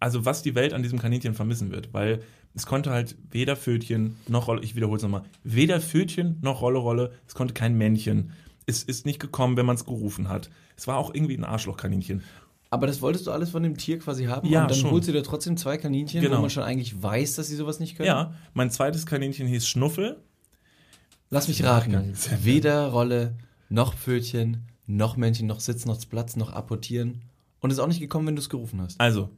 also 0.00 0.26
was 0.26 0.42
die 0.42 0.54
Welt 0.54 0.74
an 0.74 0.82
diesem 0.82 0.98
Kaninchen 0.98 1.32
vermissen 1.32 1.70
wird, 1.70 1.94
weil 1.94 2.22
es 2.54 2.66
konnte 2.66 2.90
halt 2.90 3.16
weder 3.30 3.56
Pfötchen 3.56 4.16
noch 4.28 4.48
Rolle, 4.48 4.62
ich 4.62 4.74
wiederhole 4.76 4.96
es 4.96 5.02
nochmal, 5.02 5.22
weder 5.44 5.80
Pfötchen 5.80 6.38
noch 6.42 6.60
Rolle 6.60 6.78
Rolle, 6.78 7.12
es 7.26 7.34
konnte 7.34 7.54
kein 7.54 7.76
Männchen. 7.76 8.32
Es 8.66 8.82
ist 8.82 9.06
nicht 9.06 9.18
gekommen, 9.18 9.56
wenn 9.56 9.66
man 9.66 9.76
es 9.76 9.84
gerufen 9.84 10.28
hat. 10.28 10.48
Es 10.76 10.86
war 10.86 10.96
auch 10.98 11.12
irgendwie 11.14 11.36
ein 11.36 11.44
Arschlochkaninchen. 11.44 12.22
Aber 12.70 12.86
das 12.86 13.02
wolltest 13.02 13.26
du 13.26 13.32
alles 13.32 13.50
von 13.50 13.62
dem 13.62 13.76
Tier 13.76 13.98
quasi 13.98 14.24
haben 14.24 14.48
Ja, 14.48 14.62
und 14.62 14.70
dann 14.70 14.78
schon. 14.78 14.90
holst 14.92 15.08
du 15.08 15.12
dir 15.12 15.22
trotzdem 15.22 15.56
zwei 15.56 15.76
Kaninchen, 15.76 16.20
Genau. 16.22 16.38
wo 16.38 16.40
man 16.42 16.50
schon 16.50 16.62
eigentlich 16.62 17.02
weiß, 17.02 17.34
dass 17.34 17.48
sie 17.48 17.56
sowas 17.56 17.80
nicht 17.80 17.96
können? 17.96 18.06
Ja, 18.06 18.32
mein 18.54 18.70
zweites 18.70 19.04
Kaninchen 19.04 19.46
hieß 19.46 19.66
Schnuffel. 19.66 20.22
Lass 21.28 21.48
mich 21.48 21.64
raten. 21.64 22.14
Weder 22.42 22.88
Rolle, 22.88 23.34
noch 23.68 23.94
Pfötchen, 23.94 24.68
noch 24.86 25.16
Männchen, 25.16 25.46
noch 25.46 25.60
Sitz, 25.60 25.84
noch 25.86 25.98
Platz, 26.08 26.36
noch 26.36 26.52
apportieren. 26.52 27.22
Und 27.60 27.70
ist 27.70 27.78
auch 27.78 27.86
nicht 27.88 28.00
gekommen, 28.00 28.26
wenn 28.26 28.36
du 28.36 28.40
es 28.42 28.48
gerufen 28.48 28.80
hast. 28.80 29.00
Also, 29.00 29.30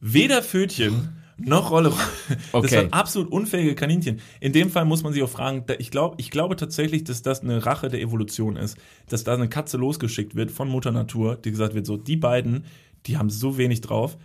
weder 0.00 0.42
Pfötchen 0.42 1.14
noch 1.36 1.70
Rolle. 1.70 1.92
Das 2.28 2.38
Okay. 2.52 2.76
waren 2.76 2.92
absolut 2.92 3.30
unfähige 3.30 3.74
Kaninchen. 3.74 4.20
In 4.40 4.52
dem 4.52 4.70
Fall 4.70 4.84
muss 4.84 5.02
man 5.02 5.12
sich 5.12 5.22
auch 5.22 5.28
fragen, 5.28 5.64
ich, 5.78 5.90
glaub, 5.90 6.18
ich 6.18 6.30
glaube 6.30 6.56
tatsächlich, 6.56 7.04
dass 7.04 7.22
das 7.22 7.40
eine 7.40 7.64
Rache 7.66 7.88
der 7.88 8.00
Evolution 8.00 8.56
ist. 8.56 8.76
Dass 9.08 9.24
da 9.24 9.34
eine 9.34 9.48
Katze 9.48 9.76
losgeschickt 9.76 10.34
wird 10.34 10.50
von 10.50 10.68
Mutter 10.68 10.92
Natur, 10.92 11.36
die 11.36 11.50
gesagt 11.50 11.74
wird, 11.74 11.86
so, 11.86 11.96
die 11.96 12.16
beiden, 12.16 12.64
die 13.06 13.16
haben 13.18 13.30
so 13.30 13.58
wenig 13.58 13.80
drauf, 13.80 14.16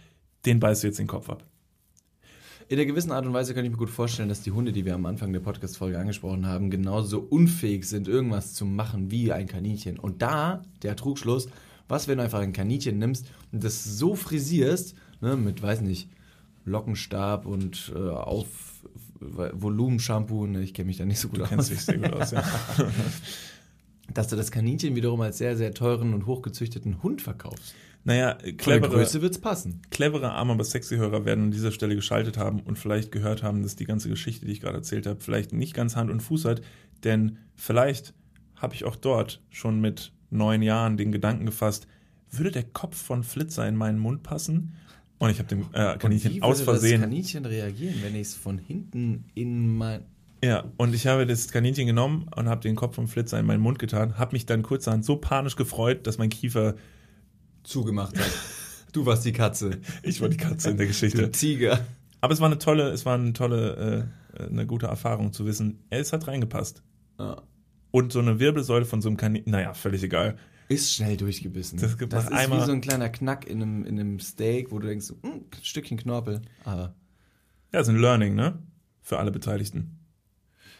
den 0.45 0.59
beißt 0.59 0.83
du 0.83 0.87
jetzt 0.87 0.99
den 0.99 1.07
Kopf 1.07 1.29
ab. 1.29 1.43
In 2.67 2.77
einer 2.77 2.85
gewissen 2.85 3.11
Art 3.11 3.25
und 3.25 3.33
Weise 3.33 3.55
kann 3.55 3.65
ich 3.65 3.71
mir 3.71 3.77
gut 3.77 3.89
vorstellen, 3.89 4.29
dass 4.29 4.43
die 4.43 4.51
Hunde, 4.51 4.71
die 4.71 4.85
wir 4.85 4.93
am 4.93 5.07
Anfang 5.07 5.33
der 5.33 5.39
Podcast-Folge 5.39 5.97
angesprochen 5.97 6.45
haben, 6.45 6.69
genauso 6.69 7.19
unfähig 7.19 7.85
sind, 7.85 8.07
irgendwas 8.07 8.53
zu 8.53 8.63
machen 8.63 9.09
wie 9.09 9.31
ein 9.31 9.47
Kaninchen. 9.47 9.97
Und 9.97 10.21
da 10.21 10.61
der 10.83 10.95
Trugschluss, 10.95 11.49
was, 11.87 12.07
wenn 12.07 12.19
du 12.19 12.23
einfach 12.23 12.41
ein 12.41 12.53
Kaninchen 12.53 12.99
nimmst 12.99 13.25
und 13.51 13.63
das 13.63 13.83
so 13.83 14.13
frisierst, 14.13 14.93
ne, 15.19 15.35
mit, 15.35 15.63
weiß 15.63 15.81
nicht, 15.81 16.09
Lockenstab 16.69 17.45
und 17.45 17.91
äh, 17.95 17.99
auf 17.99 18.47
Volumenshampoo, 19.19 20.47
ne, 20.47 20.61
ich 20.61 20.73
kenne 20.73 20.87
mich 20.87 20.97
da 20.97 21.05
nicht 21.05 21.19
so 21.19 21.27
gut 21.27 21.39
Du 21.39 21.43
aus, 21.43 21.49
kennst 21.49 21.71
dich 21.71 21.81
sehr 21.81 21.97
gut 21.97 22.13
aus, 22.13 22.31
ja. 22.31 22.43
dass 24.13 24.27
du 24.27 24.35
das 24.35 24.49
Kaninchen 24.49 24.95
wiederum 24.95 25.21
als 25.21 25.37
sehr, 25.37 25.57
sehr 25.57 25.73
teuren 25.73 26.13
und 26.13 26.25
hochgezüchteten 26.25 27.03
Hund 27.03 27.21
verkaufst. 27.21 27.75
Naja, 28.05 28.37
clevere, 28.57 28.91
Größe 28.91 29.21
wird's 29.21 29.39
passen. 29.39 29.81
clevere 29.91 30.31
arme, 30.31 30.53
aber 30.53 30.63
sexy 30.63 30.95
Hörer 30.95 31.25
werden 31.25 31.45
an 31.45 31.51
dieser 31.51 31.71
Stelle 31.71 31.95
geschaltet 31.95 32.37
haben 32.37 32.61
und 32.61 32.79
vielleicht 32.79 33.11
gehört 33.11 33.43
haben, 33.43 33.61
dass 33.61 33.75
die 33.75 33.85
ganze 33.85 34.07
Geschichte, 34.07 34.45
die 34.45 34.53
ich 34.53 34.61
gerade 34.61 34.77
erzählt 34.77 35.05
habe, 35.05 35.19
vielleicht 35.19 35.51
nicht 35.51 35.73
ganz 35.73 35.97
Hand 35.97 36.09
und 36.09 36.21
Fuß 36.21 36.45
hat, 36.45 36.61
denn 37.03 37.37
vielleicht 37.55 38.13
habe 38.55 38.73
ich 38.73 38.85
auch 38.85 38.95
dort 38.95 39.41
schon 39.49 39.81
mit 39.81 40.13
neun 40.29 40.61
Jahren 40.61 40.97
den 40.97 41.11
Gedanken 41.11 41.45
gefasst, 41.45 41.87
würde 42.31 42.51
der 42.51 42.63
Kopf 42.63 42.95
von 42.95 43.23
Flitzer 43.23 43.67
in 43.67 43.75
meinen 43.75 43.99
Mund 43.99 44.23
passen? 44.23 44.75
Und 45.19 45.29
ich 45.29 45.39
habe 45.39 45.49
dem 45.49 45.65
äh, 45.73 45.93
Und 45.93 45.99
Kaninchen 45.99 46.33
wie 46.33 46.41
aus 46.41 46.59
würde 46.59 46.71
das 46.71 46.79
Versehen 46.81 47.01
Kaninchen 47.01 47.45
reagieren, 47.45 47.95
wenn 48.01 48.15
ich 48.15 48.21
es 48.21 48.35
von 48.35 48.57
hinten 48.57 49.25
in 49.35 49.77
mein... 49.77 50.01
Ja, 50.43 50.63
und 50.77 50.95
ich 50.95 51.05
habe 51.05 51.27
das 51.27 51.49
Kaninchen 51.49 51.85
genommen 51.85 52.29
und 52.33 52.47
habe 52.47 52.61
den 52.61 52.77
Kopf 52.77 52.95
vom 52.95 53.09
Flitzer 53.09 53.37
in 53.37 53.45
meinen 53.45 53.59
Mund 53.59 53.77
getan, 53.77 54.17
habe 54.17 54.33
mich 54.33 54.45
dann 54.45 54.63
kurzerhand 54.63 55.03
so 55.03 55.17
panisch 55.17 55.57
gefreut, 55.57 56.07
dass 56.07 56.17
mein 56.17 56.29
Kiefer, 56.29 56.75
zugemacht 57.63 58.17
hat. 58.17 58.31
Du 58.91 59.05
warst 59.05 59.23
die 59.23 59.33
Katze. 59.33 59.77
ich 60.01 60.19
war 60.19 60.29
die 60.29 60.37
Katze 60.37 60.71
in 60.71 60.77
der 60.77 60.87
Du 60.87 60.91
Geschichte. 60.91 61.29
Tiger. 61.29 61.79
Aber 62.21 62.33
es 62.33 62.39
war 62.39 62.47
eine 62.47 62.57
tolle, 62.57 62.89
es 62.89 63.05
war 63.05 63.13
eine 63.13 63.33
tolle, 63.33 64.09
äh, 64.35 64.43
eine 64.45 64.65
gute 64.65 64.87
Erfahrung 64.87 65.31
zu 65.31 65.45
wissen, 65.45 65.83
es 65.91 66.11
hat 66.11 66.27
reingepasst. 66.27 66.81
Ja. 67.19 67.43
Und 67.91 68.11
so 68.11 68.17
eine 68.17 68.39
Wirbelsäule 68.39 68.85
von 68.85 69.03
so 69.03 69.09
einem 69.09 69.17
Kaninchen, 69.17 69.51
naja, 69.51 69.75
völlig 69.75 70.01
egal. 70.01 70.37
Ist 70.69 70.93
schnell 70.93 71.17
durchgebissen. 71.17 71.79
Das 71.79 71.97
gibt 71.97 72.13
das 72.13 72.25
ist 72.25 72.31
einmal- 72.31 72.61
wie 72.61 72.65
so 72.65 72.71
ein 72.71 72.79
kleiner 72.81 73.09
Knack 73.09 73.45
in 73.47 73.61
einem, 73.61 73.83
in 73.85 73.99
einem 73.99 74.19
Steak, 74.19 74.71
wo 74.71 74.79
du 74.79 74.87
denkst, 74.87 75.09
hm, 75.23 75.31
ein 75.31 75.45
Stückchen 75.63 75.97
Knorpel. 75.97 76.41
Aber 76.63 76.95
Ja, 77.73 77.81
ist 77.81 77.89
ein 77.89 77.97
Learning, 77.97 78.35
ne? 78.35 78.57
Für 79.01 79.17
alle 79.19 79.31
Beteiligten. 79.31 79.97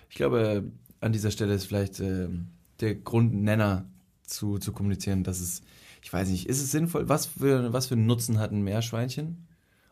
ich 0.09 0.15
glaube, 0.15 0.71
an 1.01 1.11
dieser 1.11 1.31
Stelle 1.31 1.53
ist 1.55 1.65
vielleicht 1.65 1.99
ähm, 1.99 2.47
der 2.79 2.95
Grundnenner 2.95 3.85
zu, 4.23 4.57
zu 4.59 4.71
kommunizieren, 4.71 5.23
dass 5.23 5.39
es, 5.39 5.61
ich 6.03 6.13
weiß 6.13 6.29
nicht, 6.29 6.47
ist 6.47 6.61
es 6.61 6.71
sinnvoll, 6.71 7.09
was 7.09 7.25
für, 7.25 7.73
was 7.73 7.87
für 7.87 7.95
einen 7.95 8.05
Nutzen 8.05 8.37
hat 8.39 8.51
ein 8.51 8.61
Meerschweinchen? 8.63 9.47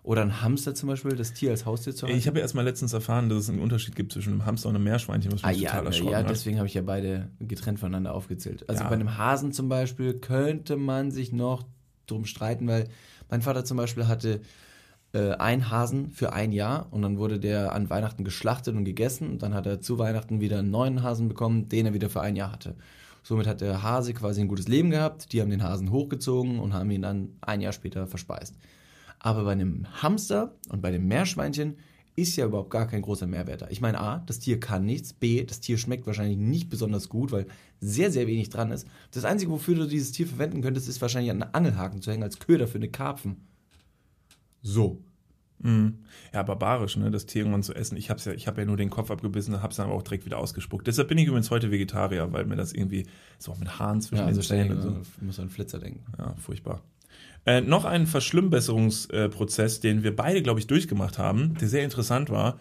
Oder 0.08 0.22
ein 0.22 0.42
Hamster 0.42 0.74
zum 0.74 0.88
Beispiel, 0.88 1.18
das 1.18 1.34
Tier 1.34 1.52
als 1.52 1.66
Haustier 1.66 1.94
zu 1.94 2.06
halten? 2.08 2.18
Ich 2.18 2.28
habe 2.28 2.38
ja 2.38 2.44
erst 2.44 2.56
mal 2.56 2.62
letztens 2.62 2.94
erfahren, 2.94 3.28
dass 3.28 3.40
es 3.40 3.50
einen 3.50 3.60
Unterschied 3.60 3.94
gibt 3.94 4.14
zwischen 4.14 4.32
einem 4.32 4.46
Hamster 4.46 4.70
und 4.70 4.76
einem 4.76 4.86
Meerschweinchen, 4.86 5.34
was 5.34 5.42
mich 5.42 5.46
Ah 5.46 5.52
ja, 5.52 5.70
total 5.72 5.86
erschrocken 5.88 6.12
ja, 6.14 6.18
hat. 6.20 6.30
deswegen 6.30 6.58
habe 6.60 6.68
ich 6.70 6.76
ja 6.76 6.82
beide 6.82 7.28
getrennt 7.42 7.78
voneinander 7.78 8.14
aufgezählt. 8.16 8.70
Also 8.70 8.84
Ja. 8.84 8.90
bei 8.90 8.96
einem 8.96 9.18
Hasen 9.18 9.52
zum 9.52 9.68
Beispiel 9.68 10.14
könnte 10.14 10.78
man 10.78 11.12
sich 11.12 11.34
noch 11.34 11.66
drum 12.06 12.24
streiten, 12.24 12.68
weil 12.70 12.86
mein 13.30 13.42
Vater 13.42 13.66
zum 13.66 13.76
Beispiel 13.76 14.08
hatte 14.08 14.40
äh, 15.12 15.32
ein 15.34 15.70
Hasen 15.72 16.12
für 16.12 16.32
ein 16.32 16.54
Jahr 16.54 16.88
und 16.92 17.02
dann 17.02 17.18
wurde 17.18 17.38
der 17.38 17.74
an 17.74 17.90
Weihnachten 17.90 18.24
geschlachtet 18.24 18.78
und 18.78 18.86
gegessen 18.86 19.30
und 19.30 19.44
dann 19.44 19.54
hat 19.54 19.66
er 19.66 19.82
zu 19.82 20.00
Weihnachten 20.00 20.40
wieder 20.40 20.60
einen 20.60 20.72
neuen 20.72 21.04
Hasen 21.04 21.28
bekommen, 21.28 21.68
den 21.68 21.86
er 21.86 21.94
wieder 21.94 22.10
für 22.10 22.22
ein 22.22 22.38
Jahr 22.38 22.54
hatte. 22.54 22.76
Somit 23.24 23.46
hat 23.46 23.60
der 23.60 23.84
Hase 23.84 24.14
quasi 24.14 24.40
ein 24.40 24.48
gutes 24.48 24.70
Leben 24.70 24.90
gehabt, 24.90 25.34
die 25.34 25.42
haben 25.42 25.50
den 25.50 25.64
Hasen 25.64 25.92
hochgezogen 25.92 26.60
und 26.60 26.74
haben 26.74 26.90
ihn 26.92 27.02
dann 27.02 27.30
ein 27.42 27.60
Jahr 27.60 27.74
später 27.74 28.08
verspeist. 28.08 28.56
Aber 29.20 29.44
bei 29.44 29.52
einem 29.52 29.86
Hamster 30.02 30.56
und 30.70 30.82
bei 30.82 30.92
dem 30.92 31.08
Meerschweinchen 31.08 31.78
ist 32.16 32.36
ja 32.36 32.46
überhaupt 32.46 32.72
gar 32.72 32.88
kein 32.88 33.04
großer 33.04 33.28
Mehrwert 33.28 33.62
da. 33.62 33.68
Ich 33.70 33.80
meine, 33.80 34.00
A, 34.00 34.20
das 34.26 34.40
Tier 34.40 34.60
kann 34.60 34.86
nichts, 34.86 35.14
B, 35.14 35.44
das 35.44 35.60
Tier 35.60 35.78
schmeckt 35.78 36.08
wahrscheinlich 36.08 36.38
nicht 36.38 36.68
besonders 36.70 37.10
gut, 37.10 37.32
weil 37.32 37.46
sehr, 37.80 38.12
sehr 38.12 38.26
wenig 38.26 38.50
dran 38.50 38.72
ist. 38.72 38.88
Das 39.12 39.24
Einzige, 39.24 39.52
wofür 39.52 39.76
du 39.76 39.88
dieses 39.88 40.12
Tier 40.12 40.26
verwenden 40.26 40.62
könntest, 40.62 40.90
ist 40.90 41.00
wahrscheinlich 41.02 41.30
an 41.30 41.44
einen 41.44 41.54
Angelhaken 41.54 42.02
zu 42.02 42.12
hängen 42.12 42.24
als 42.24 42.40
Köder 42.40 42.68
für 42.68 42.80
eine 42.80 42.90
Karpfen. 42.90 43.48
So. 44.64 45.04
Mhm. 45.60 46.00
Ja, 46.34 46.42
barbarisch, 46.44 46.98
ne, 46.98 47.12
das 47.12 47.26
Tier 47.28 47.42
irgendwann 47.42 47.64
zu 47.64 47.74
essen. 47.76 47.98
Ich 47.98 48.10
hab's 48.10 48.26
ja, 48.26 48.34
ich 48.34 48.48
habe 48.48 48.62
ja 48.62 48.66
nur 48.66 48.78
den 48.78 48.90
Kopf 48.90 49.12
abgebissen, 49.12 49.62
hab's 49.62 49.76
dann 49.78 49.88
aber 49.88 49.96
auch 49.96 50.04
direkt 50.04 50.26
wieder 50.26 50.38
ausgespuckt. 50.40 50.88
Deshalb 50.88 51.08
bin 51.08 51.18
ich 51.20 51.26
übrigens 51.28 51.52
heute 51.52 51.72
Vegetarier, 51.72 52.32
weil 52.32 52.46
mir 52.46 52.56
das 52.56 52.74
irgendwie 52.74 53.06
so 53.38 53.52
auch 53.52 53.58
mit 53.60 53.80
Haaren 53.80 54.02
zwischen 54.02 54.18
Ja, 54.18 54.24
den 54.24 54.30
also 54.30 54.42
ständig 54.42 54.70
Zähnen 54.70 54.88
und 54.88 54.96
so. 54.96 55.04
so. 55.04 55.26
muss 55.26 55.40
an 55.40 55.50
Flitzer 55.50 55.80
denken. 55.80 56.04
Ja, 56.18 56.36
furchtbar. 56.36 56.82
Äh, 57.48 57.62
noch 57.62 57.86
ein 57.86 58.06
Verschlimmbesserungsprozess, 58.06 59.80
den 59.80 60.04
wir 60.04 60.16
beide, 60.16 60.42
glaube 60.44 60.60
ich, 60.60 60.68
durchgemacht 60.68 61.18
haben, 61.18 61.56
der 61.56 61.68
sehr 61.68 61.84
interessant 61.84 62.30
war. 62.30 62.60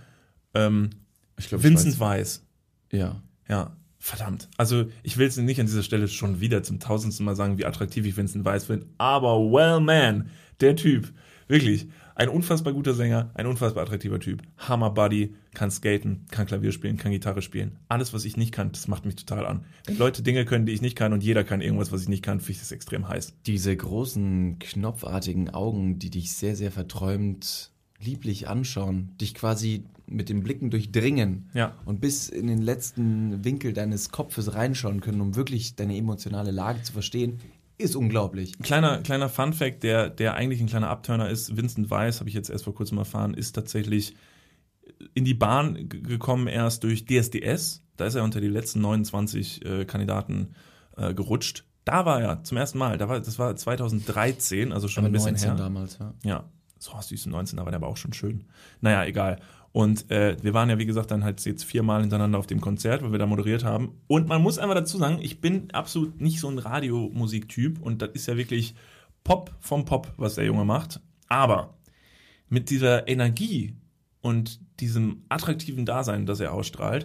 Ähm, 0.54 0.90
Ich 1.36 1.48
glaube, 1.48 1.64
Vincent 1.64 1.98
Weiss. 2.00 2.44
Ja. 2.92 3.20
Ja, 3.48 3.76
verdammt. 3.98 4.48
Also 4.56 4.86
ich 5.02 5.18
will 5.18 5.26
es 5.26 5.36
nicht 5.36 5.60
an 5.60 5.66
dieser 5.66 5.82
Stelle 5.82 6.08
schon 6.08 6.40
wieder 6.40 6.62
zum 6.62 6.80
tausendsten 6.80 7.26
Mal 7.26 7.36
sagen, 7.36 7.58
wie 7.58 7.66
attraktiv 7.66 8.06
ich 8.06 8.16
Vincent 8.16 8.44
Weiss 8.44 8.66
finde, 8.66 8.86
aber 8.98 9.38
well 9.50 9.80
man, 9.80 10.30
der 10.60 10.76
Typ, 10.76 11.12
wirklich, 11.48 11.88
ein 12.16 12.28
unfassbar 12.30 12.72
guter 12.72 12.94
Sänger, 12.94 13.30
ein 13.34 13.46
unfassbar 13.46 13.82
attraktiver 13.84 14.18
Typ, 14.18 14.42
Hammer 14.56 14.90
Buddy, 14.90 15.34
kann 15.54 15.70
skaten, 15.70 16.24
kann 16.30 16.46
Klavier 16.46 16.72
spielen, 16.72 16.96
kann 16.96 17.12
Gitarre 17.12 17.42
spielen. 17.42 17.76
Alles, 17.88 18.12
was 18.14 18.24
ich 18.24 18.36
nicht 18.36 18.52
kann, 18.52 18.72
das 18.72 18.88
macht 18.88 19.04
mich 19.04 19.16
total 19.16 19.46
an. 19.46 19.64
Wenn 19.86 19.98
Leute 19.98 20.22
Dinge 20.22 20.44
können, 20.46 20.66
die 20.66 20.72
ich 20.72 20.82
nicht 20.82 20.96
kann 20.96 21.12
und 21.12 21.22
jeder 21.22 21.44
kann 21.44 21.60
irgendwas, 21.60 21.92
was 21.92 22.02
ich 22.02 22.08
nicht 22.08 22.24
kann, 22.24 22.40
finde 22.40 22.52
ich 22.52 22.58
das 22.60 22.72
extrem 22.72 23.06
heiß. 23.08 23.34
Diese 23.46 23.76
großen, 23.76 24.58
knopfartigen 24.58 25.50
Augen, 25.50 25.98
die 25.98 26.10
dich 26.10 26.32
sehr, 26.32 26.56
sehr 26.56 26.72
verträumt 26.72 27.70
lieblich 28.00 28.48
anschauen, 28.48 29.10
dich 29.20 29.34
quasi 29.34 29.84
mit 30.06 30.28
den 30.28 30.42
Blicken 30.42 30.70
durchdringen 30.70 31.48
Ja. 31.54 31.74
und 31.84 32.00
bis 32.00 32.28
in 32.28 32.46
den 32.46 32.62
letzten 32.62 33.44
Winkel 33.44 33.72
deines 33.72 34.10
Kopfes 34.10 34.54
reinschauen 34.54 35.00
können, 35.00 35.20
um 35.20 35.34
wirklich 35.34 35.74
deine 35.76 35.96
emotionale 35.96 36.50
Lage 36.50 36.82
zu 36.82 36.92
verstehen, 36.92 37.38
ist 37.78 37.96
unglaublich. 37.96 38.58
Kleiner, 38.62 38.98
kleiner 39.02 39.28
Fun 39.28 39.52
Fact, 39.52 39.82
der, 39.82 40.08
der 40.08 40.34
eigentlich 40.34 40.60
ein 40.60 40.66
kleiner 40.66 40.88
Abturner 40.88 41.28
ist, 41.28 41.56
Vincent 41.56 41.90
Weiss, 41.90 42.20
habe 42.20 42.28
ich 42.28 42.34
jetzt 42.34 42.50
erst 42.50 42.64
vor 42.64 42.74
kurzem 42.74 42.98
erfahren, 42.98 43.34
ist 43.34 43.52
tatsächlich 43.52 44.16
in 45.14 45.24
die 45.24 45.34
Bahn 45.34 45.88
gekommen 45.88 46.46
erst 46.46 46.84
durch 46.84 47.04
DSDS. 47.06 47.82
Da 47.96 48.06
ist 48.06 48.14
er 48.14 48.24
unter 48.24 48.40
die 48.40 48.48
letzten 48.48 48.80
29 48.80 49.64
äh, 49.64 49.84
Kandidaten 49.84 50.54
äh, 50.96 51.14
gerutscht. 51.14 51.64
Da 51.84 52.04
war 52.04 52.20
er 52.20 52.42
zum 52.44 52.56
ersten 52.56 52.78
Mal, 52.78 52.98
da 52.98 53.08
war, 53.08 53.20
das 53.20 53.38
war 53.38 53.54
2013, 53.54 54.72
also 54.72 54.88
schon 54.88 55.04
Aber 55.04 55.10
ein 55.10 55.12
bisschen 55.12 55.32
19 55.32 55.48
her. 55.50 55.56
damals, 55.56 55.98
ja. 55.98 56.14
Ja, 56.24 56.44
so 56.78 56.92
süße 57.00 57.30
19, 57.30 57.56
da 57.56 57.64
war 57.64 57.70
der 57.70 57.78
aber 57.78 57.88
auch 57.88 57.96
schon 57.96 58.12
schön. 58.12 58.44
Naja, 58.80 59.04
egal. 59.04 59.40
Und 59.76 60.10
äh, 60.10 60.38
wir 60.40 60.54
waren 60.54 60.70
ja, 60.70 60.78
wie 60.78 60.86
gesagt, 60.86 61.10
dann 61.10 61.22
halt 61.22 61.44
jetzt 61.44 61.62
viermal 61.62 62.00
hintereinander 62.00 62.38
auf 62.38 62.46
dem 62.46 62.62
Konzert, 62.62 63.04
wo 63.04 63.12
wir 63.12 63.18
da 63.18 63.26
moderiert 63.26 63.62
haben. 63.62 64.00
Und 64.06 64.26
man 64.26 64.40
muss 64.40 64.58
einfach 64.58 64.74
dazu 64.74 64.96
sagen, 64.96 65.18
ich 65.20 65.42
bin 65.42 65.70
absolut 65.72 66.18
nicht 66.18 66.40
so 66.40 66.48
ein 66.48 66.58
Radiomusiktyp 66.58 67.82
und 67.82 68.00
das 68.00 68.08
ist 68.14 68.26
ja 68.26 68.38
wirklich 68.38 68.74
Pop 69.22 69.54
vom 69.60 69.84
Pop, 69.84 70.14
was 70.16 70.36
der 70.36 70.46
Junge 70.46 70.64
macht. 70.64 71.02
Aber 71.28 71.74
mit 72.48 72.70
dieser 72.70 73.06
Energie 73.06 73.74
und 74.22 74.60
diesem 74.80 75.24
attraktiven 75.28 75.84
Dasein, 75.84 76.24
das 76.24 76.40
er 76.40 76.54
ausstrahlt, 76.54 77.04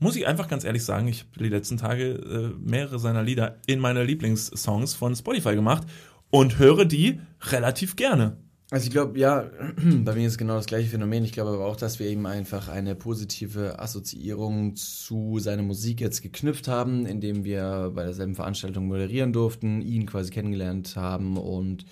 muss 0.00 0.16
ich 0.16 0.26
einfach 0.26 0.48
ganz 0.48 0.64
ehrlich 0.64 0.84
sagen, 0.84 1.06
ich 1.06 1.20
habe 1.20 1.44
die 1.44 1.48
letzten 1.48 1.76
Tage 1.76 2.10
äh, 2.10 2.58
mehrere 2.58 2.98
seiner 2.98 3.22
Lieder 3.22 3.60
in 3.68 3.78
meine 3.78 4.02
Lieblingssongs 4.02 4.94
von 4.94 5.14
Spotify 5.14 5.54
gemacht 5.54 5.86
und 6.30 6.58
höre 6.58 6.86
die 6.86 7.20
relativ 7.40 7.94
gerne. 7.94 8.36
Also 8.70 8.84
ich 8.86 8.90
glaube, 8.90 9.18
ja, 9.18 9.50
bei 10.04 10.14
mir 10.14 10.26
ist 10.26 10.36
genau 10.36 10.56
das 10.56 10.66
gleiche 10.66 10.90
Phänomen. 10.90 11.24
Ich 11.24 11.32
glaube 11.32 11.50
aber 11.50 11.66
auch, 11.66 11.76
dass 11.76 11.98
wir 11.98 12.06
eben 12.06 12.26
einfach 12.26 12.68
eine 12.68 12.94
positive 12.94 13.78
Assoziierung 13.78 14.76
zu 14.76 15.38
seiner 15.38 15.62
Musik 15.62 16.00
jetzt 16.00 16.22
geknüpft 16.22 16.68
haben, 16.68 17.06
indem 17.06 17.44
wir 17.44 17.92
bei 17.94 18.04
derselben 18.04 18.34
Veranstaltung 18.34 18.86
moderieren 18.86 19.32
durften, 19.32 19.80
ihn 19.80 20.04
quasi 20.04 20.30
kennengelernt 20.30 20.96
haben 20.96 21.38
und 21.38 21.86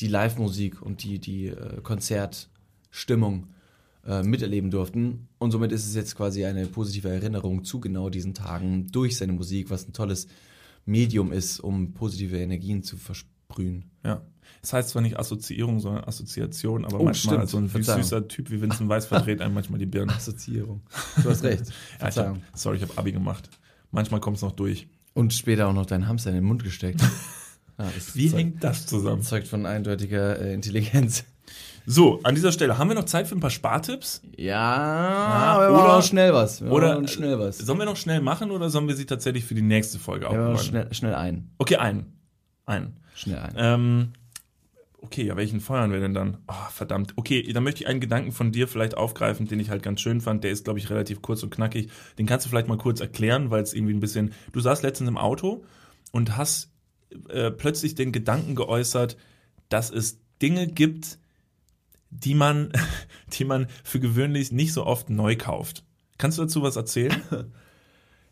die 0.00 0.08
Live-Musik 0.08 0.82
und 0.82 1.02
die, 1.02 1.18
die 1.18 1.46
äh, 1.46 1.80
Konzertstimmung 1.82 3.48
äh, 4.06 4.22
miterleben 4.22 4.70
durften. 4.70 5.28
Und 5.38 5.50
somit 5.50 5.72
ist 5.72 5.86
es 5.86 5.94
jetzt 5.94 6.14
quasi 6.14 6.44
eine 6.44 6.66
positive 6.66 7.08
Erinnerung 7.08 7.64
zu 7.64 7.80
genau 7.80 8.10
diesen 8.10 8.34
Tagen 8.34 8.86
durch 8.92 9.16
seine 9.16 9.32
Musik, 9.32 9.70
was 9.70 9.88
ein 9.88 9.94
tolles 9.94 10.28
Medium 10.84 11.32
ist, 11.32 11.58
um 11.60 11.94
positive 11.94 12.36
Energien 12.38 12.82
zu 12.82 12.98
versprühen. 12.98 13.90
Ja. 14.04 14.22
Das 14.60 14.72
heißt 14.72 14.88
zwar 14.90 15.02
nicht 15.02 15.18
Assoziierung, 15.18 15.80
sondern 15.80 16.04
Assoziation, 16.04 16.84
aber 16.84 17.00
Oh, 17.00 17.04
manchmal 17.04 17.36
stimmt. 17.36 17.48
so 17.50 17.58
ein 17.58 17.68
Verzeihung. 17.68 18.02
süßer 18.02 18.28
Typ 18.28 18.50
wie 18.50 18.60
Vincent 18.60 18.88
Weiss 18.88 19.06
verdreht 19.06 19.40
einem 19.40 19.54
manchmal 19.54 19.78
die 19.78 19.86
Birne. 19.86 20.12
Assoziierung. 20.14 20.82
Du 21.22 21.30
hast 21.30 21.42
recht. 21.44 21.64
Ja, 22.00 22.08
ich 22.08 22.18
hab, 22.18 22.36
sorry, 22.54 22.76
ich 22.78 22.82
habe 22.82 22.96
Abi 22.96 23.12
gemacht. 23.12 23.48
Manchmal 23.90 24.20
kommt 24.20 24.36
es 24.36 24.42
noch 24.42 24.52
durch. 24.52 24.88
Und 25.14 25.32
später 25.32 25.68
auch 25.68 25.72
noch 25.72 25.86
deinen 25.86 26.06
Hamster 26.08 26.30
in 26.30 26.36
den 26.36 26.44
Mund 26.44 26.62
gesteckt. 26.64 27.00
Ja, 27.80 27.84
das 27.94 28.16
Wie 28.16 28.26
zeugt, 28.28 28.38
hängt 28.40 28.64
das 28.64 28.86
zusammen? 28.86 29.22
zeugt 29.22 29.46
von 29.46 29.64
eindeutiger 29.64 30.40
äh, 30.40 30.52
Intelligenz. 30.52 31.22
So, 31.86 32.18
an 32.24 32.34
dieser 32.34 32.50
Stelle, 32.50 32.76
haben 32.76 32.88
wir 32.88 32.96
noch 32.96 33.04
Zeit 33.04 33.28
für 33.28 33.36
ein 33.36 33.40
paar 33.40 33.50
Spartipps? 33.50 34.20
Ja, 34.36 34.58
aber 34.60 35.64
aber 35.68 35.84
oder- 35.84 35.96
auch 35.98 36.02
schnell 36.02 36.34
was. 36.34 36.60
Wir 36.60 36.72
oder- 36.72 37.06
schnell 37.06 37.38
was. 37.38 37.58
Sollen 37.58 37.78
wir 37.78 37.86
noch 37.86 37.96
schnell 37.96 38.20
machen 38.20 38.50
oder 38.50 38.68
sollen 38.68 38.88
wir 38.88 38.96
sie 38.96 39.06
tatsächlich 39.06 39.44
für 39.44 39.54
die 39.54 39.62
nächste 39.62 40.00
Folge 40.00 40.24
Ja, 40.24 40.30
aufbewahren? 40.30 40.58
schnell, 40.58 40.92
schnell 40.92 41.14
ein. 41.14 41.50
Okay, 41.58 41.76
einen. 41.76 42.06
Einen. 42.66 42.96
Schnell 43.14 43.38
ein. 43.38 43.54
Ähm, 43.56 44.08
okay, 45.00 45.24
ja, 45.24 45.36
welchen 45.36 45.60
feuern 45.60 45.92
wir 45.92 46.00
denn 46.00 46.14
dann? 46.14 46.38
Oh, 46.48 46.70
verdammt. 46.70 47.12
Okay, 47.16 47.52
dann 47.52 47.62
möchte 47.62 47.82
ich 47.82 47.88
einen 47.88 48.00
Gedanken 48.00 48.32
von 48.32 48.52
dir 48.52 48.68
vielleicht 48.68 48.96
aufgreifen, 48.96 49.46
den 49.46 49.60
ich 49.60 49.70
halt 49.70 49.82
ganz 49.82 50.00
schön 50.00 50.20
fand. 50.20 50.44
Der 50.44 50.50
ist, 50.50 50.64
glaube 50.64 50.78
ich, 50.78 50.90
relativ 50.90 51.22
kurz 51.22 51.42
und 51.42 51.50
knackig. 51.50 51.90
Den 52.18 52.26
kannst 52.26 52.46
du 52.46 52.50
vielleicht 52.50 52.68
mal 52.68 52.78
kurz 52.78 53.00
erklären, 53.00 53.50
weil 53.50 53.62
es 53.62 53.74
irgendwie 53.74 53.94
ein 53.94 54.00
bisschen. 54.00 54.32
Du 54.52 54.60
saßt 54.60 54.82
letztens 54.82 55.08
im 55.08 55.18
Auto 55.18 55.64
und 56.12 56.36
hast 56.36 56.72
äh, 57.28 57.50
plötzlich 57.50 57.94
den 57.94 58.12
Gedanken 58.12 58.54
geäußert, 58.54 59.16
dass 59.68 59.90
es 59.90 60.20
Dinge 60.42 60.66
gibt, 60.66 61.18
die 62.10 62.34
man, 62.34 62.72
die 63.38 63.44
man 63.44 63.68
für 63.84 64.00
gewöhnlich 64.00 64.52
nicht 64.52 64.72
so 64.72 64.84
oft 64.84 65.10
neu 65.10 65.36
kauft. 65.36 65.84
Kannst 66.18 66.38
du 66.38 66.42
dazu 66.42 66.62
was 66.62 66.76
erzählen? 66.76 67.22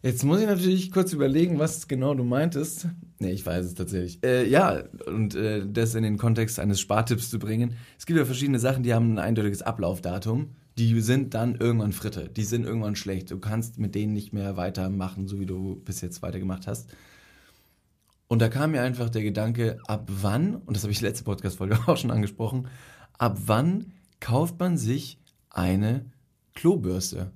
Jetzt 0.02 0.24
muss 0.24 0.40
ich 0.40 0.46
natürlich 0.46 0.92
kurz 0.92 1.12
überlegen, 1.12 1.58
was 1.58 1.88
genau 1.88 2.14
du 2.14 2.22
meintest. 2.22 2.88
Nee, 3.18 3.32
ich 3.32 3.44
weiß 3.44 3.64
es 3.64 3.74
tatsächlich. 3.74 4.22
Äh, 4.24 4.48
ja, 4.48 4.84
und 5.06 5.34
äh, 5.34 5.66
das 5.66 5.94
in 5.94 6.02
den 6.02 6.18
Kontext 6.18 6.60
eines 6.60 6.80
Spartipps 6.80 7.30
zu 7.30 7.38
bringen. 7.38 7.74
Es 7.98 8.06
gibt 8.06 8.18
ja 8.18 8.24
verschiedene 8.24 8.58
Sachen, 8.58 8.82
die 8.82 8.94
haben 8.94 9.14
ein 9.14 9.18
eindeutiges 9.18 9.62
Ablaufdatum. 9.62 10.50
Die 10.78 11.00
sind 11.00 11.32
dann 11.34 11.54
irgendwann 11.56 11.92
Fritte. 11.92 12.28
Die 12.28 12.44
sind 12.44 12.64
irgendwann 12.64 12.96
schlecht. 12.96 13.30
Du 13.30 13.38
kannst 13.38 13.78
mit 13.78 13.94
denen 13.94 14.12
nicht 14.12 14.32
mehr 14.32 14.56
weitermachen, 14.56 15.26
so 15.26 15.40
wie 15.40 15.46
du 15.46 15.76
bis 15.76 16.02
jetzt 16.02 16.20
weitergemacht 16.22 16.66
hast. 16.66 16.90
Und 18.28 18.42
da 18.42 18.48
kam 18.48 18.72
mir 18.72 18.82
einfach 18.82 19.08
der 19.08 19.22
Gedanke, 19.22 19.78
ab 19.86 20.08
wann, 20.20 20.56
und 20.56 20.76
das 20.76 20.82
habe 20.82 20.92
ich 20.92 21.00
letzte 21.00 21.24
Podcast-Folge 21.24 21.78
auch 21.86 21.96
schon 21.96 22.10
angesprochen, 22.10 22.68
ab 23.18 23.38
wann 23.46 23.92
kauft 24.20 24.58
man 24.58 24.76
sich 24.76 25.18
eine 25.50 26.10
Klobürste? 26.54 27.32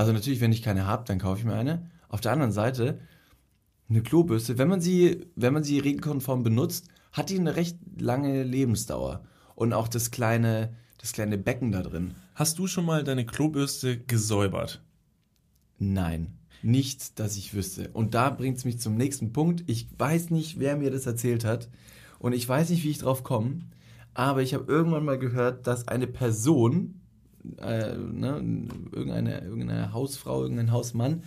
Also 0.00 0.14
natürlich, 0.14 0.40
wenn 0.40 0.50
ich 0.50 0.62
keine 0.62 0.86
habe, 0.86 1.04
dann 1.04 1.18
kaufe 1.18 1.40
ich 1.40 1.44
mir 1.44 1.52
eine. 1.52 1.90
Auf 2.08 2.22
der 2.22 2.32
anderen 2.32 2.52
Seite, 2.52 3.00
eine 3.90 4.02
Klobürste, 4.02 4.56
wenn 4.56 4.66
man 4.66 4.80
sie, 4.80 5.26
wenn 5.36 5.52
man 5.52 5.62
sie 5.62 5.78
regelkonform 5.78 6.42
benutzt, 6.42 6.86
hat 7.12 7.28
die 7.28 7.38
eine 7.38 7.54
recht 7.54 7.76
lange 7.98 8.42
Lebensdauer. 8.42 9.22
Und 9.56 9.74
auch 9.74 9.88
das 9.88 10.10
kleine, 10.10 10.74
das 10.96 11.12
kleine 11.12 11.36
Becken 11.36 11.70
da 11.70 11.82
drin. 11.82 12.14
Hast 12.34 12.58
du 12.58 12.66
schon 12.66 12.86
mal 12.86 13.04
deine 13.04 13.26
Klobürste 13.26 13.98
gesäubert? 13.98 14.82
Nein, 15.78 16.38
nicht, 16.62 17.18
dass 17.20 17.36
ich 17.36 17.52
wüsste. 17.52 17.90
Und 17.92 18.14
da 18.14 18.30
bringt 18.30 18.56
es 18.56 18.64
mich 18.64 18.80
zum 18.80 18.96
nächsten 18.96 19.34
Punkt. 19.34 19.64
Ich 19.66 19.86
weiß 19.98 20.30
nicht, 20.30 20.58
wer 20.58 20.78
mir 20.78 20.90
das 20.90 21.04
erzählt 21.04 21.44
hat. 21.44 21.68
Und 22.18 22.32
ich 22.32 22.48
weiß 22.48 22.70
nicht, 22.70 22.84
wie 22.84 22.90
ich 22.90 22.98
drauf 23.00 23.22
komme. 23.22 23.66
Aber 24.14 24.40
ich 24.40 24.54
habe 24.54 24.64
irgendwann 24.66 25.04
mal 25.04 25.18
gehört, 25.18 25.66
dass 25.66 25.88
eine 25.88 26.06
Person, 26.06 26.99
äh, 27.58 27.96
ne, 27.96 28.66
irgendeine, 28.92 29.40
irgendeine 29.40 29.92
Hausfrau, 29.92 30.42
irgendein 30.42 30.72
Hausmann, 30.72 31.22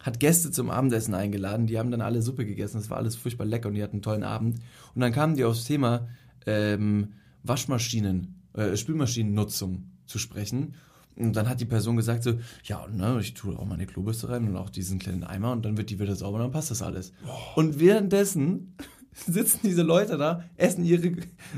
hat 0.00 0.20
Gäste 0.20 0.50
zum 0.50 0.70
Abendessen 0.70 1.14
eingeladen. 1.14 1.66
Die 1.66 1.78
haben 1.78 1.90
dann 1.90 2.00
alle 2.00 2.22
Suppe 2.22 2.44
gegessen. 2.44 2.78
Das 2.78 2.90
war 2.90 2.98
alles 2.98 3.16
furchtbar 3.16 3.44
lecker 3.44 3.68
und 3.68 3.74
die 3.74 3.82
hatten 3.82 3.96
einen 3.96 4.02
tollen 4.02 4.24
Abend. 4.24 4.58
Und 4.94 5.00
dann 5.00 5.12
kamen 5.12 5.36
die 5.36 5.44
aufs 5.44 5.64
Thema 5.64 6.08
ähm, 6.46 7.12
Waschmaschinen, 7.44 8.42
äh, 8.54 8.76
Spülmaschinennutzung 8.76 9.84
zu 10.06 10.18
sprechen. 10.18 10.74
Und 11.14 11.36
dann 11.36 11.48
hat 11.48 11.60
die 11.60 11.66
Person 11.66 11.96
gesagt 11.96 12.22
so, 12.22 12.34
ja, 12.64 12.86
ne, 12.88 13.18
ich 13.20 13.34
tue 13.34 13.56
auch 13.58 13.66
meine 13.66 13.86
Klobürste 13.86 14.28
rein 14.30 14.48
und 14.48 14.56
auch 14.56 14.70
diesen 14.70 14.98
kleinen 14.98 15.24
Eimer 15.24 15.52
und 15.52 15.64
dann 15.64 15.76
wird 15.76 15.90
die 15.90 16.00
wieder 16.00 16.16
sauber 16.16 16.38
und 16.38 16.44
dann 16.44 16.52
passt 16.52 16.70
das 16.70 16.82
alles. 16.82 17.12
Und 17.54 17.78
währenddessen 17.78 18.74
sitzen 19.12 19.60
diese 19.62 19.82
Leute 19.82 20.16
da, 20.16 20.44
essen 20.56 20.84
ihre 20.84 21.12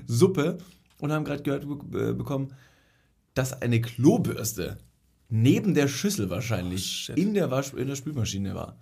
Suppe 0.07 0.59
und 0.99 1.12
haben 1.12 1.24
gerade 1.24 1.42
gehört 1.42 1.64
äh, 1.64 2.12
bekommen, 2.12 2.53
dass 3.35 3.61
eine 3.62 3.80
Klobürste 3.80 4.78
neben 5.28 5.74
der 5.74 5.89
Schüssel 5.89 6.30
wahrscheinlich 6.30 6.85
shit. 6.87 7.18
in, 7.18 7.35
der 7.35 7.51
Wasch 7.51 7.72
in 7.74 7.89
der 7.89 7.97
Spülmaschine 7.97 8.55
war. 8.55 8.78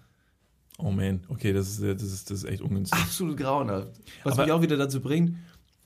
Oh 0.79 0.91
man, 0.91 1.21
okay, 1.29 1.53
das 1.53 1.69
ist, 1.79 1.83
das 1.83 2.03
ist, 2.03 2.31
das 2.31 2.39
ist 2.39 2.45
echt 2.45 2.63
ungünstig. 2.63 2.99
Absolut 2.99 3.37
grauenhaft. 3.37 3.89
Was 4.25 4.35
Aber- 4.35 4.45
mich 4.45 4.53
auch 4.53 4.63
wieder 4.63 4.77
dazu 4.77 5.01
bringt, 5.01 5.37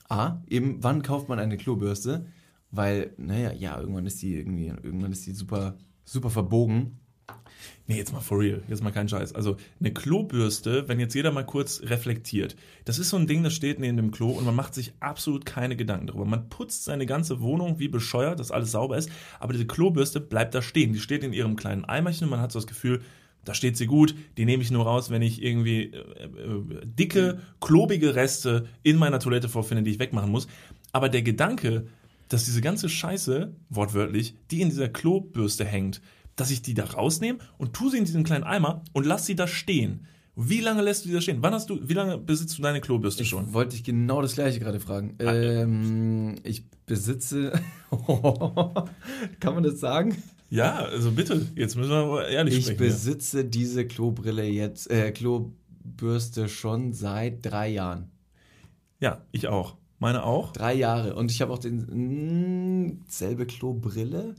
A, 0.09 0.41
eben, 0.49 0.81
wann 0.83 1.01
kauft 1.01 1.27
man 1.27 1.39
eine 1.39 1.57
Klobürste? 1.57 2.25
Weil, 2.71 3.13
naja, 3.17 3.51
ja, 3.53 3.79
irgendwann 3.79 4.05
ist 4.05 4.21
die 4.21 4.35
irgendwie, 4.35 4.67
irgendwann 4.67 5.11
ist 5.11 5.25
die 5.25 5.33
super, 5.33 5.77
super 6.05 6.29
verbogen. 6.29 6.99
Nee, 7.89 7.95
jetzt 7.95 8.11
mal 8.11 8.19
for 8.19 8.39
real, 8.39 8.61
jetzt 8.67 8.83
mal 8.83 8.91
kein 8.91 9.07
Scheiß. 9.07 9.33
Also 9.33 9.55
eine 9.79 9.93
Klobürste, 9.93 10.89
wenn 10.89 10.99
jetzt 10.99 11.15
jeder 11.15 11.31
mal 11.31 11.45
kurz 11.45 11.81
reflektiert, 11.83 12.57
das 12.83 12.99
ist 12.99 13.09
so 13.09 13.17
ein 13.17 13.27
Ding, 13.27 13.43
das 13.43 13.53
steht 13.53 13.79
neben 13.79 13.95
dem 13.95 14.11
Klo 14.11 14.31
und 14.31 14.45
man 14.45 14.55
macht 14.55 14.73
sich 14.73 14.93
absolut 14.99 15.45
keine 15.45 15.77
Gedanken 15.77 16.07
darüber. 16.07 16.25
Man 16.25 16.49
putzt 16.49 16.83
seine 16.83 17.05
ganze 17.05 17.39
Wohnung 17.39 17.79
wie 17.79 17.87
bescheuert, 17.87 18.41
dass 18.41 18.51
alles 18.51 18.71
sauber 18.71 18.97
ist, 18.97 19.09
aber 19.39 19.53
diese 19.53 19.67
Klobürste 19.67 20.19
bleibt 20.19 20.53
da 20.53 20.61
stehen. 20.61 20.91
Die 20.91 20.99
steht 20.99 21.23
in 21.23 21.31
ihrem 21.31 21.55
kleinen 21.55 21.85
Eimerchen 21.85 22.25
und 22.25 22.31
man 22.31 22.41
hat 22.41 22.51
so 22.51 22.59
das 22.59 22.67
Gefühl, 22.67 23.01
da 23.45 23.53
steht 23.53 23.77
sie 23.77 23.85
gut, 23.85 24.13
die 24.35 24.43
nehme 24.43 24.61
ich 24.61 24.71
nur 24.71 24.83
raus, 24.83 25.09
wenn 25.09 25.21
ich 25.21 25.41
irgendwie 25.41 25.93
äh, 25.93 26.25
äh, 26.25 26.85
dicke, 26.85 27.39
klobige 27.61 28.15
Reste 28.15 28.67
in 28.83 28.97
meiner 28.97 29.19
Toilette 29.19 29.47
vorfinde, 29.47 29.83
die 29.83 29.91
ich 29.91 29.99
wegmachen 29.99 30.29
muss. 30.29 30.49
Aber 30.91 31.07
der 31.07 31.21
Gedanke, 31.21 31.87
dass 32.27 32.43
diese 32.43 32.59
ganze 32.59 32.89
Scheiße, 32.89 33.53
wortwörtlich, 33.69 34.35
die 34.51 34.59
in 34.59 34.67
dieser 34.67 34.89
Klobürste 34.89 35.63
hängt, 35.63 36.01
dass 36.37 36.49
ich 36.51 36.61
die 36.61 36.73
da 36.73 36.85
rausnehme 36.85 37.39
und 37.57 37.73
tu 37.73 37.89
sie 37.89 37.97
in 37.97 38.05
diesen 38.05 38.23
kleinen 38.23 38.45
Eimer 38.45 38.83
und 38.93 39.05
lass 39.05 39.25
sie 39.25 39.35
da 39.35 39.45
stehen. 39.47 40.05
Wie 40.39 40.61
lange 40.61 40.83
lässt 40.83 41.03
du 41.03 41.09
die 41.09 41.15
da 41.15 41.19
stehen? 41.21 41.39
Wann 41.41 41.53
hast 41.53 41.69
du, 41.69 41.79
wie 41.89 41.93
lange 41.95 42.17
besitzt 42.19 42.57
du 42.57 42.61
deine 42.61 42.79
Klobürste 42.79 43.23
Ich 43.23 43.29
schon? 43.29 43.53
wollte 43.53 43.75
ich 43.75 43.83
genau 43.83 44.21
das 44.21 44.35
gleiche 44.35 44.59
gerade 44.59 44.79
fragen. 44.79 45.15
Ähm, 45.19 46.35
ich 46.43 46.63
besitze. 46.85 47.51
Kann 49.39 49.53
man 49.55 49.63
das 49.63 49.79
sagen? 49.79 50.15
Ja, 50.49 50.75
also 50.75 51.11
bitte, 51.11 51.45
jetzt 51.55 51.75
müssen 51.75 51.89
wir 51.89 51.97
aber 51.97 52.27
ehrlich 52.27 52.55
Ich 52.59 52.65
sprechen. 52.65 52.81
ja. 52.83 52.87
besitze 52.89 53.45
diese 53.45 53.85
Klobrille 53.87 54.45
jetzt, 54.45 54.89
äh, 54.91 55.11
Klobürste 55.11 56.47
schon 56.49 56.93
seit 56.93 57.45
drei 57.45 57.69
Jahren. 57.69 58.11
Ja, 58.99 59.23
ich 59.31 59.47
auch. 59.47 59.75
Meine 59.99 60.23
auch. 60.23 60.53
Drei 60.53 60.75
Jahre. 60.75 61.15
Und 61.15 61.31
ich 61.31 61.41
habe 61.41 61.51
auch 61.51 61.57
den 61.59 62.91
mh, 62.91 62.93
selbe 63.07 63.45
Klobrille 63.47 64.35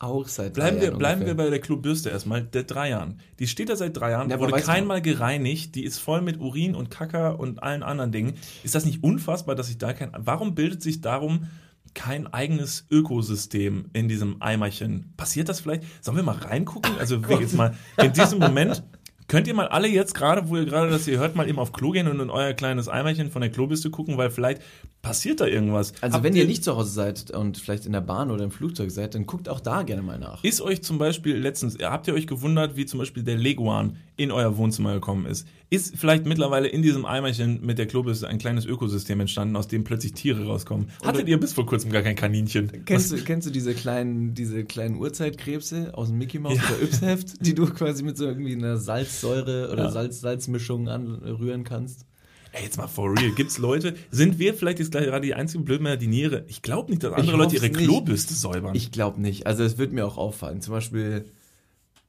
auch 0.00 0.28
seit 0.28 0.54
Bleiben 0.54 0.76
drei 0.76 0.80
wir, 0.82 0.88
Jahren 0.88 0.98
bleiben 0.98 1.20
wir 1.22 1.28
ungefähr. 1.32 1.44
bei 1.46 1.50
der 1.50 1.60
Klobürste 1.60 2.10
erstmal, 2.10 2.42
der 2.42 2.62
drei 2.64 2.90
Jahren. 2.90 3.20
Die 3.38 3.46
steht 3.46 3.68
da 3.68 3.76
seit 3.76 3.96
drei 3.96 4.12
Jahren, 4.12 4.30
Ja, 4.30 4.38
wurde 4.38 4.60
keinmal 4.60 5.02
gereinigt, 5.02 5.74
die 5.74 5.84
ist 5.84 5.98
voll 5.98 6.20
mit 6.20 6.38
Urin 6.38 6.74
und 6.74 6.90
Kacker 6.90 7.38
und 7.40 7.62
allen 7.62 7.82
anderen 7.82 8.12
Dingen. 8.12 8.34
Ist 8.62 8.74
das 8.74 8.84
nicht 8.84 9.02
unfassbar, 9.02 9.54
dass 9.54 9.68
ich 9.68 9.78
da 9.78 9.92
kein, 9.92 10.10
warum 10.16 10.54
bildet 10.54 10.82
sich 10.82 11.00
darum 11.00 11.48
kein 11.94 12.26
eigenes 12.32 12.86
Ökosystem 12.90 13.86
in 13.92 14.08
diesem 14.08 14.40
Eimerchen? 14.40 15.14
Passiert 15.16 15.48
das 15.48 15.60
vielleicht? 15.60 15.82
Sollen 16.00 16.16
wir 16.16 16.22
mal 16.22 16.36
reingucken? 16.36 16.92
Also 16.98 17.28
wir 17.28 17.40
jetzt 17.40 17.54
mal 17.54 17.74
in 18.00 18.12
diesem 18.12 18.38
Moment, 18.38 18.82
könnt 19.28 19.46
ihr 19.46 19.54
mal 19.54 19.68
alle 19.68 19.88
jetzt 19.88 20.14
gerade, 20.14 20.48
wo 20.48 20.56
ihr 20.56 20.64
gerade 20.64 20.90
das 20.90 21.04
hier 21.04 21.18
hört, 21.18 21.36
mal 21.36 21.48
eben 21.48 21.58
auf 21.58 21.72
Klo 21.72 21.90
gehen 21.90 22.08
und 22.08 22.18
in 22.18 22.30
euer 22.30 22.54
kleines 22.54 22.88
Eimerchen 22.88 23.30
von 23.30 23.42
der 23.42 23.50
Klobürste 23.50 23.90
gucken, 23.90 24.16
weil 24.16 24.30
vielleicht 24.30 24.62
passiert 25.02 25.40
da 25.40 25.46
irgendwas. 25.46 25.92
Also 26.00 26.14
Habt 26.14 26.24
wenn 26.24 26.34
ihr 26.34 26.46
nicht 26.46 26.64
zu 26.64 26.74
Hause 26.74 26.90
seid 26.90 27.30
und 27.30 27.58
vielleicht 27.58 27.86
in 27.86 27.92
der 27.92 28.00
Bahn 28.00 28.30
oder 28.30 28.42
im 28.42 28.50
Flugzeug 28.50 28.90
seid, 28.90 29.14
dann 29.14 29.26
guckt 29.26 29.48
auch 29.48 29.60
da 29.60 29.82
gerne 29.82 30.02
mal 30.02 30.18
nach. 30.18 30.42
Ist 30.42 30.60
euch 30.60 30.82
zum 30.82 30.98
Beispiel 30.98 31.36
letztens, 31.36 31.78
habt 31.80 32.08
ihr 32.08 32.14
euch 32.14 32.26
gewundert, 32.26 32.76
wie 32.76 32.86
zum 32.86 32.98
Beispiel 32.98 33.22
der 33.22 33.36
Leguan 33.36 33.96
in 34.16 34.32
euer 34.32 34.56
Wohnzimmer 34.56 34.94
gekommen 34.94 35.26
ist? 35.26 35.46
Ist 35.70 35.96
vielleicht 35.98 36.24
mittlerweile 36.24 36.66
in 36.68 36.80
diesem 36.80 37.04
Eimerchen 37.04 37.60
mit 37.64 37.76
der 37.76 37.86
Klobürste 37.86 38.26
ein 38.26 38.38
kleines 38.38 38.64
Ökosystem 38.64 39.20
entstanden, 39.20 39.54
aus 39.54 39.68
dem 39.68 39.84
plötzlich 39.84 40.12
Tiere 40.12 40.46
rauskommen? 40.46 40.88
Hattet 41.04 41.28
ihr 41.28 41.38
bis 41.38 41.52
vor 41.52 41.66
kurzem 41.66 41.90
gar 41.92 42.00
kein 42.00 42.16
Kaninchen? 42.16 42.84
Kennst 42.86 43.12
du, 43.12 43.16
kennst 43.18 43.46
du 43.46 43.50
diese 43.50 43.74
kleinen, 43.74 44.32
diese 44.32 44.64
kleinen 44.64 44.96
Urzeitkrebse 44.96 45.92
aus 45.94 46.08
dem 46.08 46.16
Mickey 46.16 46.38
Mouse 46.38 46.56
Ja. 46.56 46.62
oder 46.70 46.82
Yps-Heft, 46.84 47.44
die 47.46 47.54
du 47.54 47.66
quasi 47.66 48.02
mit 48.02 48.16
so 48.16 48.24
irgendwie 48.24 48.54
einer 48.54 48.78
Salzsäure 48.78 49.70
oder 49.70 49.84
Ja. 49.84 49.90
Salz-Salzmischung 49.90 50.88
anrühren 50.88 51.64
kannst? 51.64 52.06
Ey, 52.52 52.64
jetzt 52.64 52.78
mal 52.78 52.86
for 52.86 53.10
real, 53.14 53.30
gibt's 53.32 53.58
Leute, 53.58 53.94
sind 54.10 54.38
wir 54.38 54.54
vielleicht 54.54 54.78
jetzt 54.78 54.90
gerade 54.90 55.20
die 55.20 55.34
einzigen 55.34 55.66
Blödmänner, 55.66 55.98
die 55.98 56.06
Niere? 56.06 56.44
Ich 56.48 56.62
glaube 56.62 56.90
nicht, 56.90 57.02
dass 57.02 57.12
andere 57.12 57.36
Leute 57.36 57.56
ihre 57.56 57.66
nicht. 57.68 57.76
Klobürste 57.76 58.32
säubern. 58.32 58.74
Ich 58.74 58.90
glaube 58.90 59.20
nicht. 59.20 59.46
Also 59.46 59.64
es 59.64 59.76
wird 59.76 59.92
mir 59.92 60.06
auch 60.06 60.16
auffallen. 60.16 60.62
Zum 60.62 60.72
Beispiel 60.72 61.26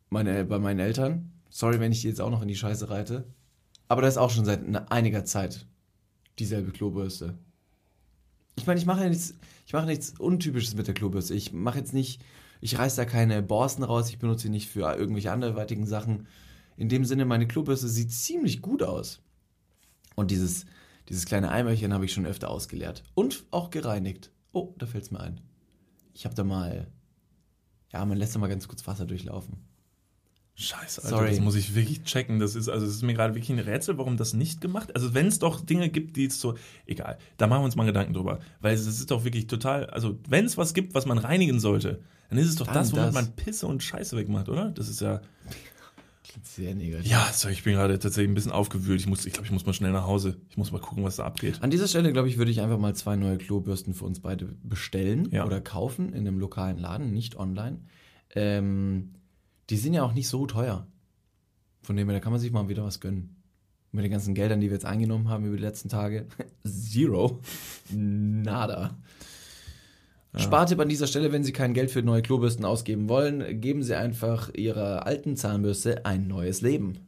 meine, 0.09 0.45
bei 0.45 0.59
meinen 0.59 0.79
Eltern. 0.79 1.33
Sorry, 1.49 1.81
wenn 1.81 1.91
ich 1.91 2.01
die 2.03 2.07
jetzt 2.07 2.21
auch 2.21 2.29
noch 2.29 2.41
in 2.41 2.47
die 2.47 2.55
Scheiße 2.55 2.89
reite. 2.89 3.25
Aber 3.89 4.01
das 4.01 4.13
ist 4.13 4.17
auch 4.19 4.29
schon 4.29 4.45
seit 4.45 4.63
einiger 4.91 5.25
Zeit 5.25 5.65
dieselbe 6.37 6.71
Klobürste. 6.71 7.37
Ich 8.55 8.67
meine, 8.67 8.79
ich 8.79 8.85
mache 8.85 9.03
ja 9.03 9.09
nichts, 9.09 9.33
ich 9.65 9.73
mache 9.73 9.87
nichts 9.87 10.19
Untypisches 10.19 10.75
mit 10.75 10.87
der 10.87 10.93
Klobürste. 10.93 11.33
Ich 11.33 11.53
mache 11.53 11.79
jetzt 11.79 11.93
nicht, 11.93 12.21
ich 12.61 12.77
reiß 12.77 12.95
da 12.95 13.05
keine 13.05 13.41
Borsten 13.41 13.83
raus, 13.83 14.09
ich 14.09 14.19
benutze 14.19 14.43
sie 14.43 14.49
nicht 14.49 14.69
für 14.69 14.95
irgendwelche 14.95 15.31
anderweitigen 15.31 15.87
Sachen. 15.87 16.27
In 16.77 16.87
dem 16.87 17.03
Sinne, 17.03 17.25
meine 17.25 17.47
Klobürste 17.47 17.87
sieht 17.87 18.11
ziemlich 18.11 18.61
gut 18.61 18.83
aus. 18.83 19.21
Und 20.15 20.31
dieses, 20.31 20.65
dieses 21.09 21.25
kleine 21.25 21.49
Eimerchen 21.49 21.93
habe 21.93 22.05
ich 22.05 22.13
schon 22.13 22.25
öfter 22.25 22.49
ausgeleert. 22.49 23.03
Und 23.15 23.45
auch 23.51 23.69
gereinigt. 23.69 24.31
Oh, 24.51 24.75
da 24.77 24.85
fällt 24.85 25.05
es 25.05 25.11
mir 25.11 25.19
ein. 25.19 25.41
Ich 26.13 26.25
habe 26.25 26.35
da 26.35 26.43
mal, 26.43 26.87
ja, 27.91 28.05
man 28.05 28.17
lässt 28.17 28.35
da 28.35 28.39
mal 28.39 28.47
ganz 28.47 28.67
kurz 28.67 28.85
Wasser 28.85 29.05
durchlaufen. 29.05 29.68
Scheiße, 30.61 31.03
Alter, 31.03 31.15
Sorry. 31.17 31.29
das 31.29 31.39
muss 31.39 31.55
ich 31.55 31.73
wirklich 31.73 32.03
checken. 32.03 32.39
Das 32.39 32.53
ist, 32.55 32.67
also, 32.67 32.85
es 32.85 32.93
ist 32.95 33.01
mir 33.03 33.13
gerade 33.13 33.33
wirklich 33.33 33.49
ein 33.49 33.59
Rätsel, 33.59 33.97
warum 33.97 34.17
das 34.17 34.33
nicht 34.33 34.59
gemacht 34.59 34.93
Also, 34.93 35.13
wenn 35.13 35.27
es 35.27 35.39
doch 35.39 35.61
Dinge 35.61 35.89
gibt, 35.89 36.17
die 36.17 36.25
es 36.25 36.41
so, 36.41 36.55
egal, 36.85 37.17
da 37.37 37.47
machen 37.47 37.61
wir 37.61 37.65
uns 37.65 37.75
mal 37.77 37.85
Gedanken 37.85 38.13
drüber. 38.13 38.39
Weil 38.59 38.73
es 38.75 38.85
ist 38.85 39.09
doch 39.09 39.23
wirklich 39.23 39.47
total, 39.47 39.85
also, 39.89 40.19
wenn 40.27 40.45
es 40.45 40.57
was 40.57 40.73
gibt, 40.73 40.93
was 40.93 41.05
man 41.05 41.17
reinigen 41.17 41.59
sollte, 41.61 42.01
dann 42.29 42.37
ist 42.37 42.47
es 42.49 42.55
doch 42.55 42.65
Dann 42.67 42.75
das, 42.75 42.91
womit 42.91 43.05
das. 43.05 43.13
man 43.13 43.31
Pisse 43.37 43.67
und 43.67 43.81
Scheiße 43.81 44.17
wegmacht, 44.17 44.49
oder? 44.49 44.69
Das 44.71 44.89
ist 44.89 44.99
ja, 45.01 45.21
Klingt 46.23 46.45
sehr 46.45 46.75
negativ. 46.75 47.09
ja, 47.09 47.27
so, 47.33 47.49
ich 47.49 47.63
bin 47.63 47.73
gerade 47.73 47.97
tatsächlich 47.97 48.29
ein 48.29 48.35
bisschen 48.35 48.51
aufgewühlt. 48.51 48.99
Ich 48.99 49.07
muss, 49.07 49.25
ich 49.25 49.33
glaube, 49.33 49.45
ich 49.47 49.51
muss 49.51 49.65
mal 49.65 49.73
schnell 49.73 49.91
nach 49.91 50.05
Hause. 50.05 50.37
Ich 50.49 50.57
muss 50.57 50.71
mal 50.71 50.79
gucken, 50.81 51.03
was 51.03 51.15
da 51.15 51.23
abgeht. 51.23 51.63
An 51.63 51.71
dieser 51.71 51.87
Stelle, 51.87 52.11
glaube 52.13 52.27
ich, 52.27 52.37
würde 52.37 52.51
ich 52.51 52.61
einfach 52.61 52.77
mal 52.77 52.93
zwei 52.95 53.15
neue 53.15 53.37
Klobürsten 53.39 53.93
für 53.95 54.05
uns 54.05 54.19
beide 54.19 54.45
bestellen 54.63 55.29
Ja. 55.31 55.45
oder 55.45 55.59
kaufen 55.61 56.09
in 56.13 56.27
einem 56.27 56.37
lokalen 56.37 56.77
Laden, 56.77 57.13
nicht 57.13 57.35
online. 57.37 57.79
Ähm, 58.35 59.13
die 59.69 59.77
sind 59.77 59.93
ja 59.93 60.03
auch 60.03 60.13
nicht 60.13 60.27
so 60.27 60.45
teuer. 60.45 60.87
Von 61.81 61.95
dem 61.95 62.07
her, 62.07 62.17
da 62.17 62.19
kann 62.19 62.31
man 62.31 62.41
sich 62.41 62.51
mal 62.51 62.69
wieder 62.69 62.83
was 62.83 62.99
gönnen. 62.99 63.35
Mit 63.91 64.03
den 64.03 64.11
ganzen 64.11 64.35
Geldern, 64.35 64.59
die 64.59 64.67
wir 64.67 64.73
jetzt 64.73 64.85
eingenommen 64.85 65.29
haben 65.29 65.45
über 65.45 65.55
die 65.55 65.63
letzten 65.63 65.89
Tage. 65.89 66.27
Zero. 66.67 67.39
Nada. 67.91 68.97
Spartipp 70.35 70.79
an 70.79 70.89
dieser 70.89 71.07
Stelle, 71.07 71.31
wenn 71.31 71.43
Sie 71.43 71.53
kein 71.53 71.73
Geld 71.73 71.89
für 71.89 72.03
neue 72.03 72.21
Klobürsten 72.21 72.63
ausgeben 72.63 73.09
wollen, 73.09 73.61
geben 73.61 73.81
Sie 73.81 73.95
einfach 73.95 74.53
Ihrer 74.53 75.07
alten 75.07 75.35
Zahnbürste 75.35 76.05
ein 76.05 76.27
neues 76.27 76.61
Leben. 76.61 76.99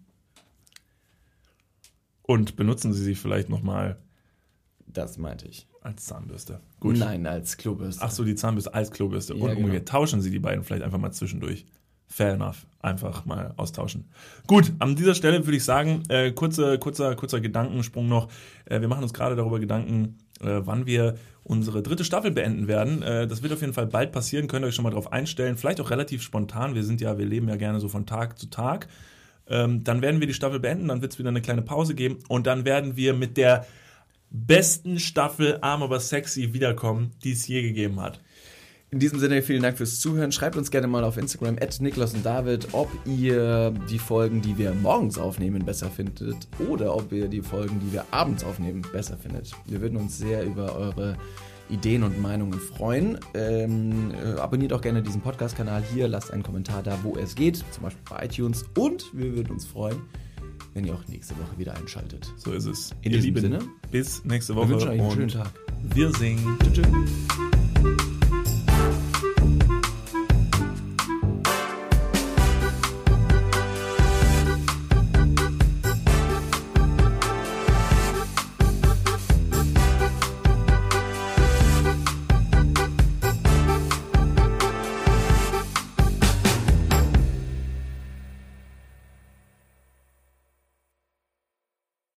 Und 2.24 2.55
benutzen 2.55 2.93
Sie 2.93 3.03
sie 3.03 3.16
vielleicht 3.16 3.49
nochmal 3.49 3.99
Das 4.88 5.20
meinte 5.20 5.47
ich. 5.47 5.68
als 5.82 6.05
Zahnbürste. 6.05 6.62
Gut. 6.80 6.97
Nein, 6.97 7.28
als 7.28 7.57
Klobürste. 7.57 8.03
Ach 8.03 8.12
so, 8.12 8.24
die 8.24 8.36
Zahnbürste 8.36 8.74
als 8.74 8.89
Klobürste. 8.89 9.36
Ja, 9.36 9.41
und 9.43 9.49
genau. 9.49 9.59
umgekehrt 9.59 9.88
tauschen 9.88 10.22
Sie 10.22 10.32
die 10.32 10.39
beiden 10.39 10.64
vielleicht 10.64 10.84
einfach 10.84 10.97
mal 10.97 11.12
zwischendurch. 11.12 11.66
Fair 12.12 12.34
enough. 12.34 12.66
Einfach 12.82 13.26
mal 13.26 13.53
austauschen. 13.55 14.09
Gut, 14.45 14.74
an 14.80 14.97
dieser 14.97 15.16
Stelle 15.16 15.45
würde 15.45 15.55
ich 15.55 15.64
sagen, 15.64 16.03
äh, 16.09 16.32
kurzer, 16.32 16.78
kurzer, 16.78 17.16
kurzer 17.16 17.39
Gedankensprung 17.39 18.09
noch. 18.09 18.28
Äh, 18.66 18.82
wir 18.82 18.89
machen 18.89 19.03
uns 19.03 19.14
gerade 19.14 19.38
darüber 19.38 19.59
Gedanken, 19.59 20.18
äh, 20.41 20.59
wann 20.66 20.86
wir 20.86 21.16
unsere 21.43 21.82
dritte 21.82 22.03
Staffel 22.03 22.32
beenden 22.32 22.68
werden. 22.68 23.01
Äh, 23.01 23.28
das 23.28 23.43
wird 23.43 23.53
auf 23.53 23.62
jeden 23.62 23.74
Fall 23.74 23.88
bald 23.88 24.12
passieren, 24.12 24.47
könnt 24.47 24.66
ihr 24.66 24.68
euch 24.68 24.76
schon 24.76 24.84
mal 24.84 24.89
darauf 24.89 25.14
einstellen. 25.14 25.55
Vielleicht 25.55 25.80
auch 25.80 25.89
relativ 25.89 26.22
spontan. 26.22 26.76
Wir 26.76 26.84
sind 26.84 26.99
ja, 26.99 27.18
wir 27.18 27.26
leben 27.26 27.47
ja 27.47 27.55
gerne 27.55 27.80
so 27.80 27.88
von 27.88 28.05
Tag 28.05 28.38
zu 28.38 28.49
Tag. 28.49 28.89
Ähm, 29.47 29.86
dann 29.86 30.01
werden 30.01 30.20
wir 30.20 30.28
die 30.28 30.34
Staffel 30.34 30.59
beenden, 30.59 30.89
dann 30.89 31.01
wird 31.01 31.14
es 31.14 31.20
wieder 31.20 31.30
eine 31.30 31.41
kleine 31.41 31.62
Pause 31.62 31.95
geben 31.95 32.20
und 32.28 32.45
dann 32.45 32.66
werden 32.66 32.97
wir 32.97 33.14
mit 33.14 33.38
der 33.38 33.66
besten 34.30 34.99
Staffel 34.99 35.59
Arm 35.62 35.82
aber 35.82 35.99
sexy 36.01 36.53
wiederkommen, 36.53 37.12
die 37.24 37.32
es 37.32 37.47
je 37.47 37.62
gegeben 37.62 38.01
hat. 38.01 38.20
In 38.94 39.00
diesem 39.00 39.20
Sinne, 39.20 39.42
vielen 39.42 39.62
Dank 39.64 39.78
fürs 39.78 40.02
Zuhören. 40.02 40.34
Schreibt 40.34 40.58
uns 40.58 40.70
gerne 40.70 40.86
mal 40.86 41.06
auf 41.06 41.16
Instagram, 41.16 41.56
at 41.62 41.80
Niklas 41.80 42.14
und 42.14 42.26
David, 42.26 42.68
ob 42.74 42.89
ihr 43.06 43.72
die 43.89 43.98
Folgen, 44.00 44.42
die 44.42 44.58
wir 44.58 44.74
morgens 44.74 45.18
aufnehmen, 45.18 45.64
besser 45.64 45.89
findet 45.89 46.36
oder 46.70 46.94
ob 46.94 47.10
ihr 47.14 47.30
die 47.30 47.42
Folgen, 47.42 47.80
die 47.80 47.94
wir 47.94 48.04
abends 48.12 48.44
aufnehmen, 48.44 48.82
besser 48.92 49.16
findet. 49.16 49.54
Wir 49.66 49.80
würden 49.80 49.96
uns 49.98 50.18
sehr 50.18 50.44
über 50.44 50.76
eure 50.76 51.16
Ideen 51.70 52.04
und 52.04 52.22
Meinungen 52.22 52.60
freuen. 52.60 53.18
Ähm, 53.34 54.12
äh, 54.12 54.38
abonniert 54.38 54.74
auch 54.74 54.82
gerne 54.82 55.02
diesen 55.02 55.22
Podcast-Kanal 55.22 55.84
hier, 55.94 56.10
lasst 56.10 56.32
einen 56.32 56.44
Kommentar 56.44 56.84
da, 56.84 57.00
wo 57.02 57.16
es 57.16 57.36
geht, 57.36 57.64
zum 57.72 57.84
Beispiel 57.84 58.04
bei 58.10 58.26
iTunes. 58.26 58.66
Und 58.78 59.06
wir 59.14 59.34
würden 59.38 59.52
uns 59.54 59.66
freuen, 59.66 60.02
wenn 60.74 60.84
ihr 60.84 60.94
auch 60.94 61.08
nächste 61.08 61.34
Woche 61.36 61.58
wieder 61.58 61.76
einschaltet. 61.78 62.30
So 62.36 62.52
ist 62.52 62.66
es. 62.66 62.92
In 63.04 63.14
Ihr 63.14 63.20
diesem 63.22 63.36
Lieben, 63.36 63.42
Sinne. 63.42 63.60
bis 63.89 64.26
nächste 64.26 64.54
Wir 64.54 64.64
Woche 64.64 64.70
wünschen 64.72 64.89
euch 64.89 65.00
einen 65.00 65.12
schönen 65.12 65.30
Tag. 65.30 65.52
wir 65.82 66.12
singen. 66.14 66.58
Tschüss. 66.74 68.11